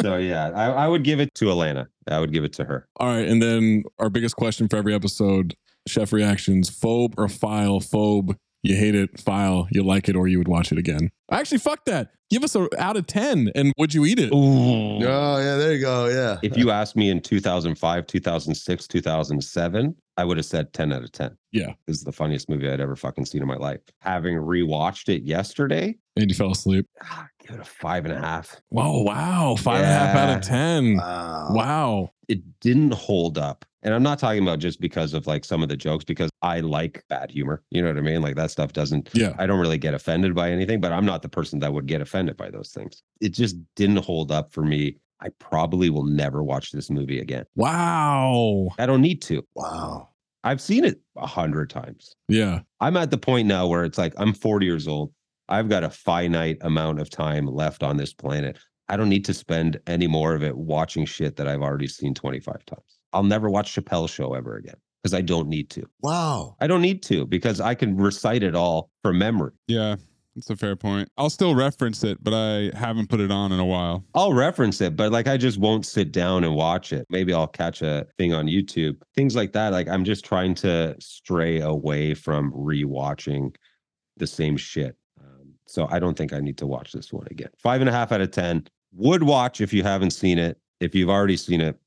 so 0.00 0.18
yeah, 0.18 0.50
I, 0.50 0.66
I 0.66 0.88
would 0.88 1.04
give 1.04 1.20
it 1.20 1.34
to 1.36 1.46
Alanna. 1.46 1.86
I 2.06 2.18
would 2.18 2.34
give 2.34 2.44
it 2.44 2.52
to 2.54 2.64
her. 2.64 2.86
All 2.96 3.06
right. 3.06 3.26
And 3.26 3.42
then 3.42 3.84
our 3.98 4.10
biggest 4.10 4.36
question 4.36 4.68
for 4.68 4.76
every 4.76 4.94
episode 4.94 5.56
chef 5.88 6.12
reactions 6.12 6.70
phobe 6.70 7.14
or 7.18 7.28
file 7.28 7.80
phobe 7.80 8.36
you 8.62 8.76
hate 8.76 8.94
it 8.94 9.18
file 9.18 9.66
you 9.70 9.82
like 9.82 10.08
it 10.08 10.16
or 10.16 10.28
you 10.28 10.38
would 10.38 10.48
watch 10.48 10.70
it 10.72 10.78
again 10.78 11.10
actually 11.32 11.58
fuck 11.58 11.84
that 11.86 12.10
give 12.30 12.44
us 12.44 12.54
a 12.54 12.68
out 12.78 12.96
of 12.96 13.06
10 13.06 13.50
and 13.54 13.72
would 13.78 13.92
you 13.94 14.04
eat 14.04 14.18
it 14.18 14.30
Oh 14.32 14.98
yeah, 15.38 15.56
there 15.56 15.72
you 15.72 15.80
go. 15.80 16.06
Yeah. 16.06 16.38
If 16.42 16.56
you 16.56 16.70
asked 16.70 16.94
me 16.94 17.10
in 17.10 17.20
2005, 17.20 18.06
2006, 18.06 18.86
2007, 18.86 19.96
I 20.16 20.24
would 20.24 20.36
have 20.36 20.46
said 20.46 20.72
10 20.72 20.92
out 20.92 21.02
of 21.02 21.10
10. 21.12 21.36
yeah 21.52 21.72
This 21.86 21.96
is 21.96 22.04
the 22.04 22.12
funniest 22.12 22.48
movie 22.48 22.68
I'd 22.70 22.80
ever 22.80 22.94
fucking 22.96 23.24
seen 23.24 23.42
in 23.42 23.48
my 23.48 23.56
life. 23.56 23.80
Having 24.00 24.36
rewatched 24.36 25.08
it 25.08 25.22
yesterday, 25.22 25.96
and 26.16 26.30
you 26.30 26.34
fell 26.36 26.52
asleep 26.52 26.86
ah, 27.02 27.26
give 27.40 27.56
it 27.56 27.60
a 27.60 27.64
five 27.64 28.04
and 28.04 28.14
a 28.14 28.20
half. 28.20 28.60
wow 28.70 29.00
wow 29.02 29.56
five 29.56 29.76
and 29.80 29.84
a 29.84 29.92
half 29.92 30.16
out 30.16 30.36
of 30.36 30.42
10 30.42 30.96
Wow. 30.98 31.48
wow 31.52 32.10
It 32.30 32.60
didn't 32.60 32.92
hold 32.92 33.38
up. 33.38 33.64
And 33.82 33.92
I'm 33.92 34.02
not 34.02 34.18
talking 34.18 34.42
about 34.42 34.58
just 34.58 34.80
because 34.80 35.14
of 35.14 35.26
like 35.26 35.44
some 35.44 35.62
of 35.62 35.68
the 35.68 35.76
jokes, 35.76 36.04
because 36.04 36.30
I 36.42 36.60
like 36.60 37.02
bad 37.08 37.30
humor. 37.30 37.62
You 37.70 37.82
know 37.82 37.88
what 37.88 37.96
I 37.96 38.02
mean? 38.02 38.22
Like 38.22 38.36
that 38.36 38.50
stuff 38.50 38.72
doesn't, 38.72 39.08
yeah 39.14 39.34
I 39.38 39.46
don't 39.46 39.58
really 39.58 39.78
get 39.78 39.94
offended 39.94 40.34
by 40.34 40.50
anything, 40.50 40.80
but 40.80 40.92
I'm 40.92 41.06
not 41.06 41.22
the 41.22 41.28
person 41.28 41.58
that 41.60 41.72
would 41.72 41.86
get 41.86 42.00
offended 42.00 42.36
by 42.36 42.50
those 42.50 42.70
things. 42.70 43.02
It 43.20 43.30
just 43.30 43.56
didn't 43.74 44.04
hold 44.04 44.30
up 44.30 44.52
for 44.52 44.62
me. 44.62 44.96
I 45.20 45.30
probably 45.38 45.90
will 45.90 46.04
never 46.04 46.42
watch 46.42 46.70
this 46.72 46.88
movie 46.88 47.18
again. 47.20 47.46
wow 47.56 48.68
I 48.78 48.86
don't 48.86 49.02
need 49.02 49.22
to. 49.22 49.46
Wow. 49.54 50.08
I've 50.44 50.60
seen 50.60 50.84
it 50.84 51.00
a 51.16 51.26
hundred 51.26 51.68
times. 51.70 52.14
yeah 52.28 52.60
I'm 52.80 52.96
at 52.96 53.10
the 53.10 53.18
point 53.18 53.48
now 53.48 53.66
where 53.66 53.84
it's 53.84 53.98
like 53.98 54.14
I'm 54.18 54.34
40 54.34 54.66
years 54.66 54.86
old. 54.88 55.12
I've 55.48 55.68
got 55.68 55.84
a 55.84 55.90
finite 55.90 56.58
amount 56.60 57.00
of 57.00 57.10
time 57.10 57.46
left 57.46 57.82
on 57.82 57.96
this 57.96 58.12
planet. 58.12 58.56
I 58.90 58.96
don't 58.96 59.08
need 59.08 59.24
to 59.26 59.34
spend 59.34 59.78
any 59.86 60.08
more 60.08 60.34
of 60.34 60.42
it 60.42 60.56
watching 60.56 61.04
shit 61.04 61.36
that 61.36 61.46
I've 61.46 61.62
already 61.62 61.86
seen 61.86 62.12
25 62.12 62.66
times. 62.66 62.98
I'll 63.12 63.22
never 63.22 63.48
watch 63.48 63.74
Chappelle's 63.74 64.10
show 64.10 64.34
ever 64.34 64.56
again 64.56 64.74
because 65.00 65.14
I 65.14 65.20
don't 65.20 65.48
need 65.48 65.70
to. 65.70 65.86
Wow. 66.02 66.56
I 66.60 66.66
don't 66.66 66.82
need 66.82 67.02
to 67.04 67.24
because 67.24 67.60
I 67.60 67.74
can 67.74 67.96
recite 67.96 68.42
it 68.42 68.56
all 68.56 68.90
from 69.02 69.18
memory. 69.18 69.52
Yeah, 69.68 69.94
that's 70.34 70.50
a 70.50 70.56
fair 70.56 70.74
point. 70.74 71.08
I'll 71.16 71.30
still 71.30 71.54
reference 71.54 72.02
it, 72.02 72.18
but 72.20 72.34
I 72.34 72.76
haven't 72.76 73.08
put 73.08 73.20
it 73.20 73.30
on 73.30 73.52
in 73.52 73.60
a 73.60 73.64
while. 73.64 74.04
I'll 74.14 74.32
reference 74.32 74.80
it, 74.80 74.96
but 74.96 75.12
like 75.12 75.28
I 75.28 75.36
just 75.36 75.58
won't 75.58 75.86
sit 75.86 76.10
down 76.10 76.42
and 76.42 76.56
watch 76.56 76.92
it. 76.92 77.06
Maybe 77.10 77.32
I'll 77.32 77.46
catch 77.46 77.82
a 77.82 78.06
thing 78.18 78.34
on 78.34 78.46
YouTube, 78.46 78.96
things 79.14 79.36
like 79.36 79.52
that. 79.52 79.72
Like 79.72 79.88
I'm 79.88 80.04
just 80.04 80.24
trying 80.24 80.54
to 80.56 80.96
stray 80.98 81.60
away 81.60 82.14
from 82.14 82.52
rewatching 82.52 83.54
the 84.16 84.26
same 84.26 84.56
shit. 84.56 84.96
Um, 85.20 85.54
so 85.66 85.86
I 85.90 86.00
don't 86.00 86.16
think 86.16 86.32
I 86.32 86.40
need 86.40 86.58
to 86.58 86.66
watch 86.66 86.92
this 86.92 87.12
one 87.12 87.28
again. 87.30 87.50
Five 87.62 87.80
and 87.80 87.88
a 87.88 87.92
half 87.92 88.10
out 88.10 88.20
of 88.20 88.32
10. 88.32 88.66
Would 88.92 89.22
watch 89.22 89.60
if 89.60 89.72
you 89.72 89.82
haven't 89.82 90.10
seen 90.10 90.38
it. 90.38 90.58
If 90.80 90.94
you've 90.94 91.10
already 91.10 91.36
seen 91.36 91.60
it, 91.60 91.78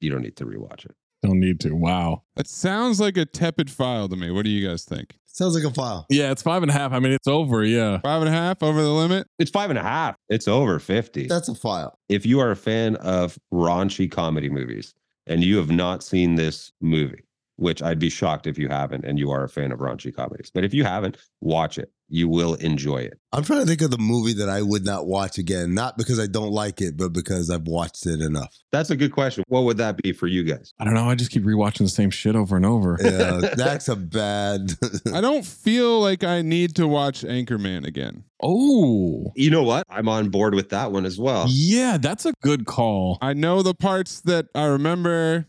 you 0.00 0.10
don't 0.10 0.22
need 0.22 0.36
to 0.36 0.44
rewatch 0.44 0.84
it. 0.84 0.94
Don't 1.22 1.40
need 1.40 1.58
to. 1.60 1.72
Wow. 1.72 2.22
That 2.36 2.46
sounds 2.46 3.00
like 3.00 3.16
a 3.16 3.24
tepid 3.24 3.70
file 3.70 4.08
to 4.08 4.16
me. 4.16 4.30
What 4.30 4.44
do 4.44 4.50
you 4.50 4.66
guys 4.68 4.84
think? 4.84 5.16
Sounds 5.24 5.54
like 5.54 5.64
a 5.64 5.74
file. 5.74 6.06
Yeah, 6.10 6.30
it's 6.30 6.42
five 6.42 6.62
and 6.62 6.70
a 6.70 6.74
half. 6.74 6.92
I 6.92 6.98
mean, 7.00 7.12
it's 7.12 7.26
over. 7.26 7.64
Yeah. 7.64 7.98
Five 8.00 8.20
and 8.22 8.28
a 8.28 8.32
half 8.32 8.62
over 8.62 8.80
the 8.82 8.90
limit? 8.90 9.26
It's 9.38 9.50
five 9.50 9.70
and 9.70 9.78
a 9.78 9.82
half. 9.82 10.16
It's 10.28 10.46
over 10.46 10.78
50. 10.78 11.26
That's 11.26 11.48
a 11.48 11.54
file. 11.54 11.98
if 12.08 12.26
you 12.26 12.40
are 12.40 12.50
a 12.50 12.56
fan 12.56 12.96
of 12.96 13.38
raunchy 13.52 14.10
comedy 14.10 14.50
movies 14.50 14.94
and 15.26 15.42
you 15.42 15.56
have 15.56 15.70
not 15.70 16.04
seen 16.04 16.34
this 16.34 16.70
movie, 16.82 17.24
which 17.56 17.82
I'd 17.82 17.98
be 17.98 18.10
shocked 18.10 18.46
if 18.46 18.58
you 18.58 18.68
haven't, 18.68 19.04
and 19.04 19.18
you 19.18 19.30
are 19.30 19.42
a 19.44 19.48
fan 19.48 19.72
of 19.72 19.78
raunchy 19.78 20.14
comedies, 20.14 20.50
but 20.52 20.62
if 20.64 20.74
you 20.74 20.84
haven't, 20.84 21.16
watch 21.40 21.78
it. 21.78 21.90
You 22.08 22.28
will 22.28 22.54
enjoy 22.54 22.98
it. 22.98 23.18
I'm 23.32 23.42
trying 23.44 23.60
to 23.60 23.66
think 23.66 23.80
of 23.80 23.90
the 23.90 23.98
movie 23.98 24.34
that 24.34 24.48
I 24.48 24.60
would 24.62 24.84
not 24.84 25.06
watch 25.06 25.38
again, 25.38 25.74
not 25.74 25.96
because 25.98 26.20
I 26.20 26.26
don't 26.26 26.50
like 26.52 26.80
it, 26.80 26.96
but 26.96 27.12
because 27.12 27.50
I've 27.50 27.66
watched 27.66 28.06
it 28.06 28.20
enough. 28.20 28.54
That's 28.72 28.90
a 28.90 28.96
good 28.96 29.10
question. 29.10 29.42
What 29.48 29.62
would 29.64 29.78
that 29.78 29.96
be 29.96 30.12
for 30.12 30.26
you 30.26 30.44
guys? 30.44 30.72
I 30.78 30.84
don't 30.84 30.94
know. 30.94 31.08
I 31.08 31.14
just 31.14 31.30
keep 31.30 31.42
rewatching 31.44 31.78
the 31.78 31.88
same 31.88 32.10
shit 32.10 32.36
over 32.36 32.56
and 32.56 32.66
over. 32.66 32.98
Yeah, 33.02 33.40
that's 33.56 33.88
a 33.88 33.96
bad. 33.96 34.72
I 35.12 35.20
don't 35.20 35.44
feel 35.46 35.98
like 36.00 36.22
I 36.22 36.42
need 36.42 36.76
to 36.76 36.86
watch 36.86 37.22
Anchorman 37.22 37.86
again. 37.86 38.24
Oh, 38.42 39.32
You 39.34 39.50
know 39.50 39.62
what? 39.62 39.84
I'm 39.88 40.08
on 40.08 40.28
board 40.28 40.54
with 40.54 40.68
that 40.68 40.92
one 40.92 41.06
as 41.06 41.18
well. 41.18 41.46
yeah, 41.48 41.96
that's 41.96 42.26
a 42.26 42.34
good 42.42 42.66
call. 42.66 43.18
I 43.22 43.32
know 43.32 43.62
the 43.62 43.74
parts 43.74 44.20
that 44.22 44.46
I 44.54 44.66
remember. 44.66 45.46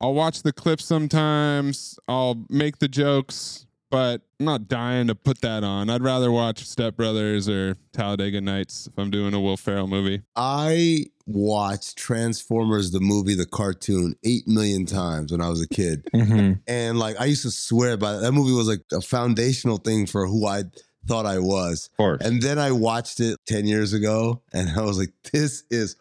I'll 0.00 0.14
watch 0.14 0.42
the 0.42 0.52
clips 0.52 0.84
sometimes. 0.84 1.98
I'll 2.06 2.44
make 2.50 2.78
the 2.78 2.88
jokes, 2.88 3.65
but 3.96 4.20
I'm 4.38 4.44
not 4.44 4.68
dying 4.68 5.06
to 5.06 5.14
put 5.14 5.40
that 5.40 5.64
on. 5.64 5.88
I'd 5.88 6.02
rather 6.02 6.30
watch 6.30 6.66
Step 6.66 6.96
Brothers 6.96 7.48
or 7.48 7.76
Talladega 7.94 8.42
Nights 8.42 8.86
if 8.86 8.98
I'm 8.98 9.10
doing 9.10 9.32
a 9.32 9.40
Will 9.40 9.56
Ferrell 9.56 9.86
movie. 9.86 10.20
I 10.36 11.06
watched 11.26 11.96
Transformers, 11.96 12.90
the 12.90 13.00
movie, 13.00 13.34
the 13.34 13.46
cartoon, 13.46 14.14
eight 14.22 14.46
million 14.46 14.84
times 14.84 15.32
when 15.32 15.40
I 15.40 15.48
was 15.48 15.62
a 15.62 15.68
kid. 15.68 16.06
Mhm. 16.14 16.60
And 16.68 16.98
like, 16.98 17.18
I 17.18 17.24
used 17.24 17.42
to 17.42 17.50
swear 17.50 17.96
by 17.96 18.12
that. 18.12 18.18
That 18.20 18.32
movie 18.32 18.52
was 18.52 18.68
like 18.68 18.82
a 18.92 19.00
foundational 19.00 19.78
thing 19.78 20.04
for 20.06 20.26
who 20.26 20.46
I 20.46 20.64
thought 21.06 21.24
I 21.24 21.38
was. 21.38 21.86
Of 21.92 21.96
course. 21.96 22.20
And 22.22 22.42
then 22.42 22.58
I 22.58 22.72
watched 22.72 23.20
it 23.20 23.38
10 23.46 23.66
years 23.66 23.94
ago 23.94 24.42
and 24.52 24.68
I 24.78 24.82
was 24.82 24.98
like, 24.98 25.12
this 25.32 25.64
is 25.70 25.96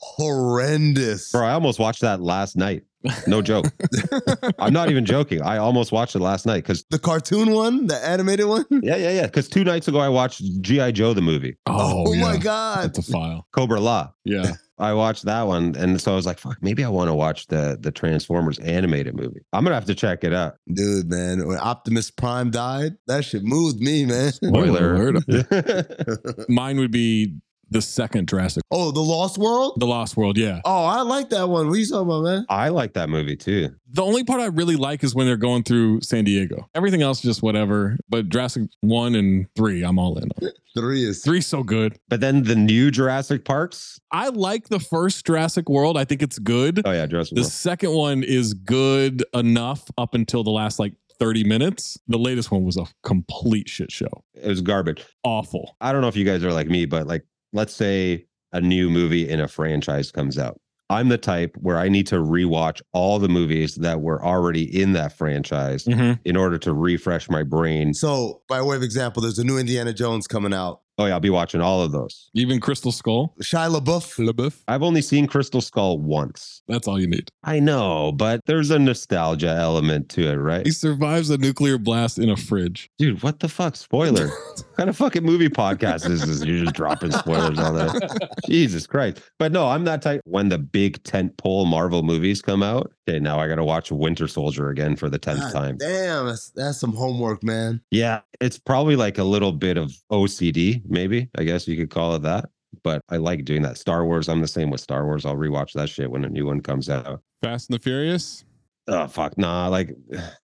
horrendous. 0.00 1.32
Bro, 1.32 1.46
I 1.46 1.52
almost 1.52 1.78
watched 1.78 2.00
that 2.00 2.20
last 2.20 2.56
night. 2.56 2.84
No 3.26 3.42
joke. 3.42 3.66
I'm 4.58 4.72
not 4.72 4.90
even 4.90 5.04
joking. 5.04 5.42
I 5.42 5.58
almost 5.58 5.92
watched 5.92 6.14
it 6.16 6.20
last 6.20 6.46
night 6.46 6.62
because 6.64 6.84
The 6.90 6.98
cartoon 6.98 7.52
one, 7.52 7.86
the 7.86 7.96
animated 7.96 8.46
one? 8.46 8.64
yeah, 8.70 8.96
yeah, 8.96 9.10
yeah. 9.10 9.26
Because 9.26 9.48
two 9.48 9.64
nights 9.64 9.88
ago 9.88 9.98
I 9.98 10.08
watched 10.08 10.42
GI 10.62 10.92
Joe 10.92 11.12
the 11.14 11.20
movie, 11.22 11.56
Oh, 11.66 12.04
Oh, 12.08 12.14
my. 12.16 12.36
God. 12.36 12.84
That's 12.94 13.08
a 13.08 13.12
file. 13.12 13.46
Cobra-La. 13.52 14.10
Yeah. 14.24 14.52
I 14.76 14.92
watched 14.92 15.24
that 15.26 15.42
one, 15.42 15.76
and 15.78 16.00
so 16.00 16.10
I 16.10 16.16
was 16.16 16.26
like, 16.26 16.40
"Fuck, 16.40 16.58
maybe 16.60 16.82
I 16.82 16.88
want 16.88 17.06
to 17.08 17.14
watch 17.14 17.46
the 17.46 17.78
the 17.80 17.92
Transformers 17.92 18.58
animated 18.58 19.14
movie." 19.14 19.40
I'm 19.52 19.62
gonna 19.62 19.76
have 19.76 19.84
to 19.84 19.94
check 19.94 20.24
it 20.24 20.32
out. 20.32 20.56
Dude, 20.66 21.08
man, 21.08 21.46
when 21.46 21.58
Optimus 21.58 22.10
Prime 22.10 22.50
died, 22.50 22.94
that 23.06 23.24
shit 23.24 23.44
moved 23.44 23.78
me, 23.78 24.04
man. 24.04 24.32
Spoiler 24.32 24.94
alert. 24.96 26.48
Mine 26.48 26.78
would 26.78 26.90
be 26.90 27.36
the 27.74 27.82
second 27.82 28.28
Jurassic, 28.28 28.62
oh, 28.70 28.92
The 28.92 29.00
Lost 29.00 29.36
World? 29.36 29.74
The 29.78 29.86
Lost 29.86 30.16
World. 30.16 30.38
Yeah. 30.38 30.60
Oh, 30.64 30.84
I 30.84 31.02
like 31.02 31.28
that 31.30 31.48
one. 31.48 31.66
What 31.66 31.74
are 31.74 31.76
you 31.76 31.86
talking 31.86 32.06
about, 32.08 32.22
man? 32.22 32.46
I 32.48 32.68
like 32.68 32.94
that 32.94 33.08
movie 33.08 33.36
too. 33.36 33.74
The 33.90 34.02
only 34.02 34.22
part 34.24 34.40
I 34.40 34.46
really 34.46 34.76
like 34.76 35.02
is 35.04 35.14
when 35.14 35.26
they're 35.26 35.36
going 35.36 35.64
through 35.64 36.00
San 36.00 36.24
Diego. 36.24 36.68
Everything 36.74 37.02
else 37.02 37.20
just 37.20 37.42
whatever. 37.42 37.96
But 38.08 38.28
Jurassic 38.28 38.62
one 38.80 39.16
and 39.16 39.46
three, 39.56 39.82
I'm 39.82 39.98
all 39.98 40.16
in 40.18 40.30
on. 40.42 40.50
Three 40.76 41.04
is 41.04 41.22
Three's 41.22 41.46
so 41.46 41.62
good. 41.62 41.96
But 42.08 42.20
then 42.20 42.42
the 42.42 42.56
new 42.56 42.90
Jurassic 42.90 43.44
Parks. 43.44 44.00
I 44.10 44.30
like 44.30 44.68
the 44.70 44.80
first 44.80 45.24
Jurassic 45.24 45.68
World. 45.68 45.96
I 45.96 46.04
think 46.04 46.20
it's 46.20 46.40
good. 46.40 46.82
Oh 46.84 46.90
yeah, 46.90 47.06
Jurassic 47.06 47.36
The 47.36 47.42
World. 47.42 47.52
second 47.52 47.92
one 47.92 48.24
is 48.24 48.54
good 48.54 49.22
enough 49.34 49.88
up 49.98 50.14
until 50.14 50.42
the 50.42 50.50
last 50.50 50.80
like 50.80 50.94
30 51.20 51.44
minutes. 51.44 51.96
The 52.08 52.18
latest 52.18 52.50
one 52.50 52.64
was 52.64 52.76
a 52.76 52.86
complete 53.04 53.68
shit 53.68 53.92
show. 53.92 54.24
It 54.34 54.48
was 54.48 54.62
garbage. 54.62 55.04
Awful. 55.22 55.76
I 55.80 55.92
don't 55.92 56.00
know 56.00 56.08
if 56.08 56.16
you 56.16 56.24
guys 56.24 56.42
are 56.42 56.52
like 56.52 56.66
me, 56.66 56.86
but 56.86 57.06
like, 57.06 57.24
let's 57.54 57.74
say 57.74 58.26
a 58.52 58.60
new 58.60 58.90
movie 58.90 59.28
in 59.28 59.40
a 59.40 59.48
franchise 59.48 60.12
comes 60.12 60.36
out. 60.38 60.60
I'm 60.90 61.08
the 61.08 61.16
type 61.16 61.56
where 61.58 61.78
I 61.78 61.88
need 61.88 62.06
to 62.08 62.16
rewatch 62.16 62.82
all 62.92 63.18
the 63.18 63.28
movies 63.28 63.76
that 63.76 64.02
were 64.02 64.22
already 64.22 64.64
in 64.80 64.92
that 64.92 65.16
franchise 65.16 65.84
Mhm. 65.86 66.20
in 66.26 66.36
order 66.36 66.58
to 66.58 66.74
refresh 66.74 67.30
my 67.30 67.42
brain. 67.42 67.94
So, 67.94 68.42
by 68.48 68.60
way 68.60 68.76
of 68.76 68.82
example, 68.82 69.22
there's 69.22 69.38
a 69.38 69.44
new 69.44 69.56
Indiana 69.56 69.94
Jones 69.94 70.26
coming 70.26 70.52
out. 70.52 70.80
Oh 70.96 71.06
yeah, 71.06 71.14
I'll 71.14 71.20
be 71.20 71.30
watching 71.30 71.60
all 71.60 71.82
of 71.82 71.90
those. 71.90 72.30
Even 72.34 72.60
Crystal 72.60 72.92
Skull. 72.92 73.34
Shia 73.42 73.74
LaBeouf. 73.74 74.16
LaBeouf. 74.24 74.62
I've 74.68 74.82
only 74.82 75.02
seen 75.02 75.26
Crystal 75.26 75.60
Skull 75.60 75.98
once. 75.98 76.62
That's 76.68 76.86
all 76.86 77.00
you 77.00 77.08
need. 77.08 77.30
I 77.42 77.58
know, 77.58 78.12
but 78.12 78.40
there's 78.46 78.70
a 78.70 78.78
nostalgia 78.78 79.48
element 79.48 80.08
to 80.10 80.30
it, 80.30 80.36
right? 80.36 80.64
He 80.64 80.72
survives 80.72 81.30
a 81.30 81.38
nuclear 81.38 81.78
blast 81.78 82.18
in 82.18 82.30
a 82.30 82.36
fridge. 82.36 82.90
Dude, 82.98 83.22
what 83.22 83.40
the 83.40 83.48
fuck? 83.48 83.74
Spoiler. 83.74 84.28
what 84.56 84.76
kind 84.76 84.88
of 84.88 84.96
fucking 84.96 85.24
movie 85.24 85.48
podcast 85.48 86.08
is 86.08 86.24
this? 86.24 86.44
You're 86.44 86.64
just 86.64 86.76
dropping 86.76 87.10
spoilers 87.10 87.58
on 87.58 87.74
that. 87.74 88.28
Jesus 88.46 88.86
Christ. 88.86 89.20
But 89.38 89.50
no, 89.50 89.66
I'm 89.66 89.84
that 89.84 90.00
type. 90.00 90.20
When 90.24 90.48
the 90.48 90.58
big 90.58 91.02
tent 91.02 91.36
pole 91.38 91.66
Marvel 91.66 92.02
movies 92.02 92.40
come 92.40 92.62
out, 92.62 92.92
okay, 93.08 93.18
now 93.18 93.40
I 93.40 93.48
got 93.48 93.56
to 93.56 93.64
watch 93.64 93.90
Winter 93.90 94.28
Soldier 94.28 94.70
again 94.70 94.96
for 94.96 95.10
the 95.10 95.18
10th 95.18 95.40
God 95.40 95.52
time. 95.52 95.76
Damn, 95.78 96.26
that's, 96.26 96.50
that's 96.50 96.78
some 96.78 96.92
homework, 96.92 97.42
man. 97.42 97.80
Yeah, 97.90 98.20
it's 98.40 98.58
probably 98.58 98.96
like 98.96 99.18
a 99.18 99.24
little 99.24 99.52
bit 99.52 99.76
of 99.76 99.92
OCD, 100.10 100.83
maybe. 100.84 101.28
I 101.36 101.44
guess 101.44 101.66
you 101.68 101.76
could 101.76 101.90
call 101.90 102.14
it 102.14 102.22
that. 102.22 102.48
But 102.82 103.02
I 103.08 103.18
like 103.18 103.44
doing 103.44 103.62
that. 103.62 103.78
Star 103.78 104.04
Wars, 104.04 104.28
I'm 104.28 104.40
the 104.40 104.48
same 104.48 104.70
with 104.70 104.80
Star 104.80 105.06
Wars. 105.06 105.24
I'll 105.24 105.36
rewatch 105.36 105.72
that 105.74 105.88
shit 105.88 106.10
when 106.10 106.24
a 106.24 106.28
new 106.28 106.46
one 106.46 106.60
comes 106.60 106.88
out. 106.90 107.20
Fast 107.42 107.70
and 107.70 107.78
the 107.78 107.82
Furious. 107.82 108.44
Oh, 108.88 109.06
fuck. 109.06 109.38
Nah, 109.38 109.68
like 109.68 109.96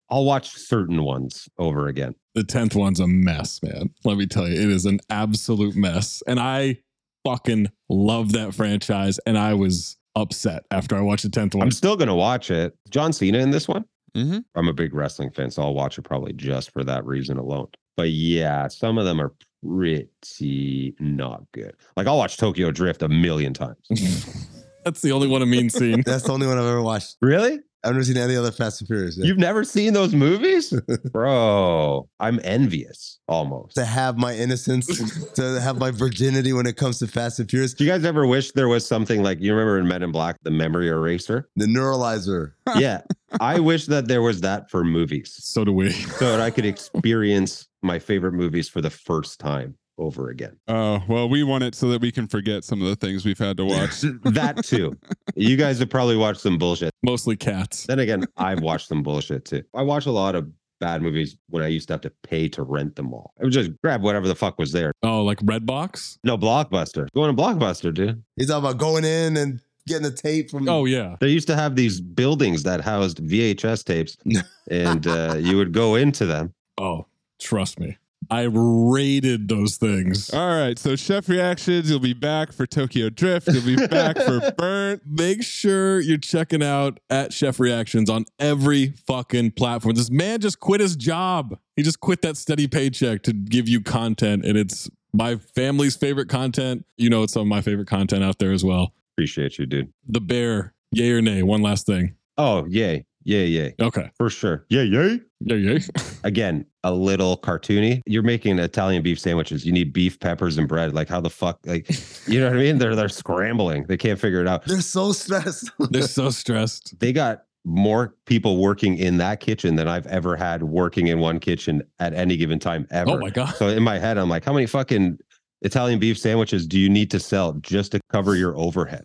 I'll 0.09 0.25
watch 0.25 0.51
certain 0.51 1.03
ones 1.03 1.49
over 1.57 1.87
again. 1.87 2.15
The 2.35 2.43
10th 2.43 2.75
one's 2.75 2.99
a 2.99 3.07
mess, 3.07 3.61
man. 3.63 3.89
Let 4.05 4.17
me 4.17 4.27
tell 4.27 4.47
you, 4.47 4.53
it 4.53 4.69
is 4.69 4.85
an 4.85 4.99
absolute 5.09 5.75
mess. 5.75 6.21
And 6.27 6.39
I 6.39 6.77
fucking 7.25 7.67
love 7.89 8.31
that 8.33 8.53
franchise. 8.53 9.19
And 9.25 9.37
I 9.37 9.55
was 9.55 9.97
upset 10.15 10.63
after 10.71 10.95
I 10.95 11.01
watched 11.01 11.23
the 11.23 11.29
10th 11.29 11.55
one. 11.55 11.63
I'm 11.63 11.71
still 11.71 11.97
going 11.97 12.07
to 12.07 12.15
watch 12.15 12.49
it. 12.51 12.75
John 12.89 13.11
Cena 13.11 13.39
in 13.39 13.51
this 13.51 13.67
one? 13.67 13.85
Mhm. 14.15 14.43
I'm 14.55 14.67
a 14.67 14.73
big 14.73 14.93
wrestling 14.93 15.31
fan, 15.31 15.51
so 15.51 15.61
I'll 15.63 15.73
watch 15.73 15.97
it 15.97 16.03
probably 16.03 16.33
just 16.33 16.71
for 16.71 16.83
that 16.83 17.05
reason 17.05 17.37
alone. 17.37 17.67
But 17.97 18.09
yeah, 18.11 18.67
some 18.69 18.97
of 18.97 19.05
them 19.05 19.19
are 19.19 19.33
pretty 19.65 20.95
not 20.99 21.43
good. 21.51 21.75
Like 21.95 22.07
I'll 22.07 22.17
watch 22.17 22.37
Tokyo 22.37 22.71
Drift 22.71 23.01
a 23.01 23.09
million 23.09 23.53
times. 23.53 23.77
That's 24.85 25.01
the 25.01 25.11
only 25.11 25.27
one 25.27 25.41
a 25.41 25.45
mean 25.45 25.69
scene. 25.69 26.01
That's 26.05 26.23
the 26.23 26.31
only 26.31 26.47
one 26.47 26.57
I've 26.57 26.65
ever 26.65 26.81
watched. 26.81 27.17
really? 27.21 27.59
I've 27.83 27.93
never 27.93 28.03
seen 28.03 28.17
any 28.17 28.35
other 28.35 28.51
Fast 28.51 28.81
and 28.81 28.87
Furious. 28.87 29.17
yeah. 29.17 29.25
You've 29.25 29.37
never 29.37 29.63
seen 29.63 29.93
those 29.93 30.13
movies? 30.13 30.73
Bro, 31.11 32.09
I'm 32.19 32.39
envious 32.43 33.19
almost. 33.27 33.75
to 33.75 33.85
have 33.85 34.17
my 34.17 34.35
innocence, 34.35 34.87
to 35.35 35.61
have 35.61 35.77
my 35.77 35.91
virginity 35.91 36.51
when 36.51 36.65
it 36.65 36.75
comes 36.75 36.99
to 36.99 37.07
Fast 37.07 37.39
and 37.39 37.49
Furious. 37.49 37.73
Do 37.73 37.85
you 37.85 37.89
guys 37.89 38.03
ever 38.03 38.27
wish 38.27 38.51
there 38.51 38.67
was 38.67 38.85
something 38.85 39.23
like 39.23 39.39
you 39.39 39.53
remember 39.53 39.79
in 39.79 39.87
Men 39.87 40.03
in 40.03 40.11
Black, 40.11 40.35
the 40.43 40.51
memory 40.51 40.89
eraser? 40.89 41.47
The 41.55 41.67
neuralizer. 41.67 42.51
yeah. 42.77 43.01
I 43.39 43.59
wish 43.59 43.85
that 43.85 44.07
there 44.07 44.21
was 44.21 44.41
that 44.41 44.69
for 44.69 44.83
movies. 44.83 45.37
So 45.39 45.63
do 45.63 45.71
we. 45.71 45.91
So 45.91 46.31
that 46.31 46.41
I 46.41 46.49
could 46.51 46.65
experience 46.65 47.67
my 47.81 47.97
favorite 47.97 48.33
movies 48.33 48.67
for 48.67 48.81
the 48.81 48.89
first 48.89 49.39
time 49.39 49.77
over 49.99 50.29
again. 50.29 50.57
Oh, 50.67 51.03
well, 51.07 51.29
we 51.29 51.43
want 51.43 51.63
it 51.63 51.75
so 51.75 51.89
that 51.89 52.01
we 52.01 52.11
can 52.11 52.27
forget 52.27 52.63
some 52.63 52.81
of 52.81 52.87
the 52.87 52.95
things 52.95 53.25
we've 53.25 53.37
had 53.37 53.57
to 53.57 53.65
watch. 53.65 54.01
that 54.01 54.63
too. 54.65 54.97
You 55.35 55.57
guys 55.57 55.79
have 55.79 55.89
probably 55.89 56.15
watched 56.17 56.41
some 56.41 56.57
bullshit. 56.57 56.91
Mostly 57.03 57.35
cats. 57.35 57.85
Then 57.85 57.99
again, 57.99 58.25
I've 58.37 58.61
watched 58.61 58.87
some 58.87 59.03
bullshit 59.03 59.45
too. 59.45 59.63
I 59.75 59.81
watch 59.83 60.05
a 60.05 60.11
lot 60.11 60.35
of 60.35 60.49
bad 60.79 61.01
movies 61.01 61.35
when 61.49 61.61
I 61.61 61.67
used 61.67 61.87
to 61.89 61.93
have 61.95 62.01
to 62.01 62.11
pay 62.23 62.47
to 62.49 62.63
rent 62.63 62.95
them 62.95 63.13
all. 63.13 63.33
I 63.39 63.43
would 63.43 63.51
just 63.53 63.71
grab 63.83 64.01
whatever 64.01 64.27
the 64.27 64.35
fuck 64.35 64.57
was 64.57 64.71
there. 64.71 64.93
Oh, 65.03 65.23
like 65.23 65.39
Redbox? 65.39 66.19
No, 66.23 66.37
Blockbuster. 66.37 67.07
Going 67.13 67.35
to 67.35 67.41
Blockbuster, 67.41 67.93
dude. 67.93 68.23
He's 68.37 68.47
talking 68.47 68.63
about 68.65 68.77
going 68.79 69.03
in 69.03 69.35
and 69.35 69.59
getting 69.87 70.03
the 70.03 70.11
tape 70.11 70.49
from. 70.49 70.69
Oh, 70.69 70.85
yeah. 70.85 71.17
They 71.19 71.27
used 71.29 71.47
to 71.47 71.55
have 71.55 71.75
these 71.75 71.99
buildings 71.99 72.63
that 72.63 72.79
housed 72.79 73.17
VHS 73.27 73.83
tapes, 73.83 74.15
and 74.71 75.05
uh, 75.05 75.35
you 75.37 75.57
would 75.57 75.73
go 75.73 75.95
into 75.95 76.25
them. 76.25 76.53
Oh, 76.77 77.07
trust 77.39 77.77
me. 77.79 77.97
I 78.31 78.43
rated 78.51 79.47
those 79.47 79.77
things. 79.77 80.31
All 80.31 80.55
right, 80.55 80.77
so 80.77 80.95
Chef 80.95 81.27
Reactions, 81.27 81.89
you'll 81.89 81.99
be 81.99 82.13
back 82.13 82.51
for 82.51 82.67
Tokyo 82.67 83.09
Drift. 83.09 83.47
You'll 83.47 83.65
be 83.65 83.87
back 83.87 84.17
for 84.17 84.51
Burnt. 84.57 85.01
Make 85.07 85.41
sure 85.43 85.99
you're 85.99 86.19
checking 86.19 86.61
out 86.61 86.99
at 87.09 87.33
Chef 87.33 87.59
Reactions 87.59 88.09
on 88.09 88.25
every 88.37 88.91
fucking 89.07 89.51
platform. 89.51 89.95
This 89.95 90.11
man 90.11 90.41
just 90.41 90.59
quit 90.59 90.79
his 90.79 90.95
job. 90.95 91.57
He 91.75 91.81
just 91.81 91.99
quit 92.01 92.21
that 92.21 92.37
steady 92.37 92.67
paycheck 92.67 93.23
to 93.23 93.33
give 93.33 93.67
you 93.67 93.81
content, 93.81 94.45
and 94.45 94.57
it's 94.57 94.89
my 95.11 95.37
family's 95.37 95.95
favorite 95.95 96.29
content. 96.29 96.85
You 96.97 97.09
know, 97.09 97.23
it's 97.23 97.33
some 97.33 97.41
of 97.41 97.47
my 97.47 97.61
favorite 97.61 97.87
content 97.87 98.23
out 98.23 98.37
there 98.37 98.51
as 98.51 98.63
well. 98.63 98.93
Appreciate 99.15 99.57
you, 99.57 99.65
dude. 99.65 99.91
The 100.07 100.21
bear, 100.21 100.73
yay 100.91 101.11
or 101.11 101.21
nay? 101.21 101.41
One 101.41 101.61
last 101.61 101.85
thing. 101.87 102.15
Oh, 102.37 102.65
yay. 102.67 103.05
Yay, 103.23 103.47
yay. 103.47 103.75
Okay. 103.81 104.09
For 104.15 104.29
sure. 104.29 104.65
Yay, 104.69 104.85
yay. 104.85 105.19
Yay, 105.41 105.57
yay. 105.57 105.79
Again, 106.23 106.65
a 106.83 106.93
little 106.93 107.37
cartoony. 107.37 108.01
You're 108.05 108.23
making 108.23 108.59
Italian 108.59 109.03
beef 109.03 109.19
sandwiches. 109.19 109.65
You 109.65 109.71
need 109.71 109.93
beef, 109.93 110.19
peppers, 110.19 110.57
and 110.57 110.67
bread. 110.67 110.93
Like 110.93 111.09
how 111.09 111.21
the 111.21 111.29
fuck, 111.29 111.59
like, 111.65 111.89
you 112.27 112.39
know 112.39 112.47
what 112.47 112.57
I 112.57 112.59
mean? 112.59 112.77
They're 112.77 112.95
they're 112.95 113.09
scrambling. 113.09 113.85
They 113.87 113.97
can't 113.97 114.19
figure 114.19 114.41
it 114.41 114.47
out. 114.47 114.65
They're 114.65 114.81
so 114.81 115.11
stressed. 115.11 115.69
They're 115.91 116.03
so 116.03 116.29
stressed. 116.29 116.99
They 116.99 117.11
got 117.13 117.43
more 117.65 118.15
people 118.25 118.57
working 118.57 118.97
in 118.97 119.17
that 119.17 119.41
kitchen 119.41 119.75
than 119.75 119.87
I've 119.87 120.07
ever 120.07 120.35
had 120.35 120.63
working 120.63 121.07
in 121.07 121.19
one 121.19 121.39
kitchen 121.39 121.83
at 121.99 122.13
any 122.13 122.37
given 122.37 122.57
time 122.57 122.87
ever. 122.89 123.11
Oh 123.11 123.17
my 123.17 123.29
God. 123.29 123.53
So 123.55 123.67
in 123.67 123.83
my 123.83 123.99
head, 123.99 124.17
I'm 124.17 124.29
like, 124.29 124.45
how 124.45 124.53
many 124.53 124.65
fucking 124.65 125.19
Italian 125.61 125.99
beef 125.99 126.17
sandwiches 126.17 126.65
do 126.65 126.79
you 126.79 126.89
need 126.89 127.11
to 127.11 127.19
sell 127.19 127.53
just 127.53 127.91
to 127.91 127.99
cover 128.11 128.35
your 128.35 128.57
overhead? 128.57 129.03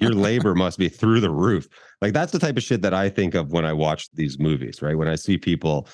your 0.00 0.12
labor 0.12 0.54
must 0.56 0.78
be 0.78 0.88
through 0.88 1.20
the 1.20 1.30
roof. 1.30 1.68
Like 2.00 2.12
that's 2.12 2.32
the 2.32 2.38
type 2.38 2.56
of 2.56 2.62
shit 2.62 2.82
that 2.82 2.92
I 2.94 3.08
think 3.08 3.34
of 3.34 3.52
when 3.52 3.64
I 3.64 3.72
watch 3.72 4.08
these 4.12 4.38
movies, 4.38 4.82
right? 4.82 4.96
When 4.98 5.08
I 5.08 5.14
see 5.14 5.38
people 5.38 5.86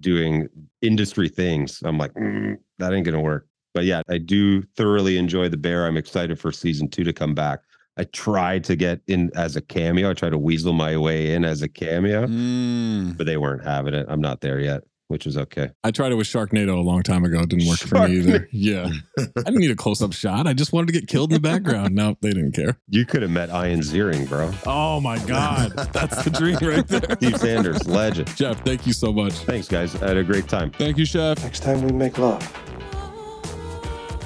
doing 0.00 0.48
industry 0.80 1.28
things, 1.28 1.80
I'm 1.84 1.98
like, 1.98 2.12
"Mm, 2.14 2.56
that 2.78 2.92
ain't 2.92 3.04
gonna 3.06 3.20
work. 3.20 3.46
But 3.74 3.84
yeah, 3.84 4.02
I 4.10 4.18
do 4.18 4.62
thoroughly 4.76 5.16
enjoy 5.16 5.48
the 5.48 5.56
bear. 5.56 5.86
I'm 5.86 5.96
excited 5.96 6.38
for 6.38 6.52
season 6.52 6.88
two 6.88 7.04
to 7.04 7.12
come 7.12 7.34
back. 7.34 7.60
I 7.96 8.04
tried 8.04 8.64
to 8.64 8.76
get 8.76 9.00
in 9.06 9.30
as 9.34 9.54
a 9.56 9.60
cameo. 9.60 10.10
I 10.10 10.14
tried 10.14 10.30
to 10.30 10.38
weasel 10.38 10.72
my 10.72 10.96
way 10.96 11.34
in 11.34 11.44
as 11.44 11.62
a 11.62 11.68
cameo, 11.68 12.26
Mm. 12.26 13.16
but 13.16 13.26
they 13.26 13.36
weren't 13.36 13.64
having 13.64 13.94
it. 13.94 14.06
I'm 14.08 14.20
not 14.20 14.40
there 14.40 14.58
yet, 14.60 14.82
which 15.12 15.26
is 15.26 15.36
okay. 15.36 15.70
I 15.84 15.90
tried 15.90 16.10
it 16.10 16.14
with 16.14 16.26
Sharknado 16.26 16.76
a 16.76 16.80
long 16.80 17.02
time 17.02 17.24
ago. 17.24 17.40
It 17.40 17.50
didn't 17.50 17.68
work 17.68 17.78
for 17.78 18.08
me 18.08 18.16
either. 18.16 18.48
Yeah. 18.50 18.88
I 19.18 19.42
didn't 19.44 19.58
need 19.60 19.70
a 19.70 19.76
close 19.76 20.00
up 20.02 20.12
shot. 20.14 20.46
I 20.46 20.54
just 20.54 20.72
wanted 20.72 20.86
to 20.86 20.92
get 20.92 21.06
killed 21.06 21.30
in 21.30 21.34
the 21.34 21.40
background. 21.40 21.94
No, 21.94 22.16
they 22.22 22.30
didn't 22.30 22.52
care. 22.52 22.78
You 22.88 23.04
could 23.04 23.22
have 23.22 23.30
met 23.30 23.50
Ian 23.50 23.80
Ziering, 23.80 24.26
bro. 24.28 24.50
Oh 24.66 25.00
my 25.00 25.18
God. 25.26 25.72
That's 25.92 26.24
the 26.24 26.30
dream 26.30 26.56
right 26.62 26.86
there. 26.88 27.02
Steve 27.16 27.36
Sanders, 27.36 27.86
legend. 27.86 28.34
Jeff, 28.36 28.64
thank 28.64 28.86
you 28.86 28.92
so 28.94 29.12
much. 29.12 29.34
Thanks, 29.34 29.68
guys. 29.68 29.94
I 30.02 30.08
had 30.08 30.16
a 30.16 30.24
great 30.24 30.48
time. 30.48 30.70
Thank 30.70 30.96
you, 30.96 31.04
Chef. 31.04 31.42
Next 31.42 31.62
time 31.62 31.82
we 31.82 31.92
make 31.92 32.16
love, 32.18 32.42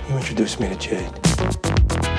you 0.09 0.16
introduce 0.16 0.61
me 0.61 0.68
to 0.68 0.76
Jade. 0.76 2.16